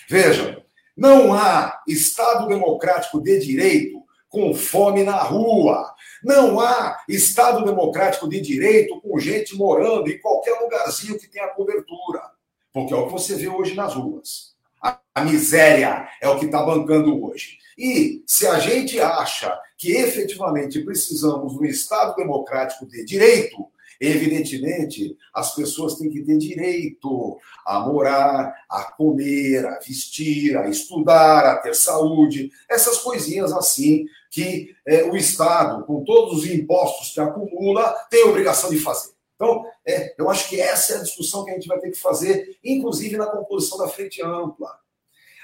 Vejam, 0.08 0.62
não 0.96 1.34
há 1.34 1.82
Estado 1.88 2.46
democrático 2.46 3.20
de 3.20 3.40
direito 3.40 4.05
com 4.28 4.54
fome 4.54 5.02
na 5.02 5.16
rua. 5.16 5.94
Não 6.22 6.60
há 6.60 6.98
Estado 7.08 7.64
democrático 7.64 8.28
de 8.28 8.40
direito 8.40 9.00
com 9.00 9.18
gente 9.18 9.54
morando 9.56 10.10
em 10.10 10.18
qualquer 10.18 10.60
lugarzinho 10.60 11.18
que 11.18 11.28
tenha 11.28 11.48
cobertura. 11.48 12.22
Porque 12.72 12.92
é 12.92 12.96
o 12.96 13.06
que 13.06 13.12
você 13.12 13.34
vê 13.34 13.48
hoje 13.48 13.74
nas 13.74 13.94
ruas. 13.94 14.54
A, 15.14 15.24
miséria 15.24 16.08
é 16.20 16.28
o 16.28 16.38
que 16.38 16.46
está 16.46 16.62
bancando 16.62 17.24
hoje. 17.24 17.58
E 17.78 18.22
se 18.26 18.46
a 18.46 18.58
gente 18.58 19.00
acha 19.00 19.58
que 19.78 19.92
efetivamente 19.92 20.80
precisamos 20.84 21.54
de 21.54 21.58
um 21.58 21.64
Estado 21.64 22.14
democrático 22.14 22.86
de 22.86 23.04
direito, 23.04 23.66
Evidentemente, 24.00 25.16
as 25.34 25.54
pessoas 25.54 25.94
têm 25.96 26.10
que 26.10 26.22
ter 26.22 26.36
direito 26.38 27.38
a 27.64 27.80
morar, 27.80 28.54
a 28.68 28.84
comer, 28.84 29.66
a 29.66 29.78
vestir, 29.78 30.56
a 30.56 30.68
estudar, 30.68 31.46
a 31.46 31.56
ter 31.56 31.74
saúde, 31.74 32.50
essas 32.68 32.98
coisinhas 32.98 33.52
assim 33.52 34.04
que 34.30 34.74
é, 34.86 35.04
o 35.04 35.16
Estado, 35.16 35.84
com 35.86 36.04
todos 36.04 36.40
os 36.40 36.46
impostos 36.46 37.12
que 37.12 37.20
acumula, 37.20 37.94
tem 38.10 38.24
obrigação 38.24 38.68
de 38.68 38.78
fazer. 38.78 39.16
Então, 39.34 39.64
é, 39.86 40.14
eu 40.18 40.28
acho 40.30 40.48
que 40.48 40.60
essa 40.60 40.94
é 40.94 40.96
a 40.96 41.02
discussão 41.02 41.44
que 41.44 41.50
a 41.50 41.54
gente 41.54 41.68
vai 41.68 41.78
ter 41.78 41.90
que 41.90 41.98
fazer, 41.98 42.58
inclusive 42.64 43.16
na 43.16 43.26
composição 43.26 43.78
da 43.78 43.88
frente 43.88 44.22
ampla. 44.22 44.68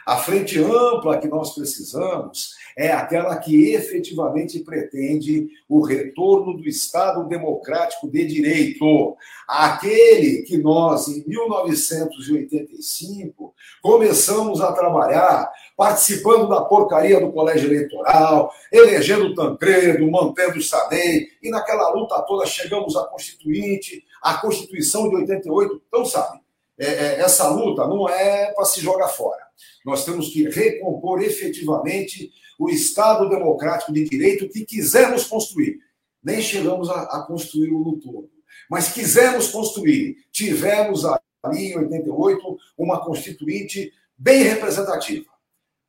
A 0.07 0.16
frente 0.16 0.59
ampla 0.59 1.18
que 1.18 1.28
nós 1.28 1.55
precisamos 1.55 2.55
é 2.76 2.90
aquela 2.90 3.36
que 3.36 3.70
efetivamente 3.72 4.59
pretende 4.61 5.48
o 5.68 5.82
retorno 5.82 6.57
do 6.57 6.66
Estado 6.68 7.28
democrático 7.28 8.11
de 8.11 8.26
direito, 8.26 9.16
aquele 9.46 10.42
que 10.42 10.59
nós, 10.59 11.07
em 11.09 11.22
1985, 11.26 13.55
começamos 13.80 14.61
a 14.61 14.72
trabalhar, 14.72 15.48
participando 15.76 16.48
da 16.48 16.62
porcaria 16.62 17.20
do 17.20 17.30
colégio 17.30 17.68
eleitoral, 17.68 18.53
elegendo 18.72 19.32
Tancredo, 19.34 20.11
mantendo 20.11 20.59
o 20.59 20.62
Sadei, 20.62 21.28
e 21.42 21.50
naquela 21.50 21.90
luta 21.90 22.20
toda 22.22 22.46
chegamos 22.46 22.96
à 22.96 23.05
Constituinte, 23.05 24.03
à 24.22 24.34
Constituição 24.34 25.09
de 25.09 25.16
88. 25.16 25.82
Então, 25.88 26.05
sabe, 26.05 26.40
é, 26.78 26.86
é, 26.86 27.20
essa 27.20 27.48
luta 27.48 27.86
não 27.86 28.09
é 28.09 28.53
para 28.53 28.64
se 28.64 28.80
jogar 28.80 29.09
fora. 29.09 29.41
Nós 29.84 30.04
temos 30.04 30.28
que 30.28 30.48
recompor 30.48 31.22
efetivamente 31.22 32.30
o 32.58 32.70
Estado 32.70 33.28
democrático 33.28 33.92
de 33.92 34.04
direito 34.04 34.48
que 34.48 34.64
quisemos 34.64 35.24
construir. 35.24 35.80
Nem 36.22 36.40
chegamos 36.40 36.88
a, 36.88 37.02
a 37.02 37.26
construí-lo 37.26 37.80
no 37.80 37.98
todo, 37.98 38.30
mas 38.70 38.92
quisemos 38.92 39.48
construir. 39.48 40.16
Tivemos 40.30 41.04
ali 41.04 41.72
em 41.72 41.78
88 41.78 42.56
uma 42.78 43.04
constituinte 43.04 43.92
bem 44.16 44.42
representativa. 44.44 45.30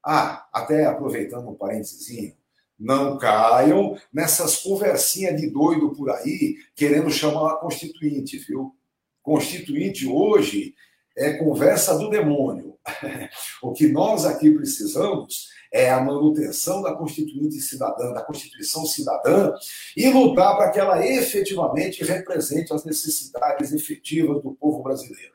Ah, 0.03 0.47
até 0.51 0.85
aproveitando 0.85 1.49
um 1.49 1.55
parênteses, 1.55 2.35
não 2.79 3.17
caiam 3.17 3.97
nessas 4.11 4.57
conversinhas 4.57 5.39
de 5.39 5.49
doido 5.49 5.91
por 5.91 6.09
aí 6.09 6.57
querendo 6.75 7.09
chamar 7.09 7.53
a 7.53 7.55
constituinte, 7.57 8.37
viu? 8.37 8.75
Constituinte 9.21 10.05
hoje 10.05 10.75
é 11.15 11.33
conversa 11.33 11.97
do 11.97 12.09
demônio. 12.09 12.72
o 13.61 13.71
que 13.71 13.87
nós 13.87 14.25
aqui 14.25 14.51
precisamos 14.51 15.49
é 15.71 15.89
a 15.89 15.99
manutenção 15.99 16.81
da 16.81 16.93
Constituinte 16.93 17.59
cidadã, 17.59 18.13
da 18.13 18.21
Constituição 18.21 18.85
cidadã, 18.85 19.53
e 19.97 20.07
lutar 20.09 20.55
para 20.55 20.69
que 20.69 20.79
ela 20.79 21.05
efetivamente 21.05 22.03
represente 22.03 22.71
as 22.71 22.85
necessidades 22.85 23.73
efetivas 23.73 24.43
do 24.43 24.53
povo 24.53 24.83
brasileiro. 24.83 25.33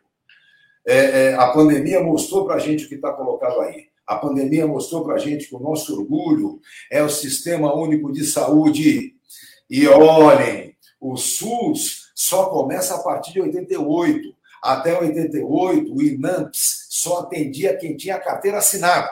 É, 0.86 0.96
é, 0.96 1.34
a 1.34 1.48
pandemia 1.48 2.00
mostrou 2.00 2.46
para 2.46 2.54
a 2.54 2.58
gente 2.58 2.84
o 2.84 2.88
que 2.88 2.94
está 2.94 3.12
colocado 3.12 3.60
aí. 3.60 3.88
A 4.06 4.16
pandemia 4.16 4.66
mostrou 4.66 5.04
para 5.04 5.16
a 5.16 5.18
gente 5.18 5.48
que 5.48 5.54
o 5.54 5.60
nosso 5.60 5.94
orgulho 5.94 6.60
é 6.90 7.02
o 7.02 7.10
Sistema 7.10 7.74
Único 7.74 8.10
de 8.10 8.24
Saúde. 8.24 9.14
E 9.68 9.86
olhem, 9.86 10.74
o 11.00 11.16
SUS 11.16 12.10
só 12.14 12.46
começa 12.46 12.94
a 12.94 13.02
partir 13.02 13.32
de 13.32 13.42
88. 13.42 14.34
Até 14.62 14.98
88, 14.98 15.94
o 15.94 16.02
INAMPS 16.02 16.86
só 16.88 17.20
atendia 17.20 17.76
quem 17.76 17.96
tinha 17.96 18.18
carteira 18.18 18.58
assinada. 18.58 19.10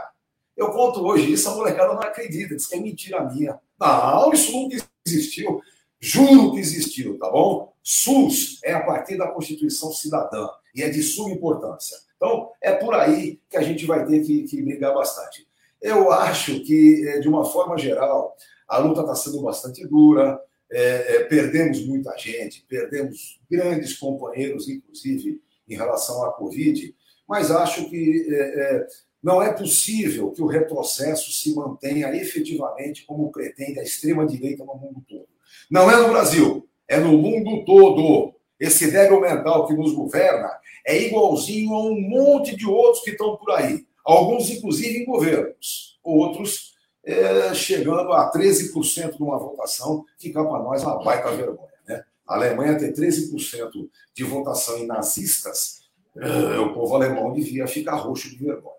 Eu 0.57 0.71
conto 0.71 1.05
hoje 1.05 1.33
isso, 1.33 1.49
a 1.49 1.55
molecada 1.55 1.93
não 1.93 2.01
acredita, 2.01 2.57
diz 2.57 2.67
que 2.67 2.77
é 2.77 2.81
mentira 2.81 3.23
minha. 3.25 3.59
Não, 3.79 4.33
isso 4.33 4.53
nunca 4.53 4.77
existiu. 5.07 5.61
Juro 6.01 6.53
que 6.53 6.59
existiu, 6.59 7.19
tá 7.19 7.31
bom? 7.31 7.73
SUS 7.83 8.59
é 8.65 8.73
a 8.73 8.85
partir 8.85 9.17
da 9.17 9.29
Constituição 9.29 9.93
Cidadã 9.93 10.49
e 10.75 10.83
é 10.83 10.89
de 10.89 11.03
suma 11.03 11.31
importância. 11.31 11.97
Então, 12.17 12.51
é 12.61 12.73
por 12.73 12.95
aí 12.95 13.41
que 13.51 13.57
a 13.57 13.63
gente 13.63 13.85
vai 13.87 14.05
ter 14.07 14.25
que, 14.25 14.43
que 14.45 14.63
brigar 14.63 14.95
bastante. 14.95 15.47
Eu 15.81 16.11
acho 16.11 16.61
que, 16.61 17.07
é, 17.07 17.19
de 17.21 17.29
uma 17.29 17.45
forma 17.45 17.77
geral, 17.77 18.35
a 18.67 18.79
luta 18.79 19.03
está 19.03 19.15
sendo 19.15 19.43
bastante 19.43 19.87
dura, 19.87 20.41
é, 20.71 21.17
é, 21.17 21.25
perdemos 21.25 21.85
muita 21.87 22.17
gente, 22.17 22.65
perdemos 22.69 23.41
grandes 23.51 23.95
companheiros, 23.95 24.69
inclusive 24.69 25.41
em 25.69 25.75
relação 25.77 26.25
à 26.25 26.33
Covid, 26.33 26.95
mas 27.29 27.51
acho 27.51 27.89
que 27.89 28.27
é, 28.31 28.37
é, 28.37 28.87
não 29.23 29.43
é 29.43 29.53
possível 29.53 30.31
que 30.31 30.43
o 30.43 30.47
retrocesso 30.47 31.33
se 31.33 31.55
mantenha 31.55 32.15
efetivamente 32.15 33.05
como 33.05 33.33
pretende 33.33 33.81
a 33.81 33.83
extrema-direita 33.83 34.65
no 34.65 34.77
mundo 34.77 35.05
todo. 35.09 35.27
Não 35.71 35.91
é 35.91 35.97
no 35.97 36.09
Brasil, 36.09 36.69
é 36.87 36.99
no 36.99 37.19
mundo 37.19 37.65
todo. 37.65 38.35
Esse 38.59 38.91
débil 38.91 39.21
mental 39.21 39.67
que 39.67 39.75
nos 39.75 39.93
governa 39.93 40.51
é 40.87 40.97
igualzinho 41.03 41.75
a 41.75 41.83
um 41.83 42.01
monte 42.01 42.57
de 42.57 42.67
outros 42.67 43.03
que 43.03 43.11
estão 43.11 43.37
por 43.37 43.51
aí. 43.53 43.85
Alguns, 44.05 44.49
inclusive, 44.49 44.99
em 44.99 45.05
governos. 45.05 45.99
Outros 46.03 46.76
é, 47.07 47.55
chegando 47.55 48.13
a 48.13 48.31
13% 48.33 49.21
numa 49.21 49.39
votação, 49.39 50.05
fica 50.19 50.43
para 50.45 50.59
nós 50.59 50.83
uma 50.83 51.03
baita 51.03 51.31
vergonha. 51.31 51.69
Né? 51.87 52.03
A 52.27 52.35
Alemanha 52.35 52.77
ter 52.77 52.93
13% 52.93 53.89
de 54.13 54.25
votação 54.25 54.77
em 54.79 54.87
nazistas, 54.87 55.83
é, 56.19 56.59
o 56.59 56.75
povo 56.75 56.97
alemão 56.97 57.33
devia 57.33 57.67
ficar 57.69 57.95
roxo 57.95 58.29
de 58.31 58.45
vergonha. 58.45 58.75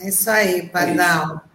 É 0.00 0.08
isso 0.08 0.30
aí, 0.30 0.66
Pardal. 0.68 1.36
É 1.44 1.48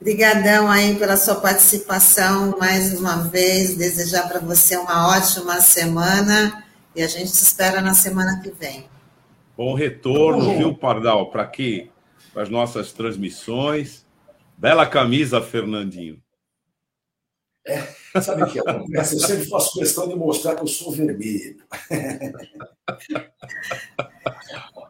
Obrigadão 0.00 0.68
aí 0.68 0.96
pela 0.96 1.16
sua 1.16 1.36
participação 1.36 2.56
mais 2.58 2.98
uma 2.98 3.22
vez. 3.28 3.76
Desejar 3.76 4.28
para 4.28 4.40
você 4.40 4.76
uma 4.76 5.16
ótima 5.16 5.60
semana 5.60 6.64
e 6.94 7.02
a 7.02 7.06
gente 7.06 7.30
te 7.30 7.42
espera 7.42 7.80
na 7.80 7.94
semana 7.94 8.40
que 8.42 8.50
vem. 8.50 8.86
Bom 9.56 9.74
retorno, 9.74 10.58
viu, 10.58 10.74
Pardal, 10.74 11.30
para 11.30 11.44
aqui, 11.44 11.91
para 12.32 12.42
as 12.42 12.48
nossas 12.48 12.92
transmissões. 12.92 14.04
Bela 14.56 14.86
camisa, 14.86 15.40
Fernandinho. 15.40 16.22
É, 17.64 17.80
sabe 18.20 18.42
o 18.42 18.46
que 18.46 18.58
acontece? 18.58 19.14
Eu 19.14 19.20
sempre 19.20 19.48
faço 19.48 19.78
questão 19.78 20.08
de 20.08 20.16
mostrar 20.16 20.56
que 20.56 20.62
eu 20.62 20.66
sou 20.66 20.90
vermelho. 20.90 21.62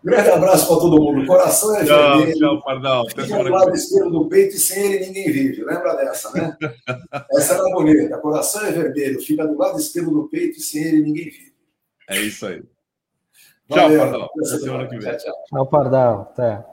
Grande 0.03 0.31
abraço 0.31 0.67
para 0.67 0.77
todo 0.77 1.01
mundo. 1.01 1.23
O 1.23 1.27
coração 1.27 1.77
é 1.77 1.85
tchau, 1.85 2.19
vermelho. 2.19 2.39
Tchau, 2.39 2.63
Pardal. 2.63 3.07
Fica 3.09 3.27
do 3.27 3.51
lado 3.51 3.75
esquerdo 3.75 4.11
do 4.11 4.29
peito 4.29 4.57
e 4.57 4.59
sem 4.59 4.85
ele 4.85 5.07
ninguém 5.07 5.31
vive. 5.31 5.65
Lembra 5.65 5.95
dessa, 5.97 6.33
né? 6.33 6.57
Essa 7.33 7.55
era 7.55 7.65
bonita. 7.65 8.19
Coração 8.19 8.65
é 8.65 8.73
vermelho. 8.73 9.21
Fica 9.21 9.47
do 9.47 9.57
lado 9.57 9.79
esquerdo 9.79 10.11
do 10.11 10.29
peito 10.29 10.59
e 10.59 10.61
sem 10.61 10.83
ele 10.83 11.03
ninguém 11.03 11.25
vive. 11.25 11.53
É 12.09 12.21
isso 12.21 12.47
aí. 12.47 12.63
Valeu. 13.69 13.99
Tchau, 13.99 14.11
Pardal. 14.11 14.31
Até 14.35 14.59
semana 14.59 14.89
que 14.89 14.99
vem. 14.99 15.17
Tchau, 15.19 15.35
tchau. 15.49 15.67
Pardal. 15.67 16.21
Até. 16.23 16.65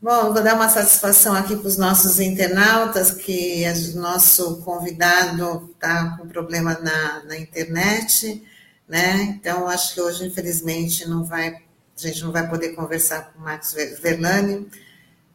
Bom, 0.00 0.32
vou 0.32 0.42
dar 0.42 0.54
uma 0.54 0.68
satisfação 0.68 1.34
aqui 1.34 1.56
para 1.56 1.66
os 1.66 1.76
nossos 1.76 2.20
internautas, 2.20 3.10
que 3.10 3.64
o 3.94 4.00
nosso 4.00 4.62
convidado 4.62 5.70
está 5.72 6.16
com 6.16 6.28
problema 6.28 6.78
na, 6.80 7.24
na 7.24 7.36
internet, 7.36 8.44
né? 8.88 9.22
Então, 9.22 9.66
acho 9.66 9.94
que 9.94 10.00
hoje, 10.00 10.26
infelizmente, 10.26 11.08
não 11.08 11.24
vai, 11.24 11.48
a 11.48 12.00
gente 12.00 12.22
não 12.22 12.30
vai 12.30 12.48
poder 12.48 12.76
conversar 12.76 13.32
com 13.32 13.40
o 13.40 13.42
Marcos 13.42 13.72
Verlani, 14.00 14.68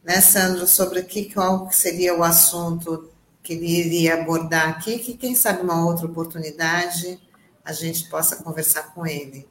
né, 0.04 0.22
Sandro, 0.22 0.66
sobre 0.66 1.04
que, 1.04 1.34
qual 1.34 1.70
seria 1.72 2.16
o 2.18 2.24
assunto 2.24 3.10
que 3.42 3.54
ele 3.54 3.68
iria 3.68 4.16
abordar 4.16 4.70
aqui, 4.70 4.98
que 5.00 5.18
quem 5.18 5.36
sabe 5.36 5.62
uma 5.62 5.86
outra 5.86 6.06
oportunidade 6.06 7.20
a 7.66 7.74
gente 7.74 8.10
possa 8.10 8.38
conversar 8.38 8.94
com 8.94 9.06
ele. 9.06 9.48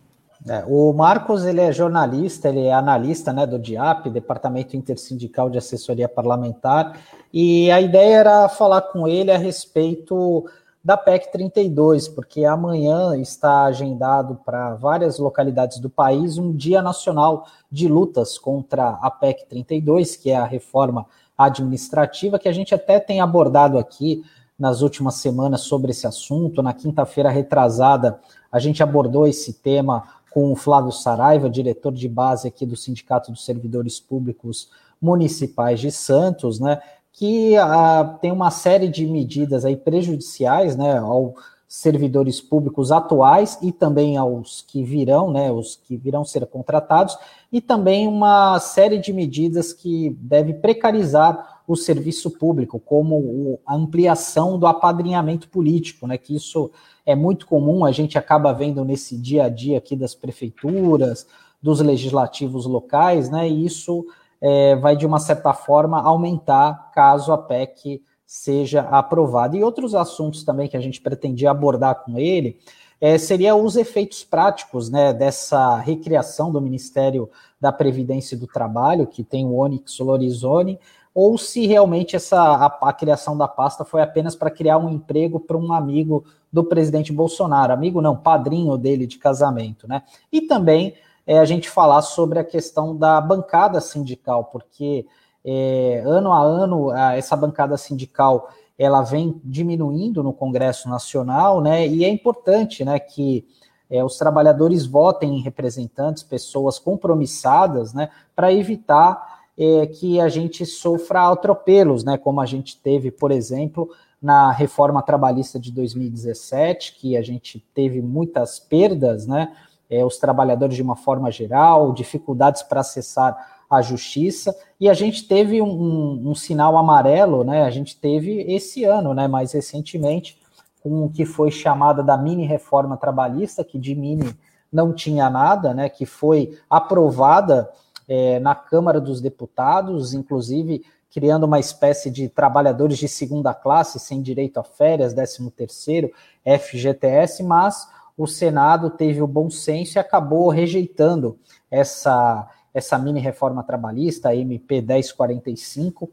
É, 0.49 0.65
o 0.67 0.93
Marcos 0.93 1.45
ele 1.45 1.61
é 1.61 1.73
jornalista, 1.73 2.49
ele 2.49 2.67
é 2.67 2.73
analista 2.73 3.33
né, 3.33 3.47
do 3.47 3.59
DIAP, 3.59 4.11
Departamento 4.11 4.77
Intersindical 4.77 5.49
de 5.49 5.59
Assessoria 5.59 6.09
Parlamentar, 6.09 6.99
e 7.33 7.71
a 7.71 7.81
ideia 7.81 8.17
era 8.17 8.49
falar 8.49 8.83
com 8.83 9.07
ele 9.07 9.31
a 9.31 9.39
respeito 9.39 10.45
da 10.85 10.97
PEC 10.97 11.31
32, 11.31 12.09
porque 12.09 12.45
amanhã 12.45 13.17
está 13.17 13.65
agendado 13.65 14.35
para 14.45 14.75
várias 14.75 15.19
localidades 15.19 15.79
do 15.79 15.89
país 15.89 16.39
um 16.39 16.53
Dia 16.53 16.83
Nacional 16.83 17.47
de 17.71 17.87
Lutas 17.87 18.37
contra 18.37 18.99
a 19.01 19.09
PEC 19.11 19.47
32, 19.49 20.17
que 20.17 20.31
é 20.31 20.37
a 20.37 20.45
reforma 20.45 21.07
administrativa, 21.39 22.39
que 22.39 22.49
a 22.49 22.53
gente 22.53 22.75
até 22.75 22.99
tem 22.99 23.21
abordado 23.21 23.79
aqui 23.79 24.25
nas 24.59 24.83
últimas 24.83 25.15
semanas 25.15 25.61
sobre 25.63 25.93
esse 25.93 26.07
assunto. 26.07 26.63
Na 26.63 26.73
quinta-feira 26.73 27.31
retrasada, 27.31 28.19
a 28.51 28.59
gente 28.59 28.83
abordou 28.83 29.27
esse 29.27 29.53
tema 29.53 30.05
com 30.33 30.53
o 30.53 30.57
Flávio 30.57 30.93
Saraiva, 30.93 31.51
diretor 31.51 31.93
de 31.93 32.09
base 32.09 32.49
aqui 32.49 32.65
do 32.65 32.77
Sindicato 32.77 33.31
dos 33.31 33.45
Servidores 33.45 34.01
Públicos 34.01 34.71
Municipais 35.01 35.81
de 35.81 35.91
Santos, 35.91 36.61
né, 36.61 36.81
que 37.13 37.57
ah, 37.57 38.19
tem 38.21 38.33
uma 38.33 38.51
série 38.51 38.89
de 38.89 39.07
medidas 39.07 39.65
aí 39.65 39.77
prejudiciais, 39.77 40.77
né, 40.77 40.99
aos 40.99 41.35
servidores 41.69 42.41
públicos 42.41 42.93
atuais 42.93 43.59
e 43.63 43.73
também 43.73 44.17
aos 44.17 44.63
que 44.63 44.85
virão, 44.85 45.31
né, 45.31 45.51
os 45.51 45.75
que 45.77 45.97
virão 45.97 46.25
ser 46.25 46.47
contratados, 46.47 47.17
e 47.51 47.61
também 47.61 48.07
uma 48.07 48.59
série 48.61 48.99
de 48.99 49.13
medidas 49.13 49.73
que 49.73 50.11
deve 50.21 50.55
precarizar 50.55 51.52
o 51.67 51.77
serviço 51.77 52.31
público, 52.31 52.81
como 52.81 53.61
a 53.67 53.75
ampliação 53.75 54.59
do 54.59 54.67
apadrinhamento 54.67 55.49
político, 55.49 56.07
né, 56.07 56.19
que 56.19 56.35
isso 56.35 56.71
é 57.07 57.15
muito 57.15 57.47
comum, 57.47 57.85
a 57.85 57.93
gente 57.93 58.19
acaba 58.19 58.53
vendo 58.53 58.85
nesse 58.85 59.17
dia 59.17 59.45
a 59.45 59.49
dia 59.49 59.79
aqui 59.79 59.97
das 59.97 60.15
prefeituras, 60.15 61.27
dos 61.63 61.81
legislativos 61.81 62.67
locais, 62.67 63.31
né? 63.31 63.49
E 63.49 63.65
isso 63.65 64.05
é, 64.41 64.75
vai, 64.75 64.97
de 64.97 65.07
uma 65.07 65.21
certa 65.21 65.53
forma, 65.53 66.03
aumentar 66.03 66.91
caso 66.93 67.33
a 67.33 67.39
PEC 67.39 68.03
seja 68.27 68.81
aprovada. 68.83 69.57
E 69.57 69.63
outros 69.63 69.95
assuntos 69.95 70.43
também 70.43 70.69
que 70.69 70.77
a 70.77 70.81
gente 70.81 71.01
pretendia 71.01 71.51
abordar 71.51 72.03
com 72.05 72.19
ele 72.19 72.59
é, 73.01 73.19
seria 73.19 73.55
os 73.55 73.77
efeitos 73.77 74.25
práticos 74.25 74.91
né, 74.91 75.13
dessa 75.13 75.77
recriação 75.77 76.51
do 76.51 76.61
Ministério 76.61 77.31
da 77.61 77.71
Previdência 77.71 78.35
e 78.35 78.39
do 78.39 78.47
Trabalho, 78.47 79.07
que 79.07 79.23
tem 79.23 79.47
o 79.47 79.57
Onyx 79.57 79.99
Lorizone, 79.99 80.79
ou 81.15 81.37
se 81.37 81.67
realmente 81.67 82.17
essa 82.17 82.41
a, 82.41 82.89
a 82.89 82.93
criação 82.93 83.37
da 83.37 83.47
pasta 83.47 83.85
foi 83.85 84.01
apenas 84.01 84.35
para 84.35 84.51
criar 84.51 84.79
um 84.79 84.89
emprego 84.89 85.39
para 85.39 85.57
um 85.57 85.73
amigo 85.73 86.25
do 86.53 86.65
presidente 86.65 87.13
Bolsonaro, 87.13 87.73
amigo 87.73 88.01
não, 88.01 88.17
padrinho 88.17 88.77
dele 88.77 89.07
de 89.07 89.19
casamento, 89.19 89.87
né? 89.87 90.03
E 90.31 90.43
também 90.43 90.95
é, 91.27 91.39
a 91.39 91.45
gente 91.45 91.69
falar 91.69 92.03
sobre 92.03 92.39
a 92.39 92.45
questão 92.45 92.97
da 92.97 93.21
bancada 93.21 93.81
sindical, 93.81 94.45
porque 94.45 95.07
é, 95.45 96.03
ano 96.07 96.33
a 96.33 96.41
ano 96.41 96.91
a, 96.91 97.17
essa 97.17 97.37
bancada 97.37 97.77
sindical 97.77 98.49
ela 98.79 99.03
vem 99.03 99.41
diminuindo 99.45 100.23
no 100.23 100.33
Congresso 100.33 100.89
Nacional, 100.89 101.61
né? 101.61 101.87
E 101.87 102.05
é 102.05 102.09
importante, 102.09 102.85
né, 102.85 102.99
que 102.99 103.47
é, 103.89 104.03
os 104.03 104.17
trabalhadores 104.17 104.87
votem 104.87 105.37
em 105.37 105.43
representantes, 105.43 106.23
pessoas 106.23 106.79
compromissadas, 106.79 107.93
né, 107.93 108.09
para 108.35 108.53
evitar 108.53 109.42
é, 109.57 109.87
que 109.87 110.21
a 110.21 110.29
gente 110.29 110.65
sofra 110.65 111.31
atropelos, 111.31 112.05
né, 112.05 112.17
como 112.17 112.41
a 112.41 112.47
gente 112.47 112.81
teve, 112.81 113.11
por 113.11 113.31
exemplo, 113.31 113.91
na 114.21 114.51
reforma 114.53 115.03
trabalhista 115.03 115.59
de 115.59 115.73
2017, 115.73 116.95
que 116.95 117.17
a 117.17 117.23
gente 117.23 117.59
teve 117.75 118.01
muitas 118.01 118.59
perdas, 118.59 119.27
né, 119.27 119.53
é, 119.91 120.05
os 120.05 120.17
trabalhadores 120.17 120.77
de 120.77 120.83
uma 120.83 120.97
forma 120.97 121.31
geral, 121.31 121.93
dificuldades 121.93 122.63
para 122.63 122.81
acessar 122.81 123.63
a 123.69 123.83
justiça, 123.83 124.55
e 124.79 124.89
a 124.89 124.95
gente 124.95 125.27
teve 125.27 125.61
um, 125.61 125.69
um, 125.69 126.31
um, 126.31 126.35
sinal 126.35 126.77
amarelo, 126.77 127.43
né, 127.45 127.63
a 127.63 127.71
gente 127.71 127.97
teve 127.97 128.41
esse 128.43 128.85
ano, 128.85 129.13
né, 129.13 129.27
mais 129.27 129.53
recentemente, 129.53 130.41
com 130.83 131.05
o 131.05 131.11
que 131.11 131.25
foi 131.25 131.51
chamada 131.51 132.03
da 132.03 132.17
mini 132.17 132.47
reforma 132.47 132.97
trabalhista, 132.97 133.63
que 133.63 133.79
de 133.79 133.95
mini 133.95 134.35
não 134.73 134.93
tinha 134.93 135.29
nada, 135.29 135.75
né, 135.75 135.89
que 135.89 136.07
foi 136.07 136.59
aprovada 136.69 137.69
é, 138.15 138.39
na 138.39 138.55
Câmara 138.55 139.01
dos 139.01 139.23
Deputados, 139.23 140.13
inclusive 140.13 140.85
criando 141.11 141.45
uma 141.45 141.59
espécie 141.59 142.11
de 142.11 142.29
trabalhadores 142.29 142.99
de 142.99 143.09
segunda 143.09 143.55
classe, 143.55 143.99
sem 143.99 144.21
direito 144.21 144.61
a 144.61 144.63
férias, 144.63 145.15
13 145.15 145.51
terceiro, 145.51 146.11
FGTS, 146.45 147.43
mas 147.43 147.89
o 148.17 148.27
Senado 148.27 148.91
teve 148.91 149.23
o 149.23 149.27
bom 149.27 149.49
senso 149.49 149.97
e 149.97 149.99
acabou 149.99 150.51
rejeitando 150.51 151.39
essa, 151.71 152.47
essa 152.75 152.99
mini 152.99 153.19
reforma 153.19 153.63
trabalhista, 153.63 154.29
a 154.29 154.37
MP 154.37 154.83
1045, 154.83 156.11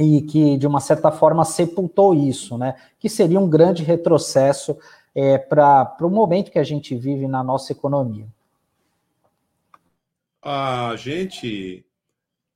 e 0.00 0.22
que, 0.22 0.58
de 0.58 0.66
uma 0.66 0.80
certa 0.80 1.12
forma, 1.12 1.44
sepultou 1.44 2.14
isso, 2.14 2.58
né? 2.58 2.74
Que 2.98 3.08
seria 3.08 3.38
um 3.38 3.48
grande 3.48 3.84
retrocesso 3.84 4.76
é, 5.14 5.38
para 5.38 5.96
o 6.00 6.10
momento 6.10 6.50
que 6.50 6.58
a 6.58 6.64
gente 6.64 6.96
vive 6.96 7.28
na 7.28 7.44
nossa 7.44 7.70
economia. 7.70 8.26
A 10.48 10.94
gente, 10.94 11.84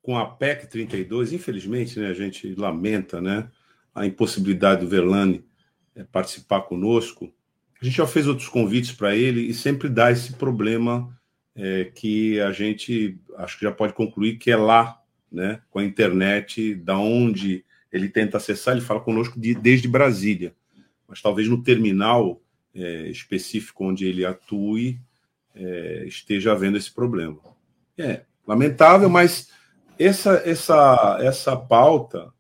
com 0.00 0.16
a 0.16 0.24
PEC 0.24 0.68
32, 0.68 1.32
infelizmente, 1.32 1.98
né, 1.98 2.06
a 2.06 2.14
gente 2.14 2.54
lamenta 2.54 3.20
né, 3.20 3.50
a 3.92 4.06
impossibilidade 4.06 4.82
do 4.82 4.88
Verlane 4.88 5.44
é, 5.96 6.04
participar 6.04 6.60
conosco. 6.60 7.34
A 7.82 7.84
gente 7.84 7.96
já 7.96 8.06
fez 8.06 8.28
outros 8.28 8.46
convites 8.46 8.92
para 8.92 9.16
ele 9.16 9.40
e 9.40 9.52
sempre 9.52 9.88
dá 9.88 10.12
esse 10.12 10.34
problema 10.34 11.18
é, 11.52 11.86
que 11.86 12.40
a 12.40 12.52
gente 12.52 13.18
acho 13.38 13.58
que 13.58 13.64
já 13.64 13.72
pode 13.72 13.92
concluir 13.92 14.38
que 14.38 14.52
é 14.52 14.56
lá, 14.56 15.02
né, 15.28 15.60
com 15.68 15.80
a 15.80 15.84
internet, 15.84 16.76
da 16.76 16.96
onde 16.96 17.64
ele 17.90 18.08
tenta 18.08 18.36
acessar, 18.36 18.76
ele 18.76 18.86
fala 18.86 19.00
conosco 19.00 19.40
de, 19.40 19.52
desde 19.52 19.88
Brasília, 19.88 20.54
mas 21.08 21.20
talvez 21.20 21.48
no 21.48 21.60
terminal 21.60 22.40
é, 22.72 23.08
específico 23.08 23.84
onde 23.84 24.06
ele 24.06 24.24
atue 24.24 25.00
é, 25.56 26.04
esteja 26.06 26.52
havendo 26.52 26.76
esse 26.76 26.94
problema. 26.94 27.50
É, 27.98 28.22
lamentável, 28.46 29.08
mas 29.08 29.50
essa, 29.98 30.42
essa, 30.46 31.18
essa 31.20 31.56
pauta 31.56 32.32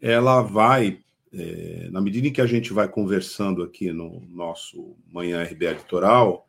ela 0.00 0.42
vai, 0.42 1.00
é, 1.32 1.88
na 1.90 2.00
medida 2.00 2.28
em 2.28 2.32
que 2.32 2.40
a 2.40 2.46
gente 2.46 2.72
vai 2.72 2.88
conversando 2.88 3.62
aqui 3.62 3.92
no 3.92 4.20
nosso 4.28 4.96
Manhã 5.12 5.42
RBA 5.42 5.72
Litoral, 5.72 6.48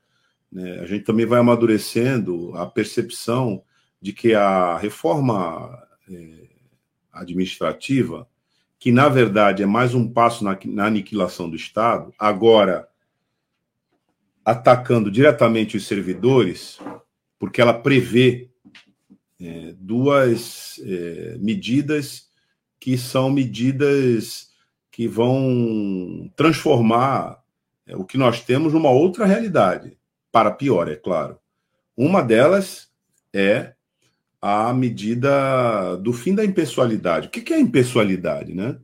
né, 0.51 0.79
a 0.79 0.85
gente 0.85 1.03
também 1.03 1.25
vai 1.25 1.39
amadurecendo 1.39 2.55
a 2.55 2.65
percepção 2.65 3.63
de 4.01 4.13
que 4.13 4.33
a 4.33 4.77
reforma 4.77 5.83
é, 6.09 6.47
administrativa, 7.11 8.27
que 8.77 8.91
na 8.91 9.09
verdade 9.09 9.63
é 9.63 9.65
mais 9.65 9.93
um 9.93 10.07
passo 10.07 10.43
na, 10.43 10.57
na 10.65 10.85
aniquilação 10.85 11.49
do 11.49 11.55
Estado, 11.55 12.13
agora 12.17 12.87
atacando 14.45 15.11
diretamente 15.11 15.75
os 15.75 15.85
servidores, 15.85 16.79
porque 17.39 17.61
ela 17.61 17.73
prevê 17.73 18.49
é, 19.41 19.73
duas 19.79 20.79
é, 20.83 21.37
medidas 21.39 22.29
que 22.79 22.97
são 22.97 23.31
medidas 23.31 24.49
que 24.91 25.07
vão 25.07 26.29
transformar 26.35 27.41
é, 27.87 27.95
o 27.95 28.03
que 28.03 28.17
nós 28.17 28.43
temos 28.43 28.73
numa 28.73 28.91
outra 28.91 29.25
realidade, 29.25 29.97
para 30.31 30.51
pior, 30.51 30.89
é 30.89 30.95
claro. 30.95 31.39
Uma 31.95 32.21
delas 32.21 32.89
é 33.33 33.73
a 34.41 34.73
medida 34.73 35.95
do 35.97 36.13
fim 36.13 36.35
da 36.35 36.45
impessoalidade. 36.45 37.27
O 37.27 37.31
que 37.31 37.53
é 37.53 37.59
impessoalidade, 37.59 38.53
né? 38.53 38.77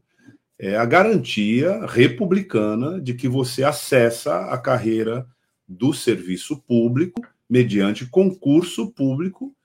É 0.58 0.78
a 0.78 0.86
garantia 0.86 1.86
republicana 1.86 2.99
de 2.99 3.14
que 3.14 3.28
você 3.28 3.64
acessa 3.64 4.45
a 4.45 4.58
carreira 4.58 5.28
do 5.68 5.93
serviço 5.93 6.62
público 6.62 7.22
mediante 7.50 8.06
concurso 8.06 8.91
público 8.91 9.56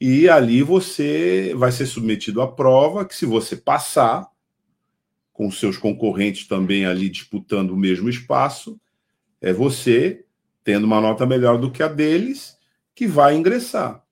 e 0.00 0.28
ali 0.28 0.62
você 0.62 1.54
vai 1.56 1.70
ser 1.70 1.86
submetido 1.86 2.42
à 2.42 2.50
prova 2.50 3.04
que 3.04 3.14
se 3.14 3.24
você 3.24 3.56
passar 3.56 4.26
com 5.32 5.50
seus 5.50 5.76
concorrentes 5.76 6.46
também 6.46 6.84
ali 6.84 7.08
disputando 7.08 7.70
o 7.70 7.76
mesmo 7.76 8.08
espaço, 8.08 8.80
é 9.40 9.52
você 9.52 10.24
tendo 10.64 10.84
uma 10.84 11.00
nota 11.00 11.24
melhor 11.24 11.58
do 11.58 11.70
que 11.70 11.82
a 11.82 11.88
deles 11.88 12.56
que 12.94 13.06
vai 13.06 13.36
ingressar. 13.36 14.04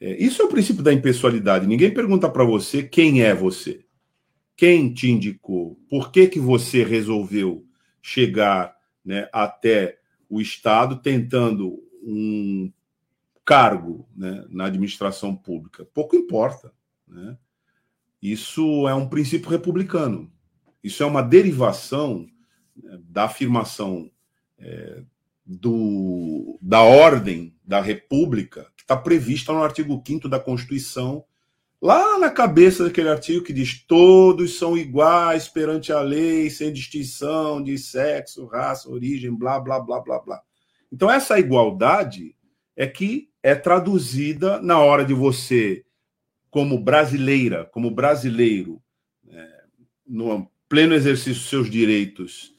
É, 0.00 0.22
isso 0.22 0.42
é 0.42 0.44
o 0.44 0.48
princípio 0.48 0.82
da 0.82 0.92
impessoalidade. 0.92 1.66
Ninguém 1.66 1.92
pergunta 1.92 2.28
para 2.28 2.44
você 2.44 2.82
quem 2.82 3.22
é 3.22 3.34
você. 3.34 3.84
Quem 4.56 4.92
te 4.92 5.10
indicou? 5.10 5.78
Por 5.88 6.12
que, 6.12 6.28
que 6.28 6.38
você 6.38 6.84
resolveu 6.84 7.66
chegar 8.00 8.76
né, 9.04 9.28
até 9.32 9.98
o 10.28 10.40
Estado 10.40 10.96
tentando 10.96 11.82
um 12.02 12.72
cargo 13.44 14.08
né, 14.16 14.44
na 14.48 14.66
administração 14.66 15.34
pública? 15.34 15.84
Pouco 15.86 16.16
importa. 16.16 16.72
Né? 17.06 17.36
Isso 18.20 18.88
é 18.88 18.94
um 18.94 19.08
princípio 19.08 19.50
republicano. 19.50 20.30
Isso 20.82 21.02
é 21.02 21.06
uma 21.06 21.22
derivação 21.22 22.26
né, 22.76 22.98
da 23.02 23.24
afirmação 23.24 24.10
é, 24.58 25.02
do, 25.44 26.58
da 26.60 26.82
ordem 26.82 27.54
da 27.64 27.80
República, 27.80 28.70
que 28.76 28.82
está 28.82 28.96
prevista 28.96 29.52
no 29.52 29.62
artigo 29.62 30.02
5 30.06 30.28
da 30.28 30.40
Constituição, 30.40 31.24
lá 31.84 32.18
na 32.18 32.30
cabeça 32.30 32.84
daquele 32.84 33.10
artigo 33.10 33.44
que 33.44 33.52
diz: 33.52 33.84
todos 33.86 34.56
são 34.56 34.76
iguais 34.76 35.48
perante 35.48 35.92
a 35.92 36.00
lei, 36.00 36.48
sem 36.48 36.72
distinção 36.72 37.62
de 37.62 37.76
sexo, 37.76 38.46
raça, 38.46 38.88
origem, 38.88 39.34
blá, 39.34 39.60
blá, 39.60 39.78
blá, 39.78 40.00
blá, 40.00 40.18
blá. 40.18 40.42
Então, 40.90 41.10
essa 41.10 41.38
igualdade 41.38 42.34
é 42.74 42.86
que 42.86 43.28
é 43.42 43.54
traduzida 43.54 44.62
na 44.62 44.78
hora 44.78 45.04
de 45.04 45.12
você, 45.12 45.84
como 46.50 46.78
brasileira, 46.78 47.66
como 47.66 47.90
brasileiro, 47.90 48.80
é, 49.28 49.64
no 50.06 50.50
pleno 50.66 50.94
exercício 50.94 51.34
dos 51.34 51.50
seus 51.50 51.70
direitos 51.70 52.54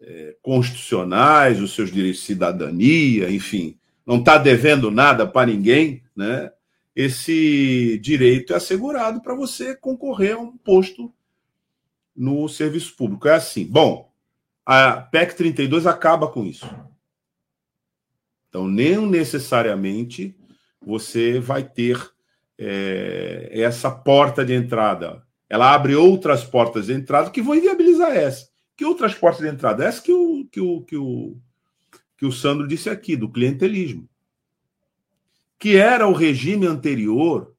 é, 0.00 0.36
constitucionais, 0.40 1.60
os 1.60 1.74
seus 1.74 1.90
direitos 1.90 2.20
de 2.20 2.26
cidadania, 2.26 3.28
enfim, 3.28 3.76
não 4.06 4.20
está 4.20 4.38
devendo 4.38 4.88
nada 4.88 5.26
para 5.26 5.50
ninguém, 5.50 6.04
né? 6.14 6.52
Esse 6.98 7.96
direito 8.00 8.52
é 8.52 8.56
assegurado 8.56 9.22
para 9.22 9.32
você 9.32 9.72
concorrer 9.76 10.34
a 10.34 10.40
um 10.40 10.56
posto 10.56 11.14
no 12.14 12.48
serviço 12.48 12.96
público. 12.96 13.28
É 13.28 13.34
assim. 13.36 13.64
Bom, 13.64 14.12
a 14.66 14.94
PEC 14.94 15.36
32 15.36 15.86
acaba 15.86 16.26
com 16.26 16.44
isso. 16.44 16.68
Então, 18.48 18.66
nem 18.66 18.98
necessariamente 19.06 20.36
você 20.84 21.38
vai 21.38 21.62
ter 21.62 22.04
é, 22.58 23.48
essa 23.52 23.92
porta 23.92 24.44
de 24.44 24.52
entrada. 24.52 25.22
Ela 25.48 25.72
abre 25.72 25.94
outras 25.94 26.42
portas 26.42 26.86
de 26.86 26.94
entrada 26.94 27.30
que 27.30 27.40
vão 27.40 27.54
inviabilizar 27.54 28.10
essa. 28.10 28.48
Que 28.76 28.84
outras 28.84 29.14
portas 29.14 29.42
de 29.42 29.54
entrada? 29.54 29.84
Essa 29.84 30.02
que 30.02 30.12
o, 30.12 30.48
que 30.50 30.60
o, 30.60 30.82
que 30.82 30.96
o, 30.96 31.36
que 32.16 32.26
o 32.26 32.32
Sandro 32.32 32.66
disse 32.66 32.90
aqui, 32.90 33.14
do 33.14 33.30
clientelismo. 33.30 34.08
Que 35.58 35.76
era 35.76 36.06
o 36.06 36.12
regime 36.12 36.66
anterior 36.66 37.54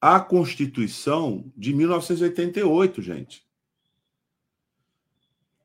à 0.00 0.20
Constituição 0.20 1.52
de 1.56 1.74
1988, 1.74 3.02
gente. 3.02 3.44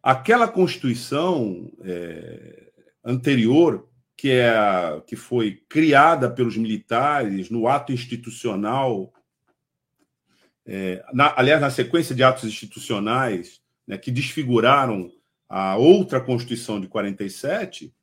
Aquela 0.01 0.47
Constituição 0.47 1.71
é, 1.83 2.71
anterior 3.03 3.87
que, 4.17 4.31
é, 4.31 5.01
que 5.05 5.15
foi 5.15 5.63
criada 5.67 6.29
pelos 6.29 6.57
militares 6.57 7.49
no 7.49 7.67
ato 7.67 7.91
institucional, 7.91 9.13
é, 10.65 11.03
na, 11.13 11.33
aliás, 11.37 11.61
na 11.61 11.69
sequência 11.69 12.15
de 12.15 12.23
atos 12.23 12.43
institucionais 12.43 13.61
né, 13.87 13.97
que 13.97 14.11
desfiguraram 14.11 15.11
a 15.49 15.75
outra 15.75 16.21
Constituição 16.21 16.79
de 16.79 16.87
47, 16.87 17.93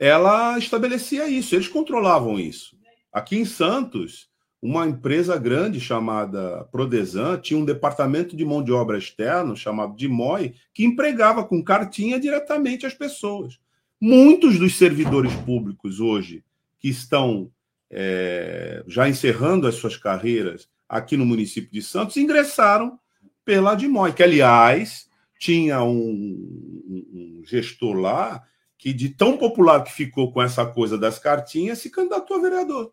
ela 0.00 0.58
estabelecia 0.58 1.28
isso, 1.28 1.54
eles 1.54 1.68
controlavam 1.68 2.40
isso. 2.40 2.74
Aqui 3.12 3.36
em 3.36 3.44
Santos, 3.44 4.30
uma 4.62 4.86
empresa 4.86 5.38
grande 5.38 5.78
chamada 5.78 6.64
Prodesan 6.72 7.38
tinha 7.38 7.60
um 7.60 7.64
departamento 7.64 8.34
de 8.34 8.44
mão 8.44 8.64
de 8.64 8.72
obra 8.72 8.96
externo 8.96 9.54
chamado 9.54 9.94
DIMOI 9.94 10.54
que 10.72 10.84
empregava 10.84 11.44
com 11.44 11.62
cartinha 11.62 12.18
diretamente 12.18 12.86
as 12.86 12.94
pessoas. 12.94 13.60
Muitos 14.00 14.58
dos 14.58 14.76
servidores 14.76 15.34
públicos 15.34 16.00
hoje 16.00 16.42
que 16.78 16.88
estão 16.88 17.50
é, 17.90 18.82
já 18.86 19.06
encerrando 19.06 19.66
as 19.66 19.74
suas 19.74 19.98
carreiras 19.98 20.66
aqui 20.88 21.16
no 21.16 21.26
município 21.26 21.70
de 21.70 21.82
Santos 21.82 22.16
ingressaram 22.16 22.98
pela 23.44 23.74
Dimói, 23.74 24.12
que, 24.12 24.22
aliás, 24.22 25.08
tinha 25.38 25.82
um, 25.82 25.90
um, 25.92 27.42
gestor 27.44 27.96
lá 27.96 28.42
que, 28.80 28.94
de 28.94 29.10
tão 29.10 29.36
popular 29.36 29.84
que 29.84 29.92
ficou 29.92 30.32
com 30.32 30.40
essa 30.40 30.64
coisa 30.64 30.96
das 30.96 31.18
cartinhas, 31.18 31.78
se 31.78 31.90
candidatou 31.90 32.38
a 32.38 32.40
vereador. 32.40 32.90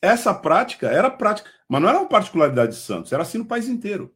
Essa 0.00 0.34
prática 0.34 0.88
era 0.88 1.10
prática, 1.10 1.48
mas 1.66 1.80
não 1.80 1.88
era 1.88 1.98
uma 1.98 2.08
particularidade 2.08 2.72
de 2.72 2.78
Santos, 2.78 3.12
era 3.12 3.22
assim 3.22 3.38
no 3.38 3.46
país 3.46 3.68
inteiro. 3.68 4.12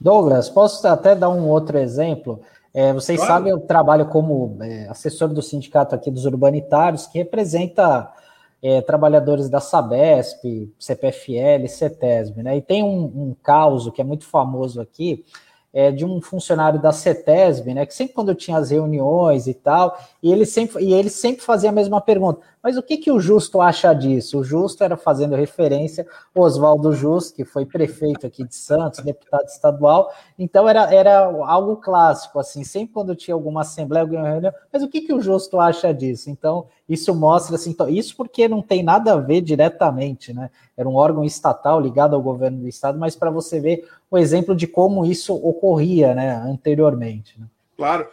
Douglas, 0.00 0.48
posso 0.48 0.84
até 0.88 1.14
dar 1.14 1.28
um 1.28 1.48
outro 1.48 1.78
exemplo? 1.78 2.40
É, 2.74 2.92
vocês 2.92 3.18
claro. 3.20 3.34
sabem, 3.34 3.52
eu 3.52 3.60
trabalho 3.60 4.08
como 4.08 4.58
é, 4.60 4.88
assessor 4.88 5.28
do 5.28 5.42
sindicato 5.42 5.94
aqui 5.94 6.10
dos 6.10 6.24
urbanitários, 6.24 7.06
que 7.06 7.18
representa 7.18 8.12
é, 8.60 8.80
trabalhadores 8.80 9.48
da 9.48 9.60
Sabesp, 9.60 10.74
CPFL, 10.76 11.68
CETESB, 11.68 12.42
né? 12.42 12.56
E 12.56 12.62
tem 12.62 12.82
um, 12.82 13.04
um 13.04 13.36
caso 13.40 13.92
que 13.92 14.00
é 14.00 14.04
muito 14.04 14.24
famoso 14.24 14.80
aqui, 14.80 15.24
é, 15.72 15.90
de 15.90 16.04
um 16.04 16.20
funcionário 16.20 16.80
da 16.80 16.92
CETESB, 16.92 17.74
né? 17.74 17.86
Que 17.86 17.94
sempre 17.94 18.14
quando 18.14 18.34
tinha 18.34 18.58
as 18.58 18.70
reuniões 18.70 19.46
e 19.46 19.54
tal, 19.54 19.98
e 20.22 20.30
ele 20.30 20.44
sempre, 20.44 20.84
e 20.84 20.92
ele 20.92 21.08
sempre 21.08 21.42
fazia 21.42 21.70
a 21.70 21.72
mesma 21.72 22.00
pergunta. 22.00 22.40
Mas 22.62 22.76
o 22.76 22.82
que, 22.82 22.96
que 22.96 23.10
o 23.10 23.18
Justo 23.18 23.60
acha 23.60 23.92
disso? 23.92 24.38
O 24.38 24.44
Justo 24.44 24.84
era 24.84 24.96
fazendo 24.96 25.34
referência 25.34 26.06
ao 26.34 26.44
Oswaldo 26.44 26.92
Justo, 26.92 27.34
que 27.34 27.44
foi 27.44 27.66
prefeito 27.66 28.26
aqui 28.26 28.44
de 28.44 28.54
Santos, 28.54 29.00
deputado 29.00 29.46
estadual, 29.46 30.12
então 30.38 30.68
era, 30.68 30.94
era 30.94 31.24
algo 31.24 31.76
clássico, 31.76 32.38
assim, 32.38 32.62
sempre 32.62 32.94
quando 32.94 33.16
tinha 33.16 33.34
alguma 33.34 33.62
assembleia, 33.62 34.04
alguma 34.04 34.28
reunião, 34.28 34.52
mas 34.72 34.82
o 34.82 34.88
que, 34.88 35.00
que 35.00 35.12
o 35.12 35.20
Justo 35.20 35.58
acha 35.58 35.92
disso? 35.92 36.30
Então, 36.30 36.66
isso 36.88 37.14
mostra, 37.14 37.56
assim, 37.56 37.70
então, 37.70 37.88
isso 37.88 38.16
porque 38.16 38.46
não 38.46 38.62
tem 38.62 38.82
nada 38.82 39.14
a 39.14 39.16
ver 39.16 39.40
diretamente, 39.40 40.32
né? 40.32 40.50
Era 40.76 40.88
um 40.88 40.94
órgão 40.94 41.24
estatal 41.24 41.80
ligado 41.80 42.14
ao 42.14 42.22
governo 42.22 42.60
do 42.60 42.68
estado, 42.68 42.98
mas 42.98 43.16
para 43.16 43.30
você 43.30 43.60
ver 43.60 43.88
o 44.10 44.16
exemplo 44.16 44.54
de 44.54 44.66
como 44.66 45.04
isso 45.04 45.34
ocorria, 45.34 46.14
né, 46.14 46.34
anteriormente. 46.46 47.38
Né? 47.40 47.46
Claro. 47.76 48.06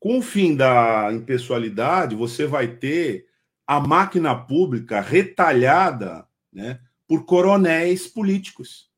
Com 0.00 0.18
o 0.18 0.22
fim 0.22 0.54
da 0.54 1.10
impessoalidade, 1.12 2.14
você 2.14 2.46
vai 2.46 2.68
ter 2.68 3.26
a 3.66 3.80
máquina 3.80 4.34
pública 4.34 5.00
retalhada 5.00 6.26
né, 6.52 6.80
por 7.06 7.24
coronéis 7.24 8.06
políticos. 8.06 8.90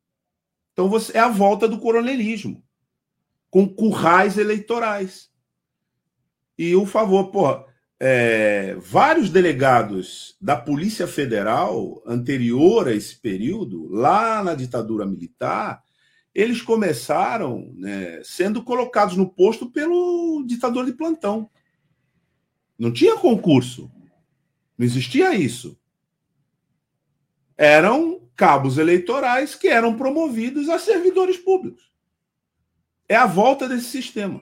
Então 0.73 0.89
você 0.89 1.17
é 1.17 1.21
a 1.21 1.29
volta 1.29 1.67
do 1.67 1.79
coronelismo, 1.79 2.63
com 3.51 3.69
currais 3.69 4.37
eleitorais. 4.37 5.31
E 6.57 6.75
o 6.77 6.85
favor, 6.85 7.31
porra, 7.31 7.65
é, 8.01 8.77
vários 8.77 9.31
delegados 9.31 10.37
da 10.41 10.57
Polícia 10.57 11.07
Federal, 11.07 12.03
anterior 12.07 12.89
a 12.89 12.95
esse 12.95 13.17
período, 13.17 13.89
lá 13.89 14.43
na 14.43 14.55
ditadura 14.55 15.05
militar, 15.05 15.83
eles 16.35 16.63
começaram 16.63 17.73
né, 17.75 18.21
sendo 18.23 18.63
colocados 18.63 19.17
no 19.17 19.29
posto 19.29 19.71
pelo 19.71 20.45
ditador 20.47 20.87
de 20.87 20.93
plantão. 20.93 21.51
Não 22.79 22.93
tinha 22.93 23.17
concurso. 23.17 23.91
Não 24.79 24.87
existia 24.87 25.35
isso. 25.35 25.77
Eram 27.57 28.31
cabos 28.37 28.79
eleitorais 28.79 29.57
que 29.57 29.67
eram 29.67 29.97
promovidos 29.97 30.69
a 30.69 30.79
servidores 30.79 31.37
públicos. 31.37 31.91
É 33.09 33.17
a 33.17 33.27
volta 33.27 33.69
desse 33.69 33.87
sistema. 33.87 34.41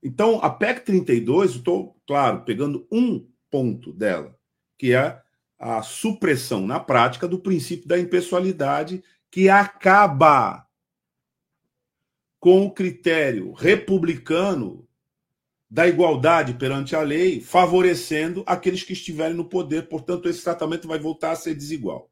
Então, 0.00 0.38
a 0.40 0.48
PEC 0.50 0.84
32, 0.84 1.56
estou, 1.56 2.00
claro, 2.06 2.42
pegando 2.42 2.86
um 2.92 3.26
ponto 3.50 3.92
dela, 3.92 4.38
que 4.78 4.94
é 4.94 5.20
a 5.58 5.82
supressão 5.82 6.66
na 6.66 6.78
prática 6.78 7.26
do 7.26 7.38
princípio 7.40 7.88
da 7.88 7.98
impessoalidade, 7.98 9.02
que 9.30 9.48
acaba 9.48 10.64
com 12.38 12.66
o 12.66 12.70
critério 12.70 13.52
republicano 13.52 14.86
da 15.74 15.88
igualdade 15.88 16.54
perante 16.54 16.94
a 16.94 17.02
lei, 17.02 17.40
favorecendo 17.40 18.44
aqueles 18.46 18.84
que 18.84 18.92
estiverem 18.92 19.34
no 19.34 19.44
poder. 19.44 19.88
Portanto, 19.88 20.28
esse 20.28 20.40
tratamento 20.40 20.86
vai 20.86 21.00
voltar 21.00 21.32
a 21.32 21.36
ser 21.36 21.52
desigual. 21.52 22.08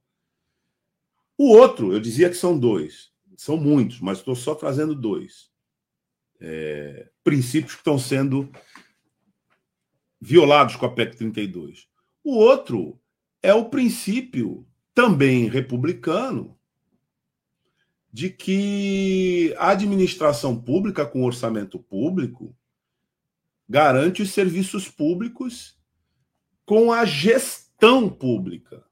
O 1.39 1.51
outro, 1.51 1.93
eu 1.93 2.01
dizia 2.01 2.29
que 2.29 2.35
são 2.35 2.59
dois, 2.59 3.13
são 3.37 3.57
muitos, 3.57 4.01
mas 4.01 4.19
estou 4.19 4.35
só 4.35 4.57
trazendo 4.57 4.97
dois 4.97 5.49
é, 6.41 7.09
princípios 7.23 7.75
que 7.75 7.83
estão 7.83 7.97
sendo 7.97 8.51
violados 10.21 10.75
com 10.75 10.85
a 10.85 10.93
PEC 10.93 11.17
32. 11.17 11.87
O 12.25 12.35
outro 12.35 13.01
é 13.41 13.55
o 13.55 13.71
princípio, 13.71 14.67
também 14.93 15.49
republicano, 15.49 16.59
de 18.13 18.29
que 18.29 19.55
a 19.57 19.71
administração 19.71 20.61
pública 20.61 21.07
com 21.07 21.23
orçamento 21.23 21.79
público 21.79 22.57
garante 23.73 24.21
os 24.21 24.33
serviços 24.33 24.87
públicos 24.87 25.79
com 26.67 26.93
a 26.93 27.07
gestão 27.07 28.07
pública. 28.07 28.85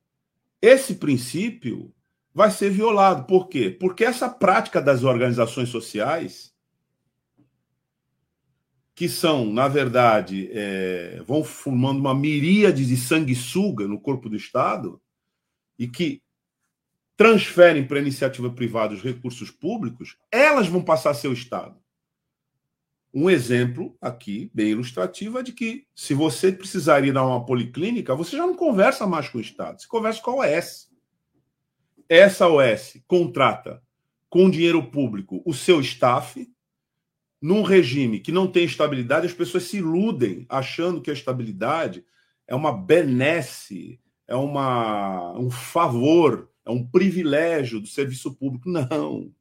Esse 0.61 0.95
princípio 0.95 1.95
vai 2.33 2.51
ser 2.51 2.71
violado. 2.71 3.27
Por 3.27 3.49
quê? 3.49 3.71
Porque 3.71 4.03
essa 4.03 4.27
prática 4.27 4.81
das 4.81 5.05
organizações 5.05 5.69
sociais, 5.69 6.55
que 8.95 9.07
são, 9.07 9.53
na 9.53 9.69
verdade, 9.69 10.49
é, 10.51 11.23
vão 11.27 11.45
formando 11.45 12.01
uma 12.01 12.15
miríade 12.15 12.87
de 12.87 12.97
sanguessuga 12.97 13.87
no 13.87 14.01
corpo 14.01 14.31
do 14.31 14.37
Estado 14.37 14.99
e 15.79 15.87
que 15.87 16.23
transferem 17.19 17.87
para 17.87 17.99
a 17.99 18.03
iniciativa 18.03 18.49
privada 18.49 18.95
os 18.95 19.03
recursos 19.03 19.51
públicos, 19.51 20.17
elas 20.33 20.69
vão 20.69 20.83
passar 20.83 21.11
a 21.11 21.15
ser 21.15 21.29
o 21.29 21.35
Estado. 21.35 21.79
Um 23.13 23.29
exemplo 23.29 23.97
aqui, 24.01 24.51
bem 24.55 24.69
ilustrativo, 24.69 25.39
é 25.39 25.43
de 25.43 25.53
que 25.53 25.87
se 25.95 26.15
você 26.15 26.53
precisar 26.53 27.05
ir 27.05 27.17
a 27.17 27.27
uma 27.27 27.45
policlínica, 27.45 28.15
você 28.15 28.37
já 28.37 28.47
não 28.47 28.55
conversa 28.55 29.07
mais 29.07 29.29
com 29.29 29.39
o 29.39 29.41
Estado, 29.41 29.81
você 29.81 29.89
conversa 29.89 30.23
com 30.23 30.31
a 30.31 30.47
OS. 30.47 30.89
Essa 32.09 32.49
OS 32.49 33.03
contrata 33.09 33.83
com 34.29 34.49
dinheiro 34.49 34.83
público 34.91 35.43
o 35.45 35.53
seu 35.53 35.81
staff, 35.81 36.49
num 37.43 37.63
regime 37.63 38.21
que 38.21 38.31
não 38.31 38.47
tem 38.47 38.65
estabilidade, 38.65 39.27
as 39.27 39.33
pessoas 39.33 39.65
se 39.65 39.79
iludem 39.79 40.47
achando 40.49 41.01
que 41.01 41.11
a 41.11 41.15
estabilidade 41.15 42.05
é 42.47 42.55
uma 42.55 42.73
benesse, 42.73 43.99
é 44.29 44.37
uma, 44.37 45.37
um 45.37 45.51
favor, 45.51 46.49
é 46.65 46.71
um 46.71 46.87
privilégio 46.87 47.81
do 47.81 47.89
serviço 47.89 48.35
público. 48.37 48.69
Não 48.71 49.33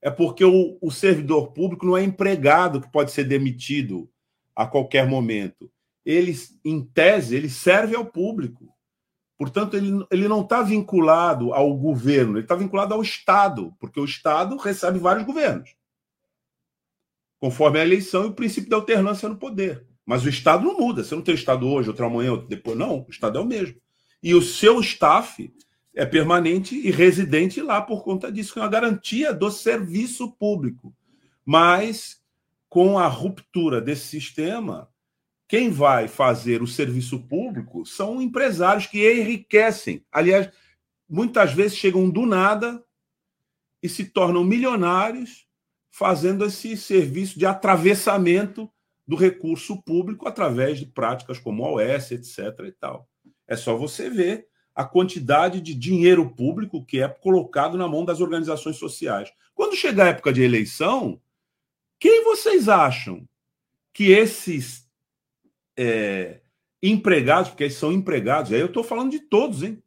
é 0.00 0.10
porque 0.10 0.44
o, 0.44 0.78
o 0.80 0.90
servidor 0.90 1.52
público 1.52 1.84
não 1.84 1.96
é 1.96 2.02
empregado 2.02 2.80
que 2.80 2.90
pode 2.90 3.10
ser 3.10 3.24
demitido 3.24 4.08
a 4.54 4.66
qualquer 4.66 5.06
momento. 5.06 5.70
Ele, 6.04 6.34
em 6.64 6.84
tese, 6.84 7.36
ele 7.36 7.48
serve 7.48 7.94
ao 7.94 8.04
público. 8.04 8.72
Portanto, 9.36 9.76
ele, 9.76 10.04
ele 10.10 10.26
não 10.26 10.42
está 10.42 10.62
vinculado 10.62 11.52
ao 11.52 11.76
governo, 11.76 12.32
ele 12.32 12.44
está 12.44 12.56
vinculado 12.56 12.94
ao 12.94 13.02
Estado, 13.02 13.72
porque 13.78 14.00
o 14.00 14.04
Estado 14.04 14.56
recebe 14.56 14.98
vários 14.98 15.24
governos, 15.24 15.76
conforme 17.38 17.78
a 17.78 17.84
eleição 17.84 18.24
e 18.24 18.28
o 18.28 18.34
princípio 18.34 18.70
da 18.70 18.76
alternância 18.76 19.28
no 19.28 19.36
poder. 19.36 19.86
Mas 20.04 20.24
o 20.24 20.28
Estado 20.28 20.64
não 20.64 20.78
muda. 20.78 21.04
Você 21.04 21.14
não 21.14 21.22
tem 21.22 21.34
Estado 21.34 21.68
hoje, 21.68 21.90
outro 21.90 22.06
amanhã, 22.06 22.32
outro 22.32 22.48
depois. 22.48 22.76
Não, 22.78 23.00
o 23.00 23.10
Estado 23.10 23.38
é 23.38 23.42
o 23.42 23.44
mesmo. 23.44 23.76
E 24.22 24.34
o 24.34 24.40
seu 24.40 24.80
staff 24.80 25.52
é 25.98 26.06
permanente 26.06 26.76
e 26.76 26.92
residente 26.92 27.60
lá 27.60 27.82
por 27.82 28.04
conta 28.04 28.30
disso, 28.30 28.52
que 28.52 28.60
é 28.60 28.62
uma 28.62 28.68
garantia 28.68 29.34
do 29.34 29.50
serviço 29.50 30.30
público. 30.30 30.94
Mas, 31.44 32.22
com 32.68 32.96
a 32.96 33.08
ruptura 33.08 33.80
desse 33.80 34.06
sistema, 34.06 34.88
quem 35.48 35.70
vai 35.70 36.06
fazer 36.06 36.62
o 36.62 36.68
serviço 36.68 37.18
público 37.26 37.84
são 37.84 38.22
empresários 38.22 38.86
que 38.86 39.12
enriquecem. 39.12 40.04
Aliás, 40.12 40.48
muitas 41.08 41.52
vezes 41.52 41.76
chegam 41.76 42.08
do 42.08 42.24
nada 42.24 42.80
e 43.82 43.88
se 43.88 44.04
tornam 44.04 44.44
milionários 44.44 45.48
fazendo 45.90 46.44
esse 46.44 46.76
serviço 46.76 47.36
de 47.36 47.44
atravessamento 47.44 48.70
do 49.04 49.16
recurso 49.16 49.82
público 49.82 50.28
através 50.28 50.78
de 50.78 50.86
práticas 50.86 51.40
como 51.40 51.64
a 51.64 51.72
OS, 51.72 52.12
etc. 52.12 52.38
E 52.68 52.70
tal. 52.70 53.08
É 53.48 53.56
só 53.56 53.76
você 53.76 54.08
ver 54.08 54.46
a 54.78 54.84
quantidade 54.84 55.60
de 55.60 55.74
dinheiro 55.74 56.30
público 56.30 56.84
que 56.84 57.00
é 57.00 57.08
colocado 57.08 57.76
na 57.76 57.88
mão 57.88 58.04
das 58.04 58.20
organizações 58.20 58.76
sociais. 58.76 59.28
Quando 59.52 59.74
chegar 59.74 60.06
a 60.06 60.10
época 60.10 60.32
de 60.32 60.40
eleição, 60.40 61.20
quem 61.98 62.22
vocês 62.22 62.68
acham 62.68 63.28
que 63.92 64.12
esses 64.12 64.88
é, 65.76 66.42
empregados, 66.80 67.50
porque 67.50 67.64
eles 67.64 67.74
são 67.74 67.92
empregados, 67.92 68.52
aí 68.52 68.60
eu 68.60 68.66
estou 68.66 68.84
falando 68.84 69.10
de 69.10 69.18
todos, 69.18 69.64
hein? 69.64 69.82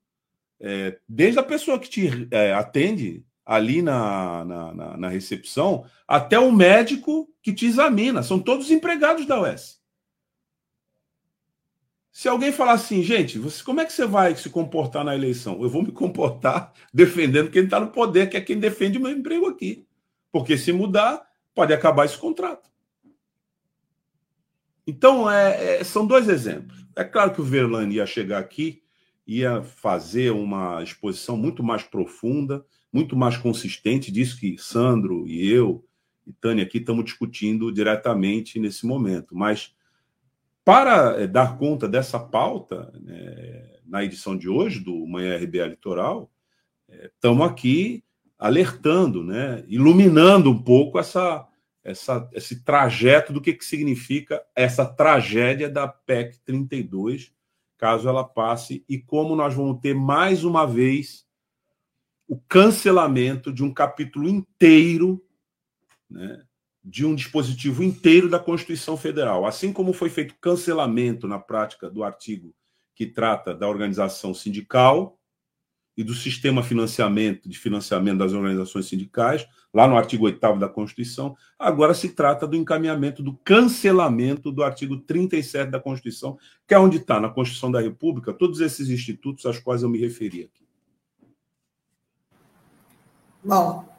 É, 0.60 1.00
desde 1.08 1.40
a 1.40 1.44
pessoa 1.44 1.80
que 1.80 1.90
te 1.90 2.28
é, 2.30 2.52
atende 2.52 3.24
ali 3.46 3.82
na, 3.82 4.44
na, 4.44 4.74
na, 4.74 4.98
na 4.98 5.08
recepção, 5.08 5.86
até 6.06 6.38
o 6.38 6.52
médico 6.52 7.34
que 7.42 7.54
te 7.54 7.66
examina, 7.66 8.24
são 8.24 8.42
todos 8.42 8.70
empregados 8.70 9.26
da 9.26 9.40
UES. 9.42 9.81
Se 12.12 12.28
alguém 12.28 12.52
falar 12.52 12.74
assim, 12.74 13.02
gente, 13.02 13.40
você, 13.40 13.64
como 13.64 13.80
é 13.80 13.86
que 13.86 13.94
você 13.94 14.06
vai 14.06 14.36
se 14.36 14.50
comportar 14.50 15.06
na 15.06 15.16
eleição? 15.16 15.62
Eu 15.62 15.70
vou 15.70 15.82
me 15.82 15.92
comportar 15.92 16.74
defendendo 16.94 17.50
quem 17.50 17.64
está 17.64 17.80
no 17.80 17.88
poder, 17.88 18.30
que 18.30 18.36
é 18.36 18.42
quem 18.42 18.60
defende 18.60 18.98
o 18.98 19.02
meu 19.02 19.12
emprego 19.12 19.48
aqui. 19.48 19.88
Porque 20.32 20.58
se 20.58 20.74
mudar, 20.74 21.26
pode 21.56 21.74
acabar 21.74 22.06
esse 22.06 22.18
contrato. 22.18 22.70
Então, 24.86 25.30
é, 25.30 25.80
é, 25.80 25.84
são 25.84 26.06
dois 26.06 26.28
exemplos. 26.28 26.86
É 26.96 27.04
claro 27.04 27.34
que 27.34 27.40
o 27.40 27.46
Verlane 27.46 27.96
ia 27.96 28.06
chegar 28.06 28.40
aqui, 28.40 28.82
ia 29.26 29.62
fazer 29.62 30.32
uma 30.32 30.84
exposição 30.84 31.38
muito 31.38 31.64
mais 31.64 31.84
profunda, 31.84 32.66
muito 32.92 33.16
mais 33.16 33.38
consistente 33.38 34.12
disso 34.12 34.38
que 34.38 34.58
Sandro 34.58 35.26
e 35.28 35.50
eu 35.50 35.86
e 36.28 36.34
Tânia 36.34 36.64
aqui 36.64 36.80
estamos 36.80 37.06
discutindo 37.06 37.72
diretamente 37.72 38.60
nesse 38.60 38.86
momento. 38.86 39.36
Mas 39.36 39.74
para 40.64 41.22
eh, 41.22 41.28
dar 41.28 41.58
conta 41.58 41.88
dessa 41.88 42.20
pauta, 42.20 42.92
né, 43.02 43.80
na 43.86 44.04
edição 44.04 44.38
de 44.38 44.48
hoje 44.48 44.80
do 44.80 45.06
Manhã 45.06 45.36
RBA 45.38 45.68
Litoral, 45.68 46.32
estamos 46.90 47.48
eh, 47.48 47.50
aqui 47.50 48.04
alertando, 48.38 49.24
né, 49.24 49.64
iluminando 49.68 50.50
um 50.50 50.62
pouco 50.62 50.98
essa, 50.98 51.48
essa, 51.84 52.30
esse 52.34 52.64
trajeto 52.64 53.34
do 53.34 53.42
que, 53.42 53.54
que 53.54 53.66
significa 53.66 54.44
essa 54.56 54.86
tragédia 54.86 55.70
da 55.70 55.88
PEC 55.88 56.40
32, 56.46 57.34
caso 57.78 58.08
ela 58.08 58.24
passe, 58.24 58.86
e 58.88 59.00
como 59.00 59.36
nós 59.36 59.54
vamos 59.54 59.80
ter 59.80 59.94
mais 59.96 60.44
uma 60.44 60.66
vez 60.66 61.26
o 62.28 62.40
cancelamento 62.48 63.52
de 63.52 63.64
um 63.64 63.74
capítulo 63.74 64.30
inteiro 64.30 65.22
né, 66.10 66.44
de 66.84 67.06
um 67.06 67.14
dispositivo 67.14 67.84
inteiro 67.84 68.28
da 68.28 68.40
Constituição 68.40 68.98
Federal. 68.98 69.46
Assim 69.46 69.72
como 69.72 69.94
foi 69.94 70.10
feito 70.10 70.36
cancelamento 70.42 71.28
na 71.28 71.38
prática 71.38 71.90
do 71.90 72.04
artigo 72.04 72.54
que 72.96 73.06
trata 73.06 73.54
da 73.54 73.68
organização 73.68 74.34
sindical 74.34 75.18
e 75.96 76.04
do 76.04 76.14
sistema 76.14 76.64
financiamento 76.64 77.48
de 77.48 77.58
financiamento 77.58 78.18
das 78.18 78.34
organizações 78.34 78.88
sindicais, 78.88 79.48
lá 79.74 79.88
no 79.88 79.98
artigo 79.98 80.26
8 80.26 80.40
da 80.58 80.68
Constituição, 80.68 81.36
agora 81.60 81.94
se 81.94 82.10
trata 82.10 82.48
do 82.48 82.56
encaminhamento 82.56 83.22
do 83.22 83.38
cancelamento 83.44 84.52
do 84.52 84.64
artigo 84.64 84.98
37 84.98 85.70
da 85.70 85.80
Constituição, 85.80 86.38
que 86.68 86.74
é 86.74 86.80
onde 86.80 86.98
está 86.98 87.20
na 87.20 87.30
Constituição 87.30 87.72
da 87.72 87.82
República 87.82 88.34
todos 88.34 88.60
esses 88.62 88.90
institutos 88.90 89.46
aos 89.46 89.60
quais 89.60 89.84
eu 89.84 89.90
me 89.90 90.00
referi 90.00 90.44
aqui. 90.44 90.62
Bom, 93.44 93.91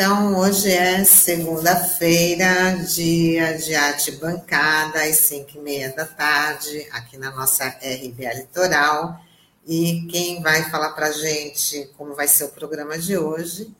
então, 0.00 0.38
hoje 0.38 0.70
é 0.70 1.02
segunda-feira, 1.02 2.76
dia 2.86 3.58
de 3.58 3.74
arte 3.74 4.12
bancada, 4.12 5.02
às 5.02 5.16
cinco 5.16 5.50
e 5.56 5.58
meia 5.58 5.92
da 5.92 6.06
tarde, 6.06 6.86
aqui 6.92 7.18
na 7.18 7.32
nossa 7.32 7.66
RBA 7.66 8.32
Litoral. 8.32 9.20
E 9.66 10.06
quem 10.08 10.40
vai 10.40 10.70
falar 10.70 10.92
para 10.92 11.08
a 11.08 11.10
gente 11.10 11.90
como 11.96 12.14
vai 12.14 12.28
ser 12.28 12.44
o 12.44 12.50
programa 12.50 12.96
de 12.96 13.18
hoje? 13.18 13.74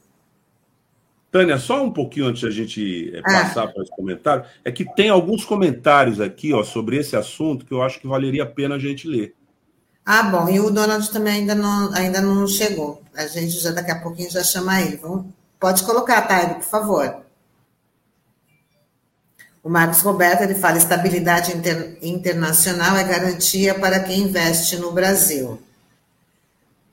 Tânia, 1.31 1.57
só 1.57 1.85
um 1.85 1.93
pouquinho 1.93 2.27
antes 2.27 2.43
da 2.43 2.51
gente 2.51 3.15
eh, 3.15 3.21
ah. 3.21 3.45
passar 3.45 3.69
para 3.69 3.85
esse 3.85 3.95
comentário, 3.95 4.45
é 4.65 4.73
que 4.73 4.85
tem 4.97 5.11
alguns 5.11 5.45
comentários 5.45 6.21
aqui 6.21 6.53
ó, 6.53 6.65
sobre 6.65 6.97
esse 6.97 7.15
assunto 7.15 7.65
que 7.65 7.73
eu 7.73 7.81
acho 7.81 8.01
que 8.01 8.09
valeria 8.09 8.43
a 8.43 8.47
pena 8.47 8.75
a 8.75 8.79
gente 8.81 9.07
ler. 9.07 9.37
Ah, 10.05 10.25
bom, 10.25 10.49
e 10.49 10.59
o 10.59 10.69
Donald 10.69 11.09
também 11.13 11.35
ainda 11.35 11.55
não, 11.55 11.95
ainda 11.95 12.21
não 12.21 12.45
chegou. 12.49 13.05
A 13.15 13.29
gente 13.29 13.53
já 13.61 13.71
daqui 13.71 13.93
a 13.93 14.01
pouquinho 14.01 14.29
já 14.29 14.43
chama 14.43 14.83
ele. 14.83 14.97
Vamos 14.97 15.38
Pode 15.59 15.83
colocar, 15.85 16.23
Taigo, 16.23 16.57
por 16.57 16.65
favor. 16.65 17.29
O 19.63 19.69
Marcos 19.69 20.01
Roberto 20.01 20.43
ele 20.43 20.55
fala: 20.55 20.79
estabilidade 20.79 21.57
inter, 21.57 21.99
internacional 22.01 22.97
é 22.97 23.05
garantia 23.05 23.75
para 23.75 24.01
quem 24.01 24.21
investe 24.21 24.77
no 24.77 24.93
Brasil. 24.93 25.61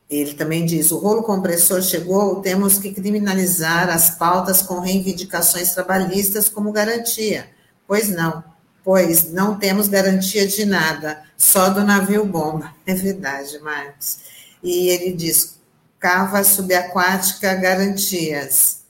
Ele 0.09 0.34
também 0.34 0.66
diz: 0.66 0.91
o 0.91 0.97
rolo 0.97 1.24
compressor 1.24 1.82
chegou, 1.82 2.41
temos 2.41 2.78
que 2.78 2.93
criminalizar 2.93 3.89
as 3.89 4.11
pautas 4.11 4.61
com 4.61 4.80
reivindicações 4.80 5.72
trabalhistas 5.72 6.49
como 6.49 6.72
garantia. 6.72 7.47
Pois 7.88 8.09
não, 8.09 8.43
pois 8.84 9.32
não 9.32 9.57
temos 9.57 9.88
garantia 9.88 10.47
de 10.47 10.66
nada, 10.66 11.24
só 11.38 11.70
do 11.70 11.84
navio 11.84 12.26
bomba. 12.26 12.74
É 12.86 12.93
verdade, 12.93 13.57
Marcos. 13.59 14.20
E 14.61 14.89
ele 14.89 15.13
diz: 15.13 15.55
cava 16.06 16.43
subaquática 16.43 17.56
garantias. 17.56 18.84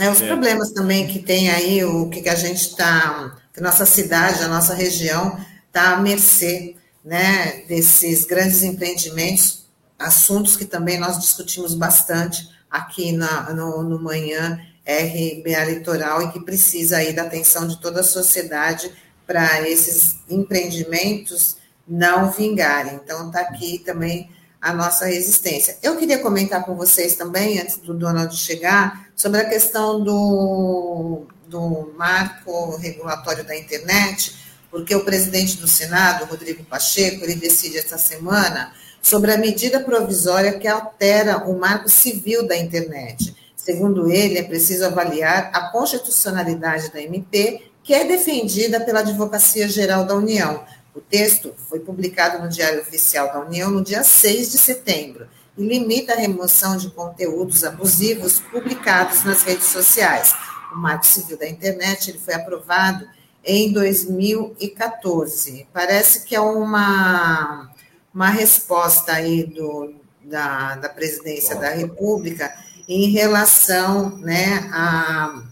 É, 0.00 0.08
os 0.08 0.22
é. 0.22 0.26
problemas 0.26 0.72
também 0.72 1.06
que 1.06 1.18
tem 1.18 1.50
aí, 1.50 1.84
o 1.84 2.08
que, 2.08 2.22
que 2.22 2.30
a 2.30 2.34
gente 2.34 2.62
está, 2.62 3.36
que 3.52 3.60
nossa 3.60 3.84
cidade, 3.84 4.42
a 4.42 4.48
nossa 4.48 4.72
região 4.72 5.38
está 5.66 5.92
à 5.92 5.96
mercê 6.00 6.76
né, 7.04 7.62
desses 7.68 8.24
grandes 8.24 8.62
empreendimentos, 8.62 9.66
assuntos 9.98 10.56
que 10.56 10.64
também 10.64 10.98
nós 10.98 11.18
discutimos 11.18 11.74
bastante 11.74 12.48
aqui 12.70 13.12
na, 13.12 13.52
no, 13.52 13.82
no 13.82 14.02
Manhã 14.02 14.58
RBA 14.86 15.64
Litoral 15.66 16.22
e 16.22 16.32
que 16.32 16.40
precisa 16.40 16.96
aí 16.96 17.12
da 17.12 17.20
atenção 17.20 17.68
de 17.68 17.78
toda 17.82 18.00
a 18.00 18.04
sociedade 18.04 18.90
para 19.26 19.60
esses 19.68 20.16
empreendimentos 20.26 21.58
não 21.86 22.30
vingarem. 22.30 22.94
Então, 22.94 23.26
está 23.26 23.40
aqui 23.40 23.78
também 23.80 24.30
a 24.64 24.72
nossa 24.72 25.04
resistência. 25.04 25.76
Eu 25.82 25.98
queria 25.98 26.20
comentar 26.20 26.64
com 26.64 26.74
vocês 26.74 27.14
também, 27.14 27.60
antes 27.60 27.76
do 27.76 27.92
Donald 27.92 28.34
chegar, 28.34 29.10
sobre 29.14 29.42
a 29.42 29.44
questão 29.44 30.02
do, 30.02 31.26
do 31.46 31.92
marco 31.98 32.74
regulatório 32.76 33.44
da 33.44 33.54
internet, 33.54 34.34
porque 34.70 34.94
o 34.96 35.04
presidente 35.04 35.58
do 35.58 35.68
Senado, 35.68 36.24
Rodrigo 36.24 36.64
Pacheco, 36.64 37.22
ele 37.24 37.34
decide 37.34 37.76
essa 37.76 37.98
semana 37.98 38.72
sobre 39.02 39.32
a 39.32 39.36
medida 39.36 39.80
provisória 39.80 40.58
que 40.58 40.66
altera 40.66 41.46
o 41.46 41.58
marco 41.58 41.90
civil 41.90 42.48
da 42.48 42.56
internet. 42.56 43.36
Segundo 43.54 44.10
ele, 44.10 44.38
é 44.38 44.42
preciso 44.42 44.86
avaliar 44.86 45.50
a 45.52 45.68
constitucionalidade 45.68 46.90
da 46.90 47.02
MP, 47.02 47.70
que 47.82 47.92
é 47.92 48.06
defendida 48.06 48.80
pela 48.80 49.00
Advocacia 49.00 49.68
Geral 49.68 50.06
da 50.06 50.14
União, 50.14 50.64
o 50.94 51.00
texto 51.00 51.54
foi 51.68 51.80
publicado 51.80 52.42
no 52.42 52.48
Diário 52.48 52.80
Oficial 52.80 53.26
da 53.32 53.40
União 53.40 53.70
no 53.70 53.82
dia 53.82 54.04
6 54.04 54.52
de 54.52 54.58
setembro 54.58 55.26
e 55.58 55.66
limita 55.66 56.12
a 56.12 56.16
remoção 56.16 56.76
de 56.76 56.90
conteúdos 56.90 57.64
abusivos 57.64 58.38
publicados 58.38 59.24
nas 59.24 59.42
redes 59.42 59.66
sociais. 59.66 60.34
O 60.72 60.76
Marco 60.76 61.06
Civil 61.06 61.36
da 61.36 61.48
Internet 61.48 62.10
ele 62.10 62.18
foi 62.18 62.34
aprovado 62.34 63.08
em 63.44 63.72
2014. 63.72 65.66
Parece 65.72 66.24
que 66.24 66.36
é 66.36 66.40
uma, 66.40 67.70
uma 68.12 68.28
resposta 68.30 69.12
aí 69.12 69.44
do, 69.44 69.94
da, 70.22 70.76
da 70.76 70.88
presidência 70.88 71.56
da 71.56 71.70
República 71.70 72.54
em 72.88 73.10
relação 73.10 74.16
né, 74.18 74.68
a 74.72 75.42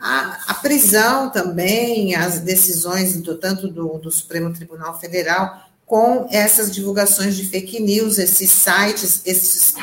a, 0.00 0.38
a, 0.48 0.54
prisão 0.54 1.28
também, 1.30 2.14
as 2.14 2.40
decisões 2.40 3.20
do 3.20 3.36
tanto 3.36 3.68
do, 3.68 3.98
do 3.98 4.10
Supremo 4.10 4.52
Tribunal 4.52 4.98
Federal 4.98 5.70
com 5.84 6.26
essas 6.30 6.72
divulgações 6.72 7.36
de 7.36 7.44
fake 7.46 7.82
news, 7.82 8.18
esses 8.18 8.50
sites, 8.50 9.20
esses 9.26 9.74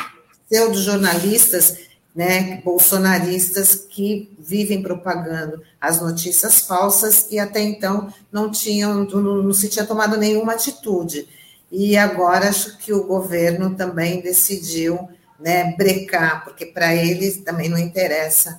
pseudo-jornalistas, 0.48 1.78
né, 2.16 2.60
bolsonaristas 2.64 3.74
que 3.74 4.34
vivem 4.38 4.82
propagando 4.82 5.62
as 5.80 6.00
notícias 6.00 6.60
falsas 6.60 7.26
e 7.30 7.38
até 7.38 7.60
então 7.60 8.12
não 8.32 8.50
tinham, 8.50 9.04
não, 9.04 9.42
não 9.42 9.52
se 9.52 9.68
tinha 9.68 9.84
tomado 9.84 10.16
nenhuma 10.16 10.54
atitude. 10.54 11.28
E 11.70 11.96
agora 11.96 12.48
acho 12.48 12.78
que 12.78 12.92
o 12.92 13.04
governo 13.04 13.76
também 13.76 14.20
decidiu 14.20 15.08
né, 15.38 15.76
brecar, 15.76 16.42
porque 16.42 16.66
para 16.66 16.94
eles 16.94 17.36
também 17.42 17.68
não 17.68 17.78
interessa 17.78 18.58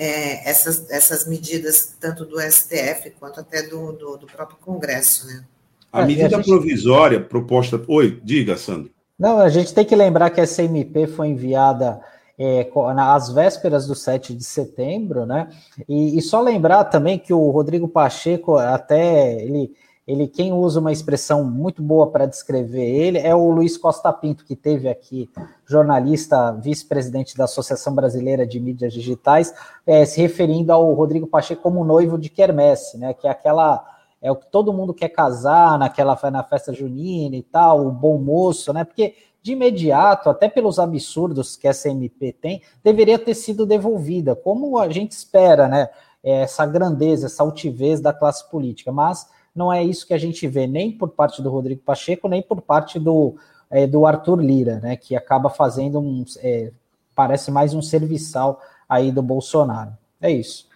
é, 0.00 0.48
essas, 0.48 0.90
essas 0.90 1.28
medidas, 1.28 1.94
tanto 2.00 2.24
do 2.24 2.40
STF 2.40 3.10
quanto 3.20 3.38
até 3.38 3.60
do, 3.64 3.92
do, 3.92 4.16
do 4.16 4.26
próprio 4.26 4.56
Congresso. 4.58 5.26
Né? 5.26 5.44
A 5.92 6.06
medida 6.06 6.36
a 6.36 6.38
gente... 6.38 6.46
provisória 6.46 7.20
proposta. 7.20 7.78
Oi, 7.86 8.18
diga, 8.24 8.56
Sandro. 8.56 8.90
Não, 9.18 9.38
a 9.38 9.50
gente 9.50 9.74
tem 9.74 9.84
que 9.84 9.94
lembrar 9.94 10.30
que 10.30 10.40
essa 10.40 10.62
MP 10.62 11.06
foi 11.06 11.28
enviada 11.28 12.00
é, 12.38 12.66
às 12.98 13.28
vésperas 13.28 13.86
do 13.86 13.94
7 13.94 14.34
de 14.34 14.42
setembro, 14.42 15.26
né? 15.26 15.50
E, 15.86 16.16
e, 16.16 16.22
só 16.22 16.40
lembrar 16.40 16.84
também 16.84 17.18
que 17.18 17.34
o 17.34 17.50
Rodrigo 17.50 17.86
Pacheco, 17.86 18.56
até 18.56 19.34
ele 19.42 19.74
ele 20.10 20.26
quem 20.26 20.52
usa 20.52 20.80
uma 20.80 20.90
expressão 20.90 21.44
muito 21.44 21.80
boa 21.80 22.10
para 22.10 22.26
descrever 22.26 22.84
ele 22.84 23.18
é 23.18 23.32
o 23.32 23.48
Luiz 23.48 23.76
Costa 23.76 24.12
Pinto, 24.12 24.44
que 24.44 24.56
teve 24.56 24.88
aqui, 24.88 25.30
jornalista, 25.64 26.50
vice-presidente 26.52 27.36
da 27.36 27.44
Associação 27.44 27.94
Brasileira 27.94 28.44
de 28.44 28.58
Mídias 28.58 28.92
Digitais, 28.92 29.54
é, 29.86 30.04
se 30.04 30.20
referindo 30.20 30.72
ao 30.72 30.92
Rodrigo 30.94 31.28
Pacheco 31.28 31.62
como 31.62 31.84
noivo 31.84 32.18
de 32.18 32.28
quermesse, 32.28 32.98
né? 32.98 33.14
Que 33.14 33.28
é 33.28 33.30
aquela 33.30 33.86
é 34.20 34.30
o 34.30 34.36
que 34.36 34.50
todo 34.50 34.72
mundo 34.72 34.92
quer 34.92 35.08
casar 35.10 35.78
naquela 35.78 36.18
na 36.30 36.42
festa 36.42 36.74
junina 36.74 37.36
e 37.36 37.42
tal, 37.42 37.86
o 37.86 37.92
bom 37.92 38.18
moço, 38.18 38.72
né? 38.72 38.82
Porque 38.82 39.14
de 39.40 39.52
imediato, 39.52 40.28
até 40.28 40.48
pelos 40.48 40.78
absurdos 40.80 41.56
que 41.56 41.68
essa 41.68 41.88
MP 41.88 42.32
tem, 42.32 42.62
deveria 42.82 43.18
ter 43.18 43.34
sido 43.34 43.64
devolvida, 43.64 44.34
como 44.34 44.76
a 44.76 44.88
gente 44.90 45.12
espera, 45.12 45.68
né? 45.68 45.88
Essa 46.22 46.66
grandeza, 46.66 47.26
essa 47.26 47.44
altivez 47.44 48.00
da 48.00 48.12
classe 48.12 48.50
política, 48.50 48.90
mas 48.92 49.26
não 49.54 49.72
é 49.72 49.82
isso 49.84 50.06
que 50.06 50.14
a 50.14 50.18
gente 50.18 50.46
vê 50.46 50.66
nem 50.66 50.92
por 50.92 51.10
parte 51.10 51.42
do 51.42 51.50
Rodrigo 51.50 51.82
Pacheco, 51.82 52.28
nem 52.28 52.42
por 52.42 52.60
parte 52.60 52.98
do, 52.98 53.36
é, 53.70 53.86
do 53.86 54.06
Arthur 54.06 54.40
Lira, 54.40 54.80
né, 54.80 54.96
que 54.96 55.16
acaba 55.16 55.50
fazendo 55.50 56.00
um, 56.00 56.24
é, 56.38 56.72
parece 57.14 57.50
mais 57.50 57.74
um 57.74 57.82
serviçal 57.82 58.60
aí 58.88 59.12
do 59.12 59.22
Bolsonaro. 59.22 59.92
É 60.20 60.30
isso. 60.30 60.68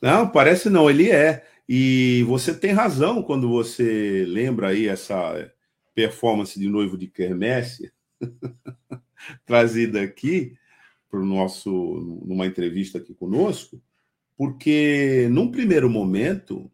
Não, 0.00 0.28
parece 0.28 0.68
não, 0.68 0.90
ele 0.90 1.10
é. 1.10 1.44
E 1.68 2.24
você 2.26 2.52
tem 2.52 2.72
razão 2.72 3.22
quando 3.22 3.48
você 3.48 4.24
lembra 4.26 4.68
aí 4.68 4.88
essa 4.88 5.50
performance 5.94 6.58
de 6.58 6.68
noivo 6.68 6.98
de 6.98 7.06
Kermesse 7.06 7.92
trazida 9.46 10.02
aqui 10.02 10.56
para 11.10 11.20
o 11.20 11.26
nosso 11.26 11.70
numa 12.26 12.46
entrevista 12.46 12.98
aqui 12.98 13.14
conosco, 13.14 13.80
porque 14.36 15.28
num 15.30 15.50
primeiro 15.50 15.88
momento 15.90 16.71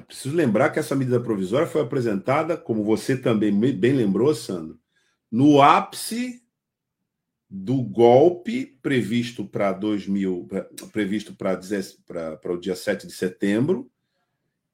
preciso 0.00 0.34
lembrar 0.34 0.70
que 0.70 0.78
essa 0.78 0.96
medida 0.96 1.20
provisória 1.20 1.66
foi 1.66 1.82
apresentada, 1.82 2.56
como 2.56 2.82
você 2.82 3.16
também 3.16 3.52
bem 3.52 3.92
lembrou, 3.92 4.34
Sandro, 4.34 4.78
no 5.30 5.60
ápice 5.60 6.42
do 7.48 7.82
golpe 7.82 8.78
previsto 8.80 9.44
para 9.44 9.72
2000, 9.72 10.48
previsto 10.90 11.34
para 11.34 12.52
o 12.52 12.58
dia 12.58 12.74
7 12.74 13.06
de 13.06 13.12
setembro, 13.12 13.90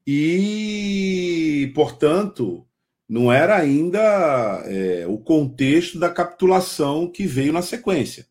e, 0.07 1.71
portanto, 1.75 2.65
não 3.07 3.31
era 3.31 3.57
ainda 3.57 4.63
é, 4.65 5.05
o 5.05 5.17
contexto 5.17 5.99
da 5.99 6.09
capitulação 6.09 7.11
que 7.11 7.27
veio 7.27 7.51
na 7.51 7.61
sequência. 7.61 8.27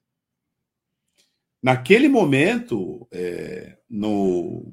Naquele 1.62 2.08
momento, 2.08 3.06
é, 3.10 3.76
no 3.90 4.72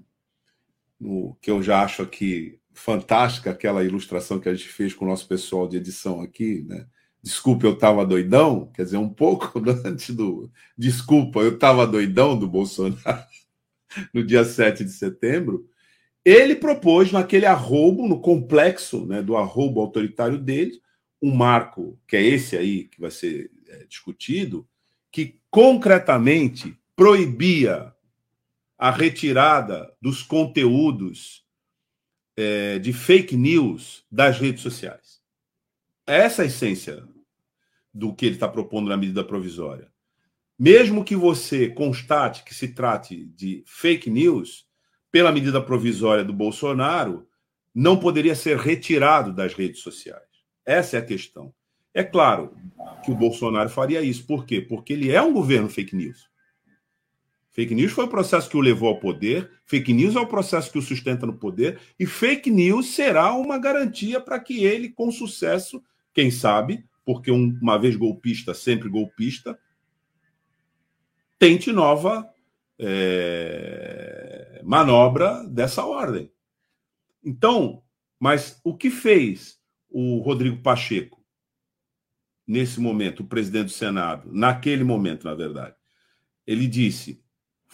no, 0.99 1.37
que 1.41 1.51
eu 1.51 1.61
já 1.61 1.81
acho 1.81 2.01
aqui 2.01 2.59
fantástica, 2.73 3.51
aquela 3.51 3.83
ilustração 3.83 4.39
que 4.39 4.49
a 4.49 4.53
gente 4.53 4.67
fez 4.67 4.93
com 4.93 5.05
o 5.05 5.07
nosso 5.07 5.27
pessoal 5.27 5.67
de 5.67 5.77
edição 5.77 6.21
aqui, 6.21 6.65
né? 6.67 6.85
Desculpa, 7.25 7.65
eu 7.65 7.73
estava 7.73 8.05
doidão, 8.05 8.69
quer 8.71 8.83
dizer, 8.83 8.97
um 8.97 9.09
pouco 9.09 9.59
antes 9.83 10.13
do. 10.13 10.51
Desculpa, 10.77 11.39
eu 11.39 11.55
estava 11.55 11.87
doidão 11.87 12.37
do 12.37 12.47
Bolsonaro 12.47 13.25
no 14.13 14.23
dia 14.23 14.45
7 14.45 14.83
de 14.83 14.91
setembro. 14.91 15.67
Ele 16.23 16.55
propôs 16.55 17.11
naquele 17.11 17.47
arrobo, 17.47 18.07
no 18.07 18.19
complexo 18.19 19.07
né, 19.07 19.23
do 19.23 19.35
arrobo 19.35 19.81
autoritário 19.81 20.37
dele, 20.37 20.79
um 21.21 21.33
marco, 21.33 21.99
que 22.07 22.15
é 22.15 22.21
esse 22.21 22.55
aí 22.55 22.83
que 22.83 23.01
vai 23.01 23.09
ser 23.09 23.49
é, 23.69 23.85
discutido, 23.89 24.67
que 25.11 25.39
concretamente 25.49 26.77
proibia 26.95 27.91
a 28.77 28.91
retirada 28.91 29.91
dos 30.01 30.21
conteúdos 30.21 31.45
é, 32.35 32.77
de 32.79 32.91
fake 32.91 33.37
news 33.37 34.05
das 34.11 34.39
redes 34.39 34.61
sociais. 34.61 35.21
Essa 36.05 36.41
é 36.41 36.45
a 36.45 36.47
essência 36.47 37.07
do 37.93 38.13
que 38.13 38.25
ele 38.25 38.35
está 38.35 38.47
propondo 38.47 38.89
na 38.89 38.97
medida 38.97 39.23
provisória. 39.23 39.89
Mesmo 40.59 41.03
que 41.03 41.15
você 41.15 41.69
constate 41.69 42.43
que 42.43 42.53
se 42.53 42.69
trate 42.69 43.25
de 43.25 43.63
fake 43.65 44.09
news, 44.09 44.65
pela 45.11 45.31
medida 45.31 45.61
provisória 45.61 46.23
do 46.23 46.33
Bolsonaro, 46.33 47.27
não 47.73 47.97
poderia 47.97 48.35
ser 48.35 48.57
retirado 48.57 49.33
das 49.33 49.53
redes 49.53 49.81
sociais. 49.81 50.23
Essa 50.65 50.97
é 50.97 50.99
a 50.99 51.05
questão. 51.05 51.53
É 51.93 52.03
claro 52.03 52.55
que 53.03 53.11
o 53.11 53.15
Bolsonaro 53.15 53.69
faria 53.69 54.01
isso. 54.01 54.25
Por 54.25 54.45
quê? 54.45 54.59
Porque 54.59 54.91
ele 54.93 55.11
é 55.11 55.21
um 55.21 55.31
governo 55.31 55.69
fake 55.69 55.95
news 55.95 56.29
Fake 57.55 57.73
news 57.73 57.93
foi 57.93 58.03
o 58.03 58.09
processo 58.09 58.49
que 58.49 58.57
o 58.57 58.59
levou 58.59 58.89
ao 58.89 58.99
poder, 58.99 59.49
fake 59.63 59.93
news 59.93 60.13
é 60.17 60.19
o 60.19 60.27
processo 60.27 60.69
que 60.69 60.77
o 60.77 60.81
sustenta 60.81 61.25
no 61.25 61.37
poder, 61.37 61.79
e 61.97 62.05
fake 62.05 62.51
news 62.51 62.87
será 62.87 63.31
uma 63.31 63.57
garantia 63.57 64.19
para 64.19 64.37
que 64.41 64.65
ele, 64.65 64.89
com 64.89 65.09
sucesso, 65.09 65.81
quem 66.13 66.29
sabe, 66.29 66.85
porque 67.05 67.31
uma 67.31 67.77
vez 67.77 67.95
golpista, 67.95 68.53
sempre 68.53 68.89
golpista, 68.89 69.57
tente 71.39 71.71
nova 71.71 72.29
é, 72.77 74.61
manobra 74.61 75.47
dessa 75.47 75.85
ordem. 75.85 76.29
Então, 77.23 77.81
mas 78.19 78.59
o 78.65 78.75
que 78.75 78.89
fez 78.89 79.57
o 79.89 80.17
Rodrigo 80.17 80.61
Pacheco 80.61 81.23
nesse 82.45 82.81
momento, 82.81 83.21
o 83.21 83.27
presidente 83.27 83.67
do 83.67 83.71
Senado, 83.71 84.29
naquele 84.33 84.83
momento, 84.83 85.23
na 85.23 85.33
verdade? 85.33 85.73
Ele 86.45 86.67
disse: 86.67 87.23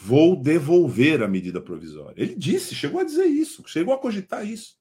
vou 0.04 0.36
devolver 0.36 1.22
a 1.22 1.28
medida 1.28 1.62
provisória. 1.62 2.22
Ele 2.22 2.36
disse, 2.36 2.74
chegou 2.74 3.00
a 3.00 3.04
dizer 3.04 3.26
isso, 3.26 3.64
chegou 3.68 3.94
a 3.94 4.00
cogitar 4.00 4.46
isso. 4.46 4.76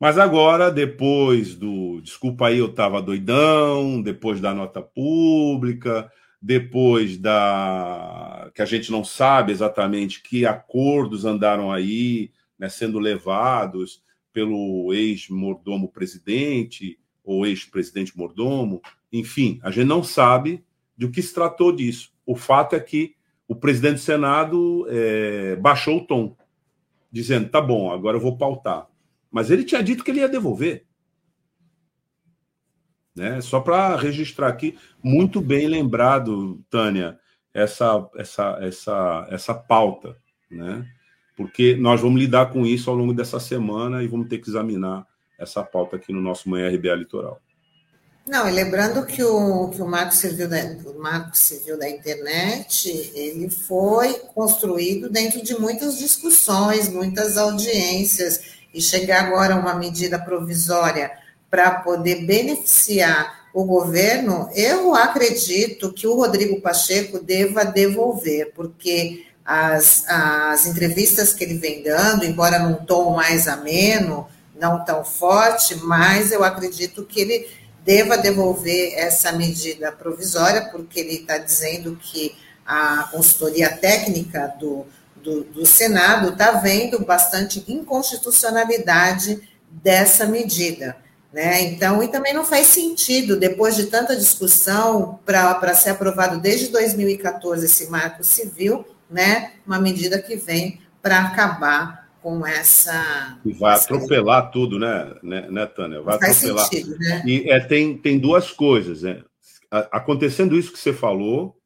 Mas 0.00 0.18
agora, 0.18 0.70
depois 0.70 1.54
do. 1.54 2.00
Desculpa 2.02 2.48
aí, 2.48 2.58
eu 2.58 2.66
estava 2.66 3.00
doidão, 3.00 4.02
depois 4.02 4.40
da 4.40 4.52
nota 4.52 4.82
pública, 4.82 6.10
depois 6.42 7.16
da. 7.16 8.50
que 8.54 8.60
a 8.60 8.66
gente 8.66 8.90
não 8.90 9.02
sabe 9.04 9.52
exatamente 9.52 10.22
que 10.22 10.44
acordos 10.44 11.24
andaram 11.24 11.72
aí, 11.72 12.30
né, 12.58 12.68
sendo 12.68 12.98
levados 12.98 14.02
pelo 14.34 14.92
ex-mordomo 14.92 15.88
presidente, 15.88 16.98
ou 17.24 17.46
ex-presidente 17.46 18.16
mordomo, 18.18 18.82
enfim, 19.10 19.58
a 19.62 19.70
gente 19.70 19.86
não 19.86 20.02
sabe 20.02 20.62
de 20.94 21.06
o 21.06 21.10
que 21.10 21.22
se 21.22 21.32
tratou 21.32 21.72
disso. 21.72 22.12
O 22.26 22.36
fato 22.36 22.76
é 22.76 22.80
que 22.80 23.15
o 23.48 23.54
presidente 23.54 23.94
do 23.94 24.00
Senado 24.00 24.86
é, 24.88 25.56
baixou 25.56 25.98
o 25.98 26.06
tom, 26.06 26.36
dizendo: 27.10 27.48
tá 27.48 27.60
bom, 27.60 27.92
agora 27.92 28.16
eu 28.16 28.20
vou 28.20 28.36
pautar. 28.36 28.88
Mas 29.30 29.50
ele 29.50 29.64
tinha 29.64 29.82
dito 29.82 30.02
que 30.04 30.10
ele 30.10 30.20
ia 30.20 30.28
devolver. 30.28 30.86
Né? 33.14 33.40
Só 33.40 33.60
para 33.60 33.96
registrar 33.96 34.48
aqui, 34.48 34.76
muito 35.02 35.40
bem 35.40 35.66
lembrado, 35.66 36.62
Tânia, 36.68 37.18
essa, 37.52 38.08
essa, 38.14 38.58
essa, 38.60 39.26
essa 39.30 39.54
pauta, 39.54 40.16
né? 40.50 40.86
porque 41.34 41.74
nós 41.76 42.00
vamos 42.00 42.20
lidar 42.20 42.50
com 42.50 42.66
isso 42.66 42.90
ao 42.90 42.96
longo 42.96 43.14
dessa 43.14 43.40
semana 43.40 44.02
e 44.02 44.06
vamos 44.06 44.28
ter 44.28 44.38
que 44.38 44.48
examinar 44.48 45.06
essa 45.38 45.62
pauta 45.62 45.96
aqui 45.96 46.12
no 46.12 46.20
nosso 46.20 46.48
Manhã 46.48 46.68
RBA 46.68 46.94
Litoral. 46.94 47.40
Não, 48.28 48.48
e 48.48 48.52
lembrando 48.52 49.06
que 49.06 49.22
o, 49.22 49.68
que 49.68 49.80
o 49.80 49.86
Marco 49.86 50.12
Civil 50.12 50.48
da, 50.48 50.58
o 50.84 50.98
Marco 50.98 51.36
Civil 51.36 51.78
da 51.78 51.88
Internet, 51.88 53.12
ele 53.14 53.48
foi 53.48 54.14
construído 54.34 55.08
dentro 55.08 55.40
de 55.44 55.56
muitas 55.58 55.96
discussões, 55.96 56.88
muitas 56.88 57.38
audiências, 57.38 58.40
e 58.74 58.82
chegar 58.82 59.26
agora 59.26 59.54
a 59.54 59.58
uma 59.58 59.74
medida 59.74 60.18
provisória 60.18 61.12
para 61.48 61.70
poder 61.70 62.26
beneficiar 62.26 63.46
o 63.54 63.64
governo, 63.64 64.50
eu 64.54 64.94
acredito 64.94 65.92
que 65.92 66.06
o 66.06 66.16
Rodrigo 66.16 66.60
Pacheco 66.60 67.20
deva 67.20 67.64
devolver, 67.64 68.52
porque 68.54 69.24
as, 69.44 70.04
as 70.08 70.66
entrevistas 70.66 71.32
que 71.32 71.44
ele 71.44 71.58
vem 71.58 71.82
dando, 71.82 72.24
embora 72.24 72.58
num 72.58 72.84
tom 72.84 73.14
mais 73.14 73.46
ameno, 73.46 74.28
não 74.58 74.84
tão 74.84 75.04
forte, 75.04 75.76
mas 75.76 76.32
eu 76.32 76.42
acredito 76.42 77.04
que 77.04 77.20
ele 77.20 77.48
deva 77.86 78.18
devolver 78.18 78.94
essa 78.96 79.30
medida 79.30 79.92
provisória, 79.92 80.68
porque 80.72 80.98
ele 80.98 81.14
está 81.20 81.38
dizendo 81.38 81.96
que 82.02 82.36
a 82.66 83.04
consultoria 83.12 83.70
técnica 83.70 84.52
do, 84.58 84.84
do, 85.14 85.44
do 85.44 85.64
Senado 85.64 86.30
está 86.30 86.50
vendo 86.50 86.98
bastante 87.04 87.64
inconstitucionalidade 87.68 89.48
dessa 89.70 90.26
medida. 90.26 90.96
Né? 91.32 91.62
Então, 91.62 92.02
e 92.02 92.08
também 92.08 92.34
não 92.34 92.44
faz 92.44 92.66
sentido, 92.66 93.36
depois 93.36 93.76
de 93.76 93.86
tanta 93.86 94.16
discussão, 94.16 95.20
para 95.24 95.74
ser 95.74 95.90
aprovado 95.90 96.40
desde 96.40 96.68
2014 96.68 97.66
esse 97.66 97.88
marco 97.88 98.24
civil, 98.24 98.84
né? 99.08 99.52
uma 99.64 99.78
medida 99.78 100.20
que 100.20 100.34
vem 100.34 100.80
para 101.00 101.20
acabar 101.20 102.05
com 102.26 102.44
essa. 102.44 103.40
E 103.44 103.52
vai 103.52 103.74
essa... 103.74 103.84
atropelar 103.84 104.50
tudo, 104.50 104.80
né, 104.80 105.14
né, 105.22 105.48
né, 105.48 105.64
Tânia? 105.64 106.02
Vai 106.02 106.18
Faz 106.18 106.38
atropelar. 106.38 106.66
Sentido, 106.66 106.98
né? 106.98 107.22
E 107.24 107.48
é, 107.48 107.60
tem, 107.60 107.96
tem 107.96 108.18
duas 108.18 108.50
coisas, 108.50 109.02
né? 109.02 109.22
Acontecendo 109.70 110.58
isso 110.58 110.72
que 110.72 110.78
você 110.80 110.92
falou, 110.92 111.56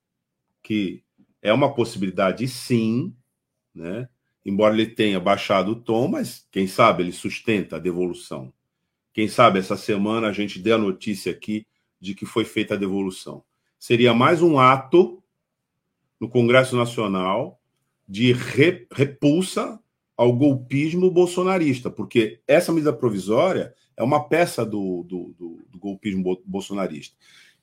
que 0.63 1.03
é 1.41 1.51
uma 1.51 1.73
possibilidade, 1.73 2.47
sim, 2.47 3.17
né? 3.75 4.07
Embora 4.45 4.75
ele 4.75 4.89
tenha 4.89 5.19
baixado 5.19 5.71
o 5.71 5.77
tom, 5.77 6.09
mas 6.09 6.47
quem 6.51 6.67
sabe 6.67 7.05
ele 7.05 7.13
sustenta 7.13 7.77
a 7.77 7.79
devolução. 7.79 8.53
Quem 9.15 9.29
sabe 9.29 9.59
essa 9.59 9.79
semana 9.79 10.29
a 10.29 10.33
gente 10.33 10.59
dê 10.59 10.73
a 10.73 10.79
notícia 10.79 11.33
aqui 11.33 11.67
de 11.99 12.15
que 12.15 12.27
foi 12.27 12.45
feita 12.45 12.75
a 12.75 12.79
devolução. 12.79 13.43
Seria 13.79 14.13
mais 14.13 14.43
um 14.43 14.59
ato 14.59 15.23
no 16.21 16.29
Congresso 16.29 16.77
Nacional 16.77 17.59
de 18.07 18.35
repulsa 18.91 19.81
ao 20.21 20.35
golpismo 20.35 21.11
bolsonarista, 21.11 21.91
porque 21.91 22.43
essa 22.47 22.71
medida 22.71 22.93
provisória 22.93 23.75
é 23.97 24.03
uma 24.03 24.23
peça 24.29 24.67
do, 24.67 25.03
do, 25.03 25.35
do, 25.39 25.65
do 25.71 25.79
golpismo 25.79 26.39
bolsonarista. 26.45 27.17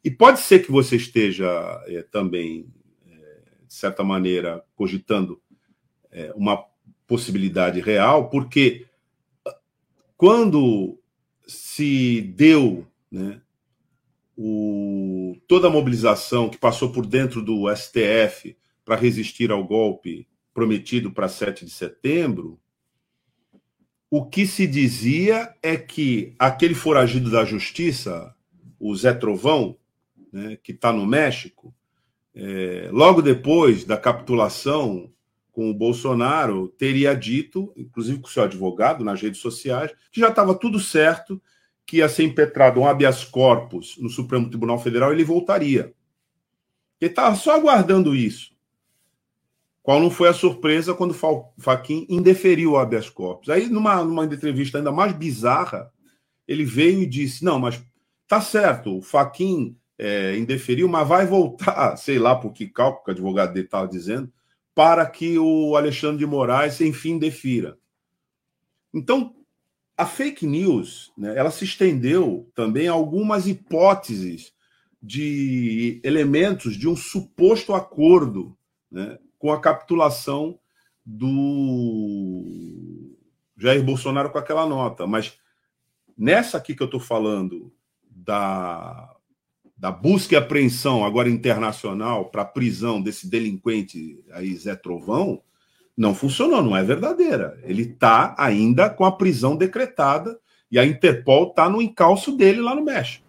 E 0.03 0.09
pode 0.09 0.39
ser 0.39 0.65
que 0.65 0.71
você 0.71 0.95
esteja 0.95 1.47
é, 1.85 2.01
também, 2.01 2.65
é, 3.05 3.13
de 3.67 3.73
certa 3.75 4.03
maneira, 4.03 4.65
cogitando 4.75 5.39
é, 6.09 6.33
uma 6.35 6.65
possibilidade 7.05 7.79
real, 7.79 8.27
porque 8.27 8.87
quando 10.17 10.97
se 11.45 12.21
deu 12.21 12.87
né, 13.11 13.39
o, 14.35 15.37
toda 15.47 15.67
a 15.67 15.71
mobilização 15.71 16.49
que 16.49 16.57
passou 16.57 16.91
por 16.91 17.05
dentro 17.05 17.39
do 17.39 17.71
STF 17.75 18.57
para 18.83 18.95
resistir 18.95 19.51
ao 19.51 19.63
golpe 19.63 20.27
prometido 20.57 21.11
para 21.11 21.27
7 21.27 21.65
de 21.65 21.69
setembro, 21.69 22.59
o 24.09 24.25
que 24.25 24.47
se 24.47 24.65
dizia 24.65 25.53
é 25.61 25.77
que 25.77 26.33
aquele 26.39 26.73
foragido 26.73 27.29
da 27.29 27.45
justiça, 27.45 28.33
o 28.79 28.95
Zé 28.95 29.13
Trovão, 29.13 29.77
né, 30.33 30.57
que 30.63 30.71
está 30.71 30.91
no 30.91 31.05
México, 31.05 31.71
é, 32.33 32.89
logo 32.91 33.21
depois 33.21 33.83
da 33.83 33.97
capitulação 33.97 35.13
com 35.51 35.69
o 35.69 35.75
Bolsonaro, 35.75 36.69
teria 36.69 37.13
dito, 37.13 37.71
inclusive 37.77 38.19
com 38.19 38.27
o 38.27 38.31
seu 38.31 38.41
advogado 38.41 39.03
nas 39.03 39.21
redes 39.21 39.39
sociais, 39.39 39.91
que 40.11 40.21
já 40.21 40.29
estava 40.29 40.55
tudo 40.55 40.79
certo, 40.79 41.39
que 41.85 41.97
ia 41.97 42.09
ser 42.09 42.23
impetrado 42.23 42.79
um 42.79 42.87
habeas 42.87 43.23
corpus 43.23 43.95
no 43.99 44.09
Supremo 44.09 44.49
Tribunal 44.49 44.79
Federal 44.79 45.11
e 45.11 45.17
ele 45.17 45.23
voltaria. 45.23 45.93
Ele 46.99 47.11
estava 47.11 47.35
só 47.35 47.55
aguardando 47.55 48.15
isso. 48.15 48.56
Qual 49.87 50.01
não 50.01 50.11
foi 50.11 50.27
a 50.27 50.33
surpresa 50.33 50.93
quando 50.93 51.13
Faquin 51.57 52.05
indeferiu 52.09 52.71
o 52.73 52.77
habeas 52.77 53.09
corpus. 53.09 53.47
Aí, 53.47 53.69
numa, 53.69 54.03
numa 54.03 54.25
entrevista 54.25 54.77
ainda 54.77 54.91
mais 54.91 55.13
bizarra, 55.13 55.89
ele 56.45 56.65
veio 56.65 57.03
e 57.03 57.05
disse: 57.05 57.45
Não, 57.45 57.57
mas 57.57 57.81
tá 58.27 58.41
certo, 58.41 58.97
o 58.97 59.01
Faquin 59.01 59.77
é, 59.97 60.37
indeferiu, 60.37 60.89
mas 60.89 61.07
vai 61.07 61.25
voltar, 61.25 61.95
sei 61.95 62.19
lá 62.19 62.35
por 62.35 62.51
que 62.51 62.67
cálculo 62.67 63.05
que 63.05 63.11
o 63.11 63.13
advogado 63.13 63.53
dele 63.53 63.65
estava 63.65 63.87
dizendo, 63.87 64.29
para 64.75 65.05
que 65.05 65.39
o 65.39 65.77
Alexandre 65.77 66.17
de 66.17 66.25
Moraes, 66.25 66.81
enfim, 66.81 67.17
defira. 67.17 67.77
Então, 68.93 69.37
a 69.95 70.05
fake 70.05 70.45
news, 70.45 71.13
né, 71.17 71.33
ela 71.37 71.49
se 71.49 71.63
estendeu 71.63 72.51
também 72.53 72.89
a 72.89 72.91
algumas 72.91 73.47
hipóteses 73.47 74.51
de 75.01 76.01
elementos 76.03 76.75
de 76.75 76.89
um 76.89 76.95
suposto 76.97 77.73
acordo 77.73 78.53
né, 78.91 79.17
com 79.37 79.51
a 79.51 79.59
capitulação 79.59 80.57
do 81.05 82.43
Jair 83.57 83.83
Bolsonaro 83.83 84.29
com 84.29 84.37
aquela 84.37 84.65
nota. 84.65 85.07
Mas 85.07 85.33
nessa 86.17 86.57
aqui 86.57 86.75
que 86.75 86.83
eu 86.83 86.85
estou 86.85 86.99
falando 86.99 87.71
da, 88.09 89.15
da 89.77 89.91
busca 89.91 90.33
e 90.33 90.37
apreensão, 90.37 91.05
agora 91.05 91.29
internacional, 91.29 92.25
para 92.25 92.41
a 92.41 92.45
prisão 92.45 93.01
desse 93.01 93.27
delinquente 93.29 94.19
aí, 94.31 94.55
Zé 94.55 94.75
Trovão, 94.75 95.41
não 95.95 96.13
funcionou, 96.13 96.61
não 96.61 96.75
é 96.75 96.83
verdadeira. 96.83 97.59
Ele 97.63 97.83
está 97.83 98.35
ainda 98.37 98.89
com 98.89 99.05
a 99.05 99.11
prisão 99.11 99.55
decretada 99.55 100.37
e 100.69 100.77
a 100.77 100.85
Interpol 100.85 101.49
está 101.49 101.69
no 101.69 101.81
encalço 101.81 102.35
dele 102.35 102.61
lá 102.61 102.75
no 102.75 102.83
México. 102.83 103.25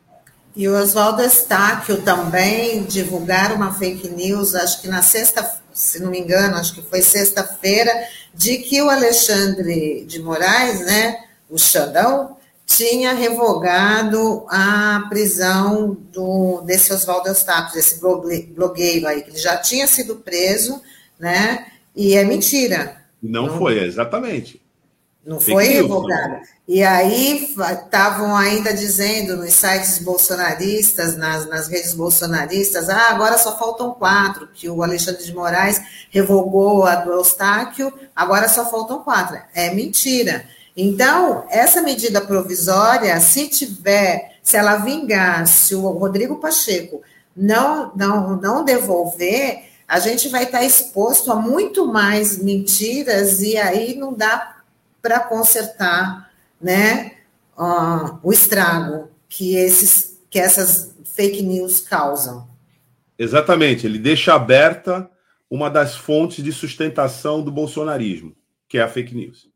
E 0.57 0.69
o 0.69 0.77
Oswaldo 0.77 1.23
Estáquio 1.23 2.03
também 2.03 2.83
divulgaram 2.83 3.57
uma 3.57 3.73
fake 3.73 4.09
news, 4.09 4.55
acho 4.55 4.83
que 4.83 4.89
na 4.89 5.03
sexta, 5.03 5.49
se 5.79 6.03
não 6.03 6.11
me 6.11 6.19
engano, 6.19 6.57
acho 6.57 6.75
que 6.75 6.83
foi 6.83 7.01
sexta-feira, 7.03 7.93
de 8.35 8.59
que 8.59 8.83
o 8.83 8.91
Alexandre 8.91 10.05
de 10.07 10.21
Moraes, 10.21 10.81
né, 10.81 11.25
o 11.49 11.57
Xandão, 11.57 12.37
tinha 12.67 13.15
revogado 13.15 14.45
a 14.49 15.07
prisão 15.09 15.97
do, 16.13 16.61
desse 16.63 16.93
Oswaldo 16.93 17.29
Eustáquio, 17.29 17.75
desse 17.75 17.99
blogueiro 18.01 19.07
aí, 19.07 19.23
que 19.23 19.31
ele 19.31 19.39
já 19.39 19.57
tinha 19.57 19.87
sido 19.87 20.17
preso, 20.17 20.83
né? 21.19 21.67
E 21.97 22.15
é 22.15 22.25
mentira. 22.25 23.03
Não, 23.23 23.47
não 23.47 23.59
foi, 23.59 23.83
exatamente. 23.83 24.61
Não 25.29 25.39
foi 25.39 25.65
revogada. 25.69 26.41
E 26.67 26.83
aí 26.83 27.55
estavam 27.75 28.35
ainda 28.35 28.73
dizendo 28.73 29.37
nos 29.37 29.53
sites 29.53 29.99
bolsonaristas, 29.99 31.19
nas, 31.19 31.47
nas 31.47 31.69
redes 31.69 31.93
bolsonaristas, 31.93 32.89
ah, 32.89 33.11
agora 33.11 33.37
só 33.37 33.59
faltam 33.59 33.93
quatro, 33.93 34.49
que 34.55 34.71
o 34.71 34.83
Alexandre 34.83 35.23
de 35.23 35.35
Moraes 35.35 35.83
revogou 36.11 36.85
a 36.85 36.95
do 36.95 37.13
Eustáquio, 37.13 37.93
agora 38.17 38.49
só 38.49 38.71
faltam 38.71 39.03
quatro. 39.03 39.39
É 39.53 39.75
mentira. 39.75 40.47
Então, 40.75 41.45
essa 41.51 41.83
medida 41.83 42.23
provisória, 42.23 43.21
se 43.21 43.49
tiver, 43.49 44.39
se 44.43 44.57
ela 44.57 44.77
vingar, 44.77 45.47
se 45.47 45.75
o 45.75 45.91
Rodrigo 45.91 46.37
Pacheco 46.37 47.03
não, 47.37 47.93
não, 47.95 48.35
não 48.37 48.65
devolver, 48.65 49.63
a 49.87 49.99
gente 49.99 50.31
vai 50.31 50.45
estar 50.45 50.65
exposto 50.65 51.31
a 51.31 51.37
muito 51.37 51.87
mais 51.87 52.39
mentiras 52.39 53.43
e 53.43 53.59
aí 53.59 53.95
não 53.95 54.15
dá 54.15 54.58
para 55.01 55.21
consertar 55.21 56.31
né, 56.61 57.13
uh, 57.57 58.19
o 58.23 58.33
estrago 58.33 59.11
que, 59.29 59.57
esses, 59.57 60.21
que 60.31 60.39
essas 60.39 60.95
fake 61.05 61.43
news 61.43 61.81
causam. 61.81 62.49
Exatamente, 63.19 63.87
ele 63.87 63.99
deixa 63.99 64.35
aberta 64.35 65.11
uma 65.51 65.71
das 65.71 65.97
fontes 65.97 66.45
de 66.45 66.53
sustentação 66.53 67.43
do 67.43 67.51
bolsonarismo, 67.51 68.35
que 68.69 68.79
é 68.79 68.83
a 68.83 68.89
fake 68.89 69.15
news. 69.15 69.49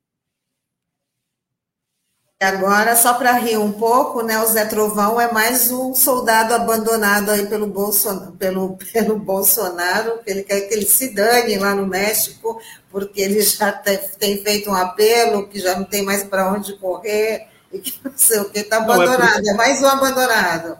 Agora, 2.42 2.96
só 2.96 3.14
para 3.14 3.34
rir 3.34 3.56
um 3.56 3.70
pouco, 3.70 4.20
né, 4.20 4.40
o 4.40 4.46
Zé 4.46 4.64
Trovão 4.64 5.20
é 5.20 5.30
mais 5.30 5.70
um 5.70 5.94
soldado 5.94 6.52
abandonado 6.52 7.30
aí 7.30 7.46
pelo, 7.46 7.68
Bolson, 7.68 8.32
pelo, 8.32 8.76
pelo 8.92 9.16
Bolsonaro, 9.16 10.18
que 10.24 10.30
ele 10.30 10.42
quer 10.42 10.62
que 10.62 10.74
ele 10.74 10.84
se 10.84 11.14
dane 11.14 11.56
lá 11.56 11.72
no 11.72 11.86
México, 11.86 12.60
porque 12.92 13.22
ele 13.22 13.40
já 13.40 13.72
tem 13.72 14.38
feito 14.42 14.70
um 14.70 14.74
apelo, 14.74 15.48
que 15.48 15.58
já 15.58 15.76
não 15.76 15.84
tem 15.84 16.04
mais 16.04 16.22
para 16.22 16.52
onde 16.52 16.76
correr, 16.76 17.48
e 17.72 17.78
que 17.78 17.98
não 18.04 18.12
sei 18.14 18.40
o 18.40 18.50
que, 18.50 18.58
está 18.60 18.76
abandonado, 18.76 19.42
não, 19.42 19.50
é, 19.50 19.54
é 19.54 19.56
mais 19.56 19.82
um 19.82 19.86
abandonado. 19.86 20.78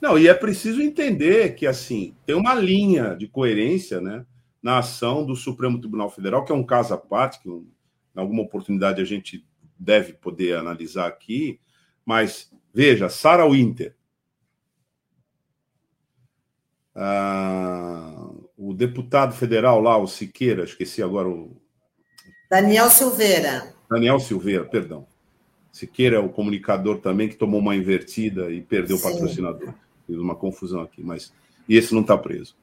Não, 0.00 0.16
e 0.16 0.28
é 0.28 0.34
preciso 0.34 0.80
entender 0.80 1.56
que, 1.56 1.66
assim, 1.66 2.14
tem 2.24 2.36
uma 2.36 2.54
linha 2.54 3.16
de 3.16 3.26
coerência, 3.26 4.00
né, 4.00 4.24
na 4.62 4.78
ação 4.78 5.26
do 5.26 5.34
Supremo 5.34 5.80
Tribunal 5.80 6.08
Federal, 6.08 6.44
que 6.44 6.52
é 6.52 6.54
um 6.54 6.64
caso 6.64 6.94
à 6.94 6.98
parte, 6.98 7.40
que 7.40 7.48
em 7.48 7.66
alguma 8.14 8.42
oportunidade 8.42 9.02
a 9.02 9.04
gente 9.04 9.44
deve 9.76 10.12
poder 10.12 10.56
analisar 10.56 11.06
aqui, 11.06 11.60
mas 12.04 12.50
veja, 12.72 13.08
Sarah 13.08 13.48
Winter, 13.48 13.94
ah, 16.94 18.07
o 18.58 18.74
deputado 18.74 19.32
federal 19.32 19.80
lá, 19.80 19.96
o 19.96 20.08
Siqueira, 20.08 20.64
esqueci 20.64 21.00
agora 21.00 21.28
o. 21.28 21.56
Daniel 22.50 22.90
Silveira. 22.90 23.72
Daniel 23.88 24.18
Silveira, 24.18 24.64
perdão. 24.64 25.06
Siqueira 25.70 26.16
é 26.16 26.18
o 26.18 26.28
comunicador 26.28 26.98
também 26.98 27.28
que 27.28 27.36
tomou 27.36 27.60
uma 27.60 27.76
invertida 27.76 28.50
e 28.50 28.60
perdeu 28.60 28.96
Sim. 28.96 29.08
o 29.08 29.12
patrocinador. 29.12 29.74
Fiz 30.04 30.16
uma 30.16 30.34
confusão 30.34 30.82
aqui, 30.82 31.02
mas. 31.04 31.32
E 31.68 31.76
esse 31.76 31.94
não 31.94 32.00
está 32.00 32.18
preso. 32.18 32.56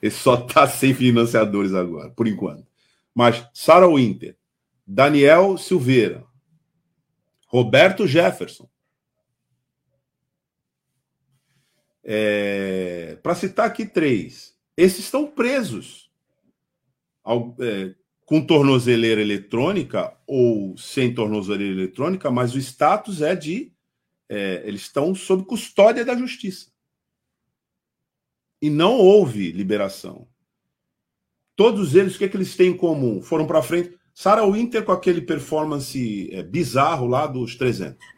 Esse 0.00 0.18
só 0.18 0.34
está 0.34 0.68
sem 0.70 0.94
financiadores 0.94 1.74
agora, 1.74 2.10
por 2.10 2.28
enquanto. 2.28 2.64
Mas 3.12 3.44
Sarah 3.52 3.88
Winter, 3.88 4.36
Daniel 4.86 5.58
Silveira, 5.58 6.24
Roberto 7.48 8.06
Jefferson. 8.06 8.68
É, 12.04 13.18
Para 13.22 13.34
citar 13.34 13.66
aqui 13.66 13.84
três, 13.84 14.57
esses 14.78 15.00
estão 15.00 15.26
presos 15.26 16.08
ao, 17.24 17.56
é, 17.58 17.92
com 18.24 18.40
tornozeleira 18.40 19.20
eletrônica 19.20 20.16
ou 20.24 20.78
sem 20.78 21.12
tornozeleira 21.12 21.74
eletrônica, 21.74 22.30
mas 22.30 22.54
o 22.54 22.58
status 22.58 23.20
é 23.20 23.34
de. 23.34 23.72
É, 24.28 24.62
eles 24.64 24.82
estão 24.82 25.16
sob 25.16 25.44
custódia 25.44 26.04
da 26.04 26.16
justiça. 26.16 26.68
E 28.62 28.70
não 28.70 28.98
houve 28.98 29.50
liberação. 29.50 30.28
Todos 31.56 31.96
eles, 31.96 32.14
o 32.14 32.18
que, 32.18 32.26
é 32.26 32.28
que 32.28 32.36
eles 32.36 32.54
têm 32.54 32.70
em 32.70 32.76
comum? 32.76 33.20
Foram 33.20 33.48
para 33.48 33.62
frente. 33.62 33.98
Sarah 34.14 34.46
Winter 34.46 34.84
com 34.84 34.92
aquele 34.92 35.22
performance 35.22 36.28
é, 36.32 36.40
bizarro 36.42 37.08
lá 37.08 37.26
dos 37.26 37.56
300. 37.56 37.98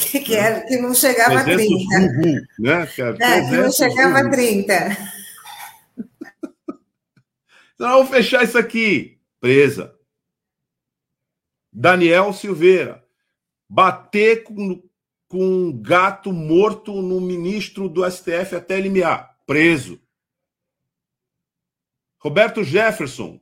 Que, 0.00 0.18
que, 0.20 0.34
era, 0.34 0.62
que 0.62 0.78
não 0.78 0.94
chegava 0.94 1.40
a 1.40 1.44
30. 1.44 1.62
Uhul, 1.66 2.40
né? 2.58 2.86
Que, 2.86 3.02
é, 3.02 3.12
que 3.12 3.56
não 3.58 3.70
chegava 3.70 4.20
a 4.20 4.30
30. 4.30 5.19
Então, 7.80 7.92
vamos 7.92 8.10
fechar 8.10 8.44
isso 8.44 8.58
aqui. 8.58 9.18
Presa. 9.40 9.96
Daniel 11.72 12.30
Silveira. 12.30 13.02
Bater 13.66 14.42
com, 14.42 14.82
com 15.26 15.42
um 15.42 15.80
gato 15.80 16.30
morto 16.30 17.00
no 17.00 17.18
ministro 17.22 17.88
do 17.88 18.04
STF 18.04 18.54
até 18.54 18.78
limiar. 18.78 19.34
Preso. 19.46 19.98
Roberto 22.18 22.62
Jefferson 22.62 23.40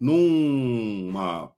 numa 0.00 1.52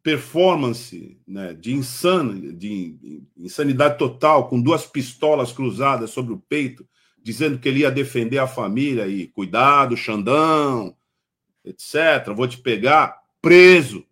performance 0.00 1.20
né, 1.26 1.54
de, 1.54 1.74
insano, 1.74 2.52
de 2.52 3.20
insanidade 3.36 3.98
total, 3.98 4.48
com 4.48 4.62
duas 4.62 4.86
pistolas 4.86 5.50
cruzadas 5.50 6.10
sobre 6.10 6.32
o 6.32 6.38
peito, 6.38 6.88
dizendo 7.20 7.58
que 7.58 7.68
ele 7.68 7.80
ia 7.80 7.90
defender 7.90 8.38
a 8.38 8.46
família 8.46 9.08
e 9.08 9.26
cuidado, 9.26 9.96
Xandão, 9.96 10.96
etc. 11.70 12.32
Vou 12.34 12.48
te 12.48 12.58
pegar, 12.58 13.22
preso. 13.40 14.06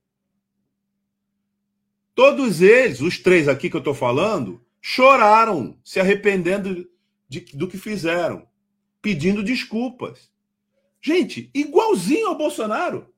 Todos 2.14 2.62
eles, 2.62 3.00
os 3.00 3.18
três 3.18 3.48
aqui 3.48 3.68
que 3.68 3.76
eu 3.76 3.80
estou 3.80 3.94
falando, 3.94 4.64
choraram, 4.80 5.78
se 5.84 6.00
arrependendo 6.00 6.88
de, 7.28 7.40
do 7.54 7.68
que 7.68 7.76
fizeram, 7.76 8.48
pedindo 9.02 9.42
desculpas. 9.42 10.30
Gente, 11.00 11.50
igualzinho 11.54 12.28
ao 12.28 12.38
Bolsonaro. 12.38 13.12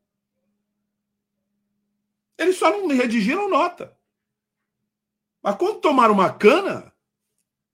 Eles 2.36 2.56
só 2.56 2.70
não 2.70 2.89
redigiram 2.89 3.48
nota. 3.48 3.97
Mas 5.43 5.56
quando 5.56 5.81
tomaram 5.81 6.15
uma 6.15 6.32
cana, 6.32 6.93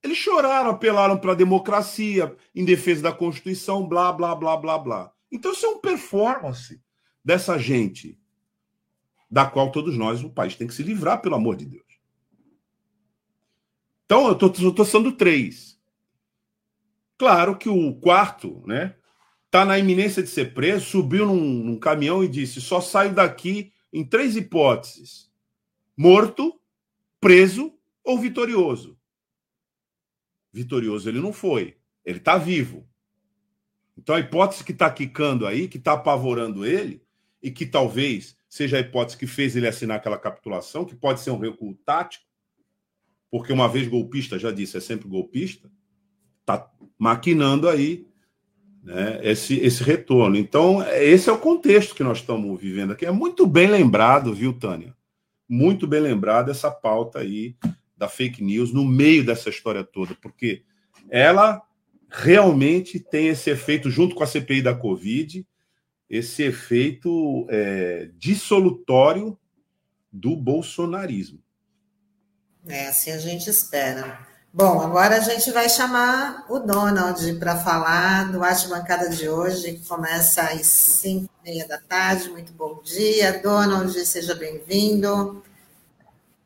eles 0.03 0.19
choraram, 0.19 0.70
apelaram 0.70 1.19
para 1.19 1.32
a 1.32 1.36
democracia, 1.36 2.36
em 2.55 2.65
defesa 2.65 3.03
da 3.03 3.12
Constituição, 3.12 3.86
blá, 3.86 4.12
blá, 4.12 4.35
blá, 4.35 4.57
blá, 4.57 4.78
blá. 4.78 5.14
Então 5.35 5.51
isso 5.51 5.66
é 5.66 5.69
um 5.69 5.81
performance 5.81 6.81
dessa 7.24 7.59
gente, 7.59 8.16
da 9.28 9.44
qual 9.44 9.73
todos 9.73 9.98
nós, 9.98 10.23
o 10.23 10.31
país, 10.31 10.55
tem 10.55 10.69
que 10.69 10.73
se 10.73 10.85
livrar, 10.85 11.20
pelo 11.20 11.35
amor 11.35 11.56
de 11.56 11.66
Deus. 11.66 11.82
Então, 14.05 14.28
eu 14.28 14.35
estou 14.69 14.85
sendo 14.85 15.11
três. 15.11 15.77
Claro 17.19 17.59
que 17.59 17.69
o 17.69 17.97
quarto, 17.97 18.62
né, 18.65 18.94
está 19.47 19.65
na 19.65 19.77
iminência 19.77 20.23
de 20.23 20.28
ser 20.28 20.55
preso, 20.55 20.86
subiu 20.86 21.27
num, 21.27 21.65
num 21.65 21.78
caminhão 21.81 22.23
e 22.23 22.28
disse: 22.28 22.61
só 22.61 22.81
saio 22.81 23.12
daqui 23.12 23.73
em 23.93 24.06
três 24.06 24.36
hipóteses: 24.36 25.32
morto, 25.97 26.61
preso 27.20 27.77
ou 28.05 28.20
vitorioso. 28.20 28.97
Vitorioso 30.52 31.09
ele 31.09 31.20
não 31.20 31.32
foi, 31.32 31.77
ele 32.05 32.19
está 32.19 32.39
vivo. 32.39 32.89
Então 33.97 34.15
a 34.15 34.21
hipótese 34.21 34.65
que 34.65 34.73
está 34.73 34.91
quicando 34.91 35.47
aí, 35.47 35.69
que 35.69 35.79
está 35.79 35.93
apavorando 35.93 36.66
ele, 36.66 37.03
e 37.43 37.51
que 37.51 37.66
talvez 37.66 38.37
seja 38.49 38.77
a 38.77 38.81
hipótese 38.81 39.19
que 39.19 39.27
fez 39.27 39.55
ele 39.55 39.69
assinar 39.69 39.99
aquela 39.99 40.19
capitulação, 40.19 40.85
que 40.85 40.95
pode 40.95 41.21
ser 41.21 41.31
um 41.31 41.39
recuo 41.39 41.75
tático, 41.85 42.25
porque 43.31 43.53
uma 43.53 43.69
vez 43.69 43.89
golpista, 43.89 44.39
já 44.39 44.51
disse, 44.51 44.77
é 44.77 44.81
sempre 44.81 45.09
golpista, 45.09 45.71
está 46.41 46.71
maquinando 46.99 47.69
aí 47.69 48.07
né, 48.83 49.19
esse, 49.23 49.59
esse 49.59 49.83
retorno. 49.83 50.37
Então, 50.37 50.83
esse 50.93 51.29
é 51.29 51.33
o 51.33 51.39
contexto 51.39 51.95
que 51.95 52.05
nós 52.05 52.19
estamos 52.19 52.61
vivendo 52.61 52.93
aqui. 52.93 53.05
É 53.05 53.11
muito 53.11 53.47
bem 53.47 53.66
lembrado, 53.66 54.33
viu, 54.33 54.53
Tânia? 54.53 54.95
Muito 55.49 55.87
bem 55.87 56.01
lembrado 56.01 56.51
essa 56.51 56.71
pauta 56.71 57.19
aí 57.19 57.57
da 57.97 58.09
fake 58.09 58.43
news 58.43 58.73
no 58.73 58.85
meio 58.85 59.25
dessa 59.25 59.51
história 59.51 59.83
toda, 59.83 60.15
porque 60.15 60.62
ela 61.11 61.61
realmente 62.16 63.01
tem 63.01 63.27
esse 63.27 63.51
efeito, 63.51 63.91
junto 63.91 64.15
com 64.15 64.23
a 64.23 64.27
CPI 64.27 64.62
da 64.62 64.73
Covid, 64.73 65.45
esse 66.09 66.45
efeito 66.45 67.45
é, 67.51 68.09
dissolutório 68.16 69.36
do 70.12 70.36
bolsonarismo. 70.36 71.41
É, 72.69 72.86
assim 72.86 73.11
a 73.11 73.19
gente 73.19 73.51
espera. 73.51 74.19
Bom, 74.53 74.81
agora 74.81 75.16
a 75.16 75.20
gente 75.20 75.51
vai 75.51 75.69
chamar 75.69 76.47
o 76.49 76.61
Donald 76.61 77.35
para 77.35 77.57
falar 77.57 78.31
do 78.31 78.45
Arte 78.45 78.69
Bancada 78.69 79.09
de 79.09 79.28
hoje, 79.28 79.73
que 79.73 79.89
começa 79.89 80.43
às 80.43 80.66
5 80.66 81.28
e 81.45 81.51
meia 81.51 81.66
da 81.66 81.78
tarde. 81.78 82.31
Muito 82.31 82.53
bom 82.53 82.81
dia, 82.85 83.41
Donald, 83.43 83.93
seja 84.07 84.36
bem-vindo. 84.36 85.43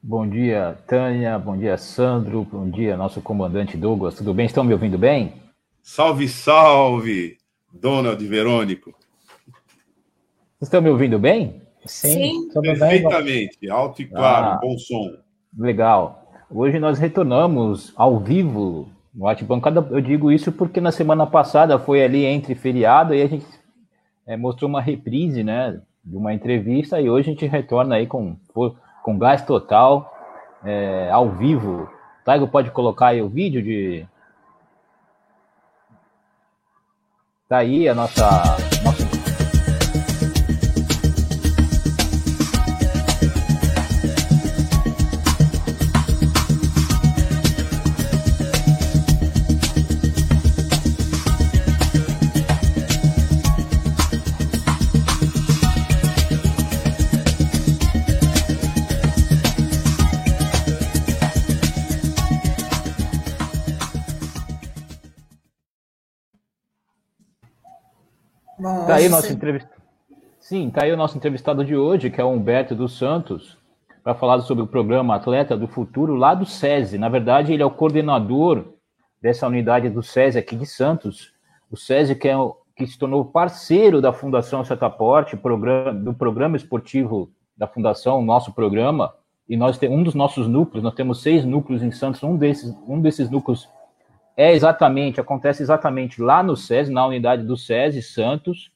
Bom 0.02 0.26
dia, 0.26 0.78
Tânia. 0.86 1.38
Bom 1.38 1.58
dia, 1.58 1.76
Sandro. 1.76 2.44
Bom 2.50 2.70
dia, 2.70 2.96
nosso 2.96 3.20
comandante 3.20 3.76
Douglas. 3.76 4.14
Tudo 4.14 4.32
bem? 4.32 4.46
Estão 4.46 4.64
me 4.64 4.72
ouvindo 4.72 4.96
bem? 4.96 5.47
Salve, 5.90 6.28
salve, 6.28 7.38
Donald 7.72 8.22
Verônico. 8.24 8.90
Vocês 10.58 10.68
estão 10.68 10.82
me 10.82 10.90
ouvindo 10.90 11.18
bem? 11.18 11.62
Sim, 11.86 12.50
Sim. 12.52 12.60
perfeitamente. 12.60 13.58
Bem? 13.58 13.70
Alto 13.70 14.02
e 14.02 14.04
claro, 14.04 14.46
ah, 14.46 14.58
bom 14.60 14.76
som. 14.76 15.16
Legal. 15.58 16.30
Hoje 16.50 16.78
nós 16.78 16.98
retornamos 16.98 17.94
ao 17.96 18.20
vivo 18.20 18.90
no 19.14 19.34
Bancada. 19.46 19.88
Eu 19.90 20.02
digo 20.02 20.30
isso 20.30 20.52
porque 20.52 20.78
na 20.78 20.92
semana 20.92 21.26
passada 21.26 21.78
foi 21.78 22.04
ali 22.04 22.22
entre 22.22 22.54
feriado 22.54 23.14
e 23.14 23.22
a 23.22 23.26
gente 23.26 23.46
é, 24.26 24.36
mostrou 24.36 24.68
uma 24.68 24.82
reprise, 24.82 25.42
né, 25.42 25.80
de 26.04 26.16
uma 26.16 26.34
entrevista 26.34 27.00
e 27.00 27.08
hoje 27.08 27.30
a 27.30 27.32
gente 27.32 27.46
retorna 27.46 27.94
aí 27.94 28.06
com 28.06 28.36
com 29.02 29.18
gás 29.18 29.42
total, 29.42 30.14
é, 30.62 31.08
ao 31.10 31.30
vivo. 31.30 31.88
Taigo 32.26 32.46
pode 32.46 32.70
colocar 32.72 33.06
aí 33.08 33.22
o 33.22 33.28
vídeo 33.28 33.62
de. 33.62 34.06
Tá 37.48 37.58
aí 37.60 37.88
a 37.88 37.94
nossa, 37.94 38.58
aí 68.98 69.08
nosso 69.08 69.32
entrevistado. 69.32 69.78
Sim, 70.38 70.70
tá 70.70 70.84
aí 70.84 70.92
o 70.92 70.96
nosso 70.96 71.16
entrevistado 71.16 71.64
de 71.64 71.76
hoje, 71.76 72.10
que 72.10 72.20
é 72.20 72.24
o 72.24 72.30
Humberto 72.30 72.74
dos 72.74 72.96
Santos, 72.96 73.58
para 74.02 74.14
falar 74.14 74.40
sobre 74.40 74.64
o 74.64 74.66
programa 74.66 75.16
Atleta 75.16 75.56
do 75.56 75.66
Futuro 75.68 76.14
lá 76.14 76.34
do 76.34 76.46
SESI. 76.46 76.96
Na 76.96 77.08
verdade, 77.08 77.52
ele 77.52 77.62
é 77.62 77.66
o 77.66 77.70
coordenador 77.70 78.64
dessa 79.20 79.46
unidade 79.46 79.90
do 79.90 80.02
SESI 80.02 80.38
aqui 80.38 80.56
de 80.56 80.64
Santos. 80.64 81.32
O 81.70 81.76
SESI 81.76 82.14
que, 82.14 82.28
é 82.28 82.36
o, 82.36 82.56
que 82.76 82.86
se 82.86 82.98
tornou 82.98 83.24
parceiro 83.24 84.00
da 84.00 84.12
Fundação 84.12 84.64
Setaporte, 84.64 85.36
programa, 85.36 85.92
do 85.92 86.14
programa 86.14 86.56
esportivo 86.56 87.30
da 87.56 87.66
Fundação, 87.66 88.22
nosso 88.22 88.52
programa, 88.52 89.12
e 89.48 89.56
nós 89.56 89.76
temos 89.76 89.98
um 89.98 90.02
dos 90.02 90.14
nossos 90.14 90.46
núcleos, 90.46 90.84
nós 90.84 90.94
temos 90.94 91.20
seis 91.20 91.44
núcleos 91.44 91.82
em 91.82 91.90
Santos, 91.90 92.22
um 92.22 92.36
desses, 92.36 92.74
um 92.86 93.00
desses 93.00 93.28
núcleos 93.28 93.68
é 94.36 94.52
exatamente, 94.52 95.20
acontece 95.20 95.62
exatamente 95.62 96.22
lá 96.22 96.44
no 96.44 96.56
SESI, 96.56 96.92
na 96.92 97.04
unidade 97.04 97.42
do 97.42 97.56
SESI 97.56 98.00
Santos, 98.02 98.70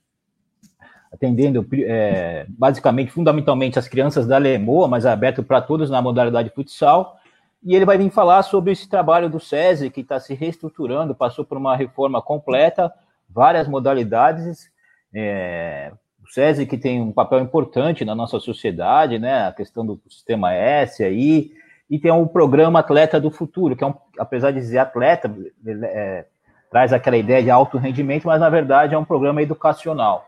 atendendo 1.12 1.66
é, 1.72 2.46
basicamente, 2.48 3.12
fundamentalmente, 3.12 3.78
as 3.78 3.86
crianças 3.86 4.26
da 4.26 4.38
Lemoa, 4.38 4.88
mas 4.88 5.04
é 5.04 5.10
aberto 5.10 5.42
para 5.42 5.60
todos 5.60 5.90
na 5.90 6.00
modalidade 6.00 6.50
futsal. 6.50 7.18
E 7.62 7.74
ele 7.76 7.84
vai 7.84 7.98
vir 7.98 8.10
falar 8.10 8.42
sobre 8.42 8.72
esse 8.72 8.88
trabalho 8.88 9.28
do 9.28 9.38
SESI, 9.38 9.90
que 9.90 10.00
está 10.00 10.18
se 10.18 10.34
reestruturando, 10.34 11.14
passou 11.14 11.44
por 11.44 11.58
uma 11.58 11.76
reforma 11.76 12.20
completa, 12.20 12.92
várias 13.28 13.68
modalidades. 13.68 14.70
É, 15.14 15.92
o 16.24 16.28
SESI 16.32 16.66
que 16.66 16.78
tem 16.78 17.00
um 17.00 17.12
papel 17.12 17.40
importante 17.40 18.04
na 18.04 18.14
nossa 18.14 18.40
sociedade, 18.40 19.18
né? 19.18 19.46
A 19.46 19.52
questão 19.52 19.84
do 19.84 20.00
sistema 20.08 20.54
S 20.54 21.04
aí, 21.04 21.52
e 21.90 21.98
tem 21.98 22.10
o 22.10 22.26
programa 22.26 22.78
Atleta 22.78 23.20
do 23.20 23.30
Futuro, 23.30 23.76
que 23.76 23.84
é 23.84 23.86
um, 23.86 23.94
apesar 24.18 24.50
de 24.50 24.60
dizer 24.60 24.78
atleta, 24.78 25.30
é, 25.66 26.24
traz 26.70 26.90
aquela 26.90 27.18
ideia 27.18 27.42
de 27.42 27.50
alto 27.50 27.76
rendimento, 27.76 28.26
mas 28.26 28.40
na 28.40 28.48
verdade 28.48 28.94
é 28.94 28.98
um 28.98 29.04
programa 29.04 29.42
educacional. 29.42 30.26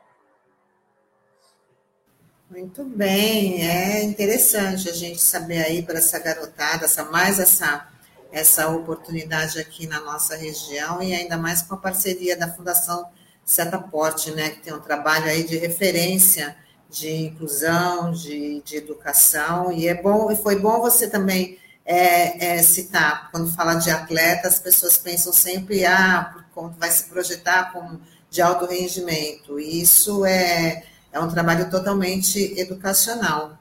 Muito 2.54 2.84
bem, 2.84 3.68
é 3.68 4.04
interessante 4.04 4.88
a 4.88 4.92
gente 4.92 5.20
saber 5.20 5.64
aí 5.64 5.82
para 5.82 5.98
essa 5.98 6.20
garotada, 6.20 6.84
essa, 6.84 7.02
mais 7.02 7.40
essa, 7.40 7.88
essa 8.30 8.68
oportunidade 8.68 9.58
aqui 9.58 9.88
na 9.88 9.98
nossa 9.98 10.36
região 10.36 11.02
e 11.02 11.12
ainda 11.12 11.36
mais 11.36 11.62
com 11.62 11.74
a 11.74 11.78
parceria 11.78 12.36
da 12.36 12.48
Fundação 12.48 13.08
Setaporte, 13.44 14.30
né, 14.30 14.50
que 14.50 14.60
tem 14.60 14.72
um 14.72 14.78
trabalho 14.78 15.24
aí 15.24 15.42
de 15.42 15.56
referência 15.56 16.56
de 16.88 17.12
inclusão, 17.12 18.12
de, 18.12 18.62
de 18.64 18.76
educação, 18.76 19.72
e 19.72 19.88
é 19.88 20.00
bom, 20.00 20.30
e 20.30 20.36
foi 20.36 20.54
bom 20.54 20.80
você 20.80 21.10
também 21.10 21.58
é, 21.84 22.54
é, 22.54 22.62
citar, 22.62 23.32
quando 23.32 23.52
fala 23.52 23.74
de 23.74 23.90
atleta, 23.90 24.46
as 24.46 24.60
pessoas 24.60 24.96
pensam 24.96 25.32
sempre, 25.32 25.84
ah, 25.84 26.32
como 26.54 26.70
vai 26.70 26.92
se 26.92 27.02
projetar 27.08 27.72
como 27.72 28.00
de 28.30 28.40
alto 28.40 28.64
rendimento, 28.64 29.58
e 29.58 29.82
isso 29.82 30.24
é, 30.24 30.84
é 31.14 31.20
um 31.20 31.28
trabalho 31.28 31.70
totalmente 31.70 32.60
educacional. 32.60 33.52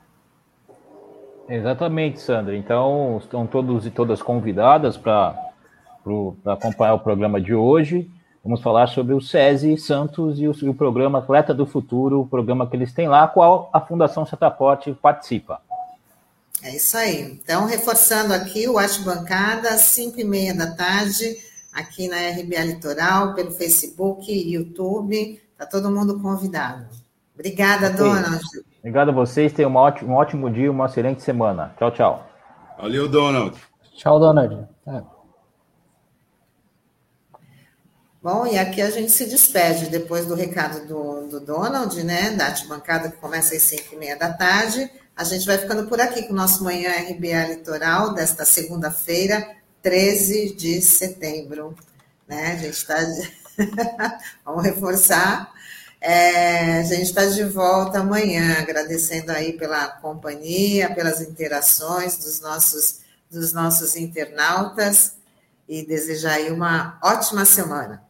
Exatamente, 1.47 2.19
Sandra. 2.19 2.57
Então, 2.57 3.19
estão 3.21 3.45
todos 3.45 3.85
e 3.85 3.91
todas 3.91 4.23
convidadas 4.23 4.97
para 4.97 5.35
acompanhar 6.45 6.95
o 6.95 6.99
programa 6.99 7.39
de 7.39 7.53
hoje. 7.53 8.09
Vamos 8.43 8.61
falar 8.61 8.87
sobre 8.87 9.13
o 9.13 9.21
SESI 9.21 9.77
Santos 9.77 10.39
e 10.39 10.47
o, 10.47 10.55
e 10.63 10.67
o, 10.67 10.73
programa 10.73 11.19
Atleta 11.19 11.53
do 11.53 11.65
Futuro, 11.65 12.21
o 12.21 12.27
programa 12.27 12.67
que 12.67 12.75
eles 12.75 12.91
têm 12.91 13.07
lá, 13.07 13.27
qual 13.27 13.69
a 13.71 13.79
Fundação 13.79 14.25
Setaporte 14.25 14.91
participa. 14.93 15.61
É 16.63 16.75
isso 16.75 16.97
aí. 16.97 17.39
Então, 17.43 17.67
reforçando 17.67 18.33
aqui 18.33 18.67
o 18.67 18.79
Arte 18.79 19.01
Bancada, 19.01 19.69
às 19.69 19.81
5 19.81 20.19
e 20.19 20.23
meia 20.23 20.55
da 20.55 20.71
tarde, 20.71 21.37
aqui 21.71 22.07
na 22.07 22.17
RBA 22.17 22.65
Litoral, 22.65 23.35
pelo 23.35 23.51
Facebook 23.51 24.31
e 24.31 24.55
YouTube. 24.55 25.39
Está 25.51 25.65
todo 25.67 25.91
mundo 25.91 26.19
convidado. 26.19 27.02
Obrigada, 27.33 27.87
okay. 27.87 27.97
Donald. 27.97 28.43
Obrigado 28.79 29.09
a 29.09 29.13
vocês. 29.13 29.53
Tenham 29.53 29.71
um 29.71 29.75
ótimo, 29.75 30.11
um 30.11 30.15
ótimo 30.15 30.51
dia, 30.51 30.71
uma 30.71 30.85
excelente 30.85 31.21
semana. 31.21 31.73
Tchau, 31.77 31.91
tchau. 31.91 32.29
Valeu, 32.77 33.07
Donald. 33.07 33.57
Tchau, 33.95 34.19
Donald. 34.19 34.67
É. 34.87 35.01
Bom, 38.21 38.47
e 38.47 38.57
aqui 38.57 38.81
a 38.81 38.89
gente 38.89 39.11
se 39.11 39.25
despede 39.25 39.87
depois 39.87 40.25
do 40.25 40.33
recado 40.33 40.87
do, 40.87 41.27
do 41.27 41.39
Donald, 41.41 42.01
né, 42.03 42.31
da 42.31 42.45
arte 42.45 42.65
bancada 42.67 43.09
que 43.09 43.17
começa 43.17 43.53
às 43.53 43.61
5 43.63 43.95
e 43.95 43.97
meia 43.97 44.17
da 44.17 44.31
tarde. 44.31 44.89
A 45.15 45.23
gente 45.25 45.45
vai 45.45 45.57
ficando 45.57 45.87
por 45.87 45.99
aqui 45.99 46.23
com 46.23 46.33
o 46.33 46.35
nosso 46.35 46.63
Manhã 46.63 46.89
RBA 46.89 47.49
Litoral 47.49 48.13
desta 48.13 48.45
segunda-feira, 48.45 49.45
13 49.81 50.55
de 50.55 50.81
setembro. 50.81 51.75
Né? 52.27 52.53
A 52.53 52.55
gente 52.55 52.77
está. 52.77 52.95
Vamos 54.45 54.63
reforçar. 54.63 55.51
É, 56.05 56.79
a 56.79 56.83
gente 56.83 57.03
está 57.03 57.25
de 57.25 57.45
volta 57.45 57.99
amanhã, 57.99 58.57
agradecendo 58.59 59.31
aí 59.31 59.53
pela 59.53 59.87
companhia, 59.87 60.93
pelas 60.93 61.21
interações 61.21 62.17
dos 62.17 62.41
nossos, 62.41 62.99
dos 63.31 63.53
nossos 63.53 63.95
internautas 63.95 65.15
e 65.65 65.85
desejar 65.85 66.33
aí 66.33 66.51
uma 66.51 66.99
ótima 67.01 67.45
semana. 67.45 68.03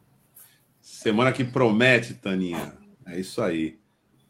Semana 0.82 1.32
que 1.32 1.44
promete, 1.44 2.16
Taninha. 2.16 2.74
É 3.06 3.20
isso 3.20 3.40
aí. 3.44 3.78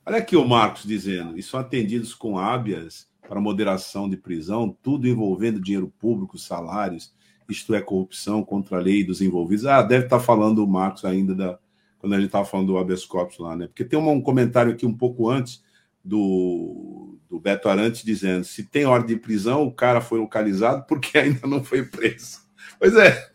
Olha 0.05 0.17
aqui 0.17 0.35
o 0.35 0.45
Marcos 0.45 0.83
dizendo: 0.83 1.37
e 1.37 1.41
são 1.41 1.57
atendidos 1.57 2.13
com 2.13 2.37
hábias 2.37 3.07
para 3.29 3.39
moderação 3.39 4.09
de 4.09 4.17
prisão, 4.17 4.75
tudo 4.83 5.07
envolvendo 5.07 5.61
dinheiro 5.61 5.87
público, 5.97 6.37
salários, 6.37 7.13
isto 7.47 7.73
é, 7.73 7.79
corrupção 7.79 8.43
contra 8.43 8.75
a 8.75 8.81
lei 8.81 9.05
dos 9.05 9.21
envolvidos. 9.21 9.65
Ah, 9.65 9.81
deve 9.81 10.03
estar 10.03 10.19
falando 10.19 10.61
o 10.61 10.67
Marcos 10.67 11.05
ainda 11.05 11.33
da, 11.33 11.57
quando 12.03 12.15
a 12.15 12.17
gente 12.17 12.25
estava 12.25 12.43
falando 12.43 12.67
do 12.67 12.77
habeas 12.77 13.05
corpus 13.05 13.37
lá, 13.37 13.55
né? 13.55 13.65
Porque 13.67 13.85
tem 13.85 13.97
um, 13.97 14.19
comentário 14.19 14.73
aqui 14.73 14.85
um 14.85 14.93
pouco 14.93 15.29
antes 15.29 15.63
do, 16.03 17.17
do 17.29 17.39
Beto 17.39 17.69
Arantes 17.69 18.03
dizendo: 18.03 18.43
se 18.43 18.61
tem 18.61 18.85
ordem 18.85 19.15
de 19.15 19.21
prisão, 19.21 19.63
o 19.63 19.71
cara 19.71 20.01
foi 20.01 20.19
localizado 20.19 20.83
porque 20.85 21.15
ainda 21.17 21.47
não 21.47 21.63
foi 21.63 21.81
preso. 21.81 22.41
Pois 22.77 22.93
é, 22.97 23.29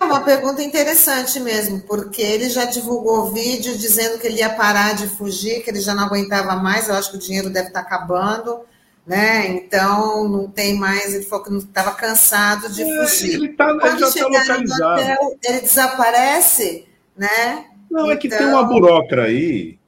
é 0.00 0.04
uma 0.04 0.20
pergunta 0.20 0.62
interessante 0.62 1.40
mesmo, 1.40 1.80
porque 1.88 2.22
ele 2.22 2.48
já 2.48 2.66
divulgou 2.66 3.32
vídeo 3.32 3.76
dizendo 3.76 4.16
que 4.20 4.28
ele 4.28 4.38
ia 4.38 4.50
parar 4.50 4.94
de 4.94 5.08
fugir, 5.08 5.64
que 5.64 5.68
ele 5.68 5.80
já 5.80 5.92
não 5.92 6.04
aguentava 6.04 6.54
mais, 6.54 6.88
eu 6.88 6.94
acho 6.94 7.10
que 7.10 7.16
o 7.16 7.20
dinheiro 7.20 7.50
deve 7.50 7.66
estar 7.66 7.80
acabando, 7.80 8.60
né? 9.04 9.48
Então 9.48 10.28
não 10.28 10.48
tem 10.48 10.76
mais, 10.76 11.12
ele 11.12 11.24
falou 11.24 11.44
que 11.44 11.50
não 11.50 11.58
estava 11.58 11.90
cansado 11.90 12.70
de 12.72 12.84
é, 12.84 13.06
fugir. 13.06 13.34
Ele, 13.34 13.48
tá, 13.48 13.70
ele 13.70 13.98
já 13.98 14.06
está 14.06 14.28
localizado. 14.28 15.00
Hotel, 15.00 15.38
ele 15.42 15.60
desaparece, 15.62 16.85
né? 17.16 17.70
Não, 17.90 18.02
então... 18.02 18.10
é 18.10 18.16
que 18.16 18.28
tem 18.28 18.46
uma 18.46 18.62
então 18.62 18.68
burocra 18.68 19.24
aí 19.24 19.78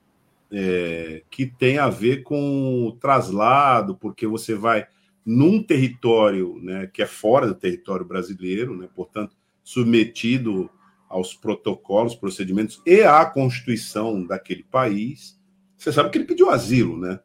é, 0.50 1.22
que 1.30 1.46
tem 1.46 1.78
a 1.78 1.88
ver 1.88 2.22
com 2.22 2.86
o 2.86 2.92
traslado, 2.92 3.96
porque 3.96 4.26
você 4.26 4.54
vai 4.54 4.86
num 5.24 5.62
território 5.62 6.58
né, 6.62 6.88
que 6.92 7.02
é 7.02 7.06
fora 7.06 7.46
do 7.46 7.54
território 7.54 8.06
brasileiro, 8.06 8.76
né, 8.76 8.88
portanto, 8.94 9.36
submetido 9.62 10.70
aos 11.08 11.34
protocolos, 11.34 12.14
procedimentos 12.14 12.80
e 12.86 13.02
à 13.02 13.24
Constituição 13.26 14.26
daquele 14.26 14.62
país. 14.62 15.38
Você 15.76 15.92
sabe 15.92 16.10
que 16.10 16.18
ele 16.18 16.26
pediu 16.26 16.50
asilo, 16.50 16.98
né? 16.98 17.20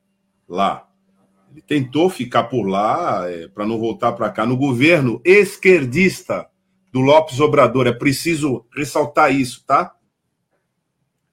Lá. 0.47 0.87
Ele 1.51 1.61
tentou 1.61 2.09
ficar 2.09 2.43
por 2.43 2.63
lá 2.63 3.29
é, 3.29 3.47
para 3.47 3.65
não 3.65 3.77
voltar 3.77 4.13
para 4.13 4.29
cá 4.29 4.45
no 4.45 4.55
governo 4.55 5.21
esquerdista 5.23 6.47
do 6.93 7.01
Lopes 7.01 7.39
Obrador. 7.39 7.87
É 7.87 7.91
preciso 7.91 8.65
ressaltar 8.73 9.33
isso, 9.33 9.65
tá? 9.65 9.95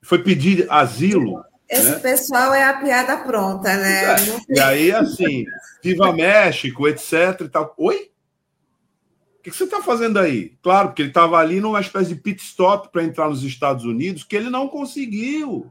Foi 0.03 0.23
pedir 0.23 0.67
asilo. 0.71 1.45
Esse 1.69 1.91
né? 1.91 1.99
pessoal 1.99 2.55
é 2.55 2.65
a 2.65 2.79
piada 2.81 3.19
pronta, 3.19 3.77
né? 3.77 4.15
É. 4.15 4.17
E 4.49 4.59
aí, 4.59 4.91
assim, 4.91 5.45
viva 5.85 6.13
México, 6.13 6.89
etc. 6.89 7.43
E 7.43 7.49
tal. 7.49 7.75
Oi? 7.77 8.11
O 9.39 9.43
que 9.43 9.51
você 9.51 9.65
está 9.65 9.83
fazendo 9.83 10.19
aí? 10.19 10.57
Claro, 10.63 10.89
porque 10.89 11.03
ele 11.03 11.11
estava 11.11 11.39
ali 11.39 11.61
numa 11.61 11.81
espécie 11.81 12.15
de 12.15 12.21
pit 12.21 12.43
stop 12.43 12.91
para 12.91 13.05
entrar 13.05 13.29
nos 13.29 13.43
Estados 13.45 13.85
Unidos, 13.85 14.25
que 14.25 14.35
ele 14.35 14.51
não 14.51 14.67
conseguiu. 14.67 15.71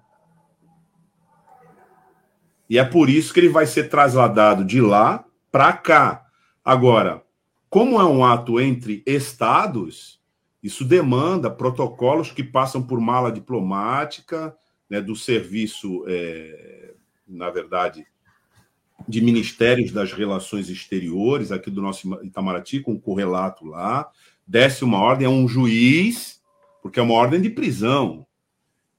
E 2.69 2.77
é 2.77 2.83
por 2.85 3.09
isso 3.09 3.33
que 3.33 3.39
ele 3.39 3.49
vai 3.49 3.65
ser 3.65 3.89
trasladado 3.89 4.63
de 4.63 4.79
lá 4.79 5.25
para 5.51 5.73
cá. 5.73 6.25
Agora, 6.63 7.23
como 7.69 7.99
é 7.99 8.05
um 8.05 8.25
ato 8.25 8.59
entre 8.59 9.03
estados, 9.05 10.19
isso 10.61 10.83
demanda 10.83 11.49
protocolos 11.49 12.31
que 12.31 12.43
passam 12.43 12.81
por 12.81 12.99
mala 12.99 13.31
diplomática, 13.31 14.55
né, 14.89 14.99
do 14.99 15.15
serviço, 15.15 16.03
é, 16.07 16.93
na 17.27 17.49
verdade, 17.49 18.05
de 19.07 19.21
Ministérios 19.21 19.91
das 19.91 20.11
Relações 20.11 20.69
Exteriores, 20.69 21.51
aqui 21.51 21.69
do 21.69 21.81
nosso 21.81 22.21
Itamaraty, 22.23 22.81
com 22.81 22.93
o 22.93 22.99
correlato 22.99 23.65
lá, 23.65 24.09
desce 24.45 24.83
uma 24.83 24.99
ordem 24.99 25.27
a 25.27 25.29
um 25.29 25.47
juiz, 25.47 26.41
porque 26.81 26.99
é 26.99 27.03
uma 27.03 27.13
ordem 27.13 27.39
de 27.39 27.49
prisão. 27.49 28.25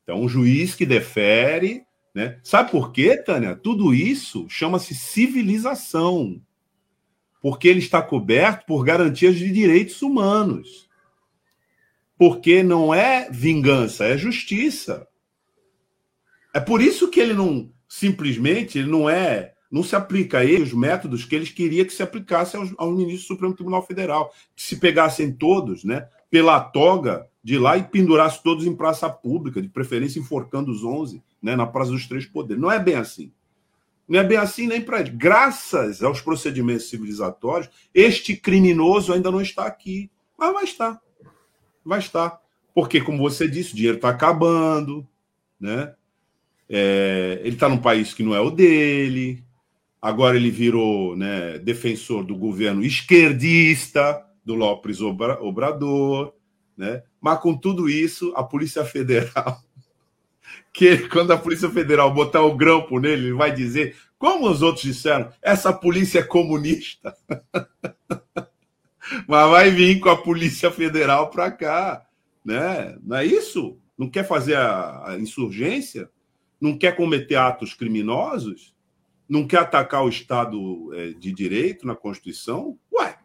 Então, 0.03 0.23
um 0.23 0.29
juiz 0.29 0.75
que 0.75 0.87
defere. 0.87 1.85
Né? 2.15 2.39
Sabe 2.43 2.71
por 2.71 2.93
quê, 2.93 3.17
Tânia? 3.17 3.55
Tudo 3.57 3.93
isso 3.93 4.47
chama-se 4.49 4.95
civilização. 4.95 6.41
Porque 7.41 7.69
ele 7.69 7.79
está 7.79 8.03
coberto 8.03 8.67
por 8.67 8.85
garantias 8.85 9.37
de 9.37 9.51
direitos 9.51 10.03
humanos. 10.03 10.89
Porque 12.19 12.63
não 12.63 12.93
é 12.93 13.31
vingança, 13.31 14.05
é 14.05 14.19
justiça. 14.19 15.07
É 16.53 16.61
por 16.61 16.83
isso 16.83 17.09
que 17.09 17.21
ele 17.21 17.33
não 17.33 17.71
simplesmente 17.89 18.79
ele 18.79 18.91
não 18.91 19.11
é 19.11 19.55
não 19.71 19.83
se 19.83 19.95
aplica 19.95 20.39
a 20.39 20.45
ele 20.45 20.65
os 20.65 20.73
métodos 20.73 21.25
que 21.25 21.35
eles 21.35 21.51
queriam 21.51 21.85
que 21.85 21.93
se 21.93 22.03
aplicasse 22.03 22.57
aos, 22.57 22.73
aos 22.77 22.97
ministros 22.97 23.23
do 23.23 23.29
Supremo 23.29 23.55
Tribunal 23.55 23.87
Federal. 23.87 24.35
Que 24.55 24.63
se 24.63 24.77
pegassem 24.77 25.33
todos, 25.33 25.85
né, 25.85 26.09
pela 26.29 26.61
toga 26.61 27.29
de 27.43 27.57
lá 27.57 27.79
e 27.79 27.85
pendurasse 27.85 28.43
todos 28.43 28.67
em 28.67 28.75
praça 28.75 29.09
pública, 29.09 29.63
de 29.63 29.69
preferência 29.69 30.19
enforcando 30.19 30.71
os 30.73 30.85
11, 30.85 31.23
né, 31.41 31.57
na 31.57 31.67
Praça 31.67 31.93
dos 31.93 32.07
Três 32.07 32.27
Poderes. 32.27 32.61
Não 32.61 32.71
é 32.71 32.79
bem 32.79 32.97
assim. 32.97 33.33
Não 34.11 34.19
é 34.19 34.25
bem 34.25 34.37
assim 34.37 34.67
nem 34.67 34.81
para 34.81 34.99
ele. 34.99 35.11
Graças 35.11 36.03
aos 36.03 36.21
procedimentos 36.21 36.89
civilizatórios, 36.89 37.71
este 37.95 38.37
criminoso 38.37 39.13
ainda 39.13 39.31
não 39.31 39.41
está 39.41 39.67
aqui. 39.67 40.11
Mas 40.37 40.53
vai 40.53 40.65
estar. 40.65 41.01
Vai 41.85 42.01
estar. 42.01 42.41
Porque, 42.75 43.01
como 43.01 43.19
você 43.19 43.47
disse, 43.47 43.73
o 43.73 43.77
dinheiro 43.77 43.99
está 43.99 44.09
acabando, 44.09 45.07
né? 45.61 45.95
É, 46.69 47.41
ele 47.45 47.55
está 47.55 47.69
num 47.69 47.79
país 47.79 48.13
que 48.13 48.25
não 48.25 48.35
é 48.35 48.41
o 48.41 48.51
dele, 48.51 49.45
agora 50.03 50.37
ele 50.37 50.51
virou 50.51 51.17
né, 51.17 51.59
defensor 51.59 52.25
do 52.25 52.37
governo 52.37 52.85
esquerdista 52.85 54.25
do 54.45 54.55
Lopes 54.55 55.01
Obrador, 55.01 56.33
né? 56.77 57.03
mas 57.21 57.41
com 57.41 57.57
tudo 57.57 57.89
isso, 57.89 58.33
a 58.37 58.43
Polícia 58.45 58.85
Federal, 58.85 59.61
que 60.73 61.09
quando 61.09 61.33
a 61.33 61.39
Polícia 61.39 61.71
Federal 61.71 62.13
botar 62.13 62.43
o 62.43 62.57
grampo 62.57 62.99
nele, 62.99 63.29
ele 63.29 63.35
vai 63.35 63.53
dizer, 63.53 63.97
como 64.19 64.49
os 64.49 64.63
outros 64.63 64.85
disseram, 64.85 65.33
essa 65.43 65.73
polícia 65.73 66.21
é 66.21 66.23
comunista. 66.23 67.15
mas 69.27 69.51
vai 69.51 69.71
vir 69.71 69.99
com 70.01 70.09
a 70.09 70.17
Polícia 70.17 70.71
Federal 70.71 71.31
para 71.31 71.51
cá, 71.51 72.07
né? 72.45 72.97
Não 73.03 73.17
é 73.17 73.25
isso? 73.25 73.79
Não 73.99 74.09
quer 74.09 74.27
fazer 74.27 74.57
a, 74.57 75.11
a 75.11 75.19
insurgência? 75.19 76.09
não 76.61 76.77
quer 76.77 76.95
cometer 76.95 77.37
atos 77.37 77.73
criminosos, 77.73 78.75
não 79.29 79.47
quer 79.47 79.61
atacar 79.61 80.05
o 80.05 80.09
Estado 80.09 80.93
é, 80.95 81.13
de 81.15 81.33
Direito 81.33 81.87
na 81.87 81.97
Constituição, 81.97 82.79
ué. 82.93 83.19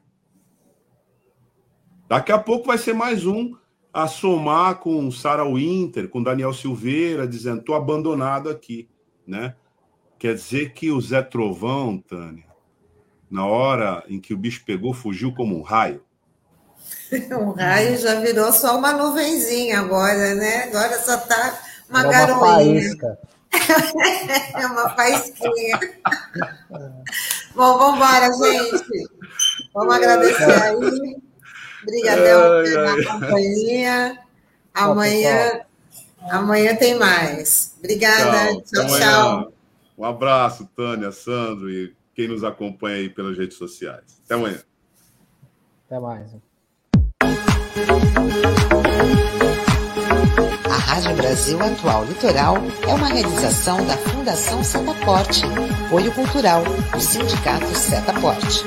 Daqui 2.07 2.31
a 2.31 2.37
pouco 2.37 2.67
vai 2.67 2.77
ser 2.77 2.93
mais 2.93 3.25
um 3.25 3.55
a 3.95 4.09
somar 4.09 4.75
com 4.79 5.09
Sarah 5.09 5.45
Winter, 5.45 6.09
com 6.09 6.21
Daniel 6.21 6.53
Silveira, 6.53 7.25
dizendo: 7.25 7.61
estou 7.61 7.75
abandonado 7.75 8.49
aqui. 8.49 8.89
Né? 9.25 9.55
Quer 10.19 10.35
dizer 10.35 10.73
que 10.73 10.91
o 10.91 10.99
Zé 10.99 11.21
Trovão, 11.21 11.97
Tânia, 11.97 12.45
na 13.31 13.45
hora 13.45 14.03
em 14.09 14.19
que 14.19 14.33
o 14.33 14.37
bicho 14.37 14.65
pegou, 14.65 14.93
fugiu 14.93 15.33
como 15.33 15.57
um 15.57 15.61
raio. 15.61 16.03
um 17.31 17.51
raio 17.51 17.97
já 17.97 18.19
virou 18.19 18.51
só 18.51 18.77
uma 18.77 18.91
nuvenzinha 18.91 19.79
agora, 19.79 20.35
né? 20.35 20.63
Agora 20.63 20.99
só 20.99 21.15
está 21.15 21.57
uma 21.89 22.05
é 22.05 22.09
garoinha. 22.09 22.91
é 24.59 24.67
uma 24.67 24.89
faísquinha. 24.89 25.79
Bom, 27.55 27.77
vamos 27.77 27.95
embora, 27.95 28.29
gente. 28.33 29.07
Vamos 29.73 29.95
agradecer 29.95 30.51
aí. 30.51 31.24
Obrigadão 31.87 32.63
pela 32.63 33.03
companhia. 33.03 34.17
Amanhã, 34.73 35.61
amanhã 36.29 36.75
tem 36.75 36.97
mais. 36.97 37.75
Obrigada. 37.79 38.61
Tchau, 38.63 38.87
tchau. 38.87 38.99
tchau. 38.99 39.53
Um 39.97 40.03
abraço, 40.03 40.69
Tânia, 40.75 41.11
Sandro 41.11 41.69
e 41.69 41.95
quem 42.13 42.27
nos 42.27 42.43
acompanha 42.43 42.97
aí 42.97 43.09
pelas 43.09 43.37
redes 43.37 43.57
sociais. 43.57 44.03
Até 44.25 44.35
amanhã. 44.35 44.61
Até 45.85 45.99
mais. 45.99 46.31
A 50.69 50.77
Rádio 50.77 51.15
Brasil 51.15 51.61
Atual 51.61 52.05
Litoral 52.05 52.55
é 52.87 52.93
uma 52.93 53.07
realização 53.07 53.85
da 53.85 53.95
Fundação 53.97 54.63
Setaporte, 54.63 55.43
apoio 55.85 56.11
cultural 56.13 56.63
do 56.63 56.99
Sindicato 56.99 57.67
Setaporte. 57.75 58.63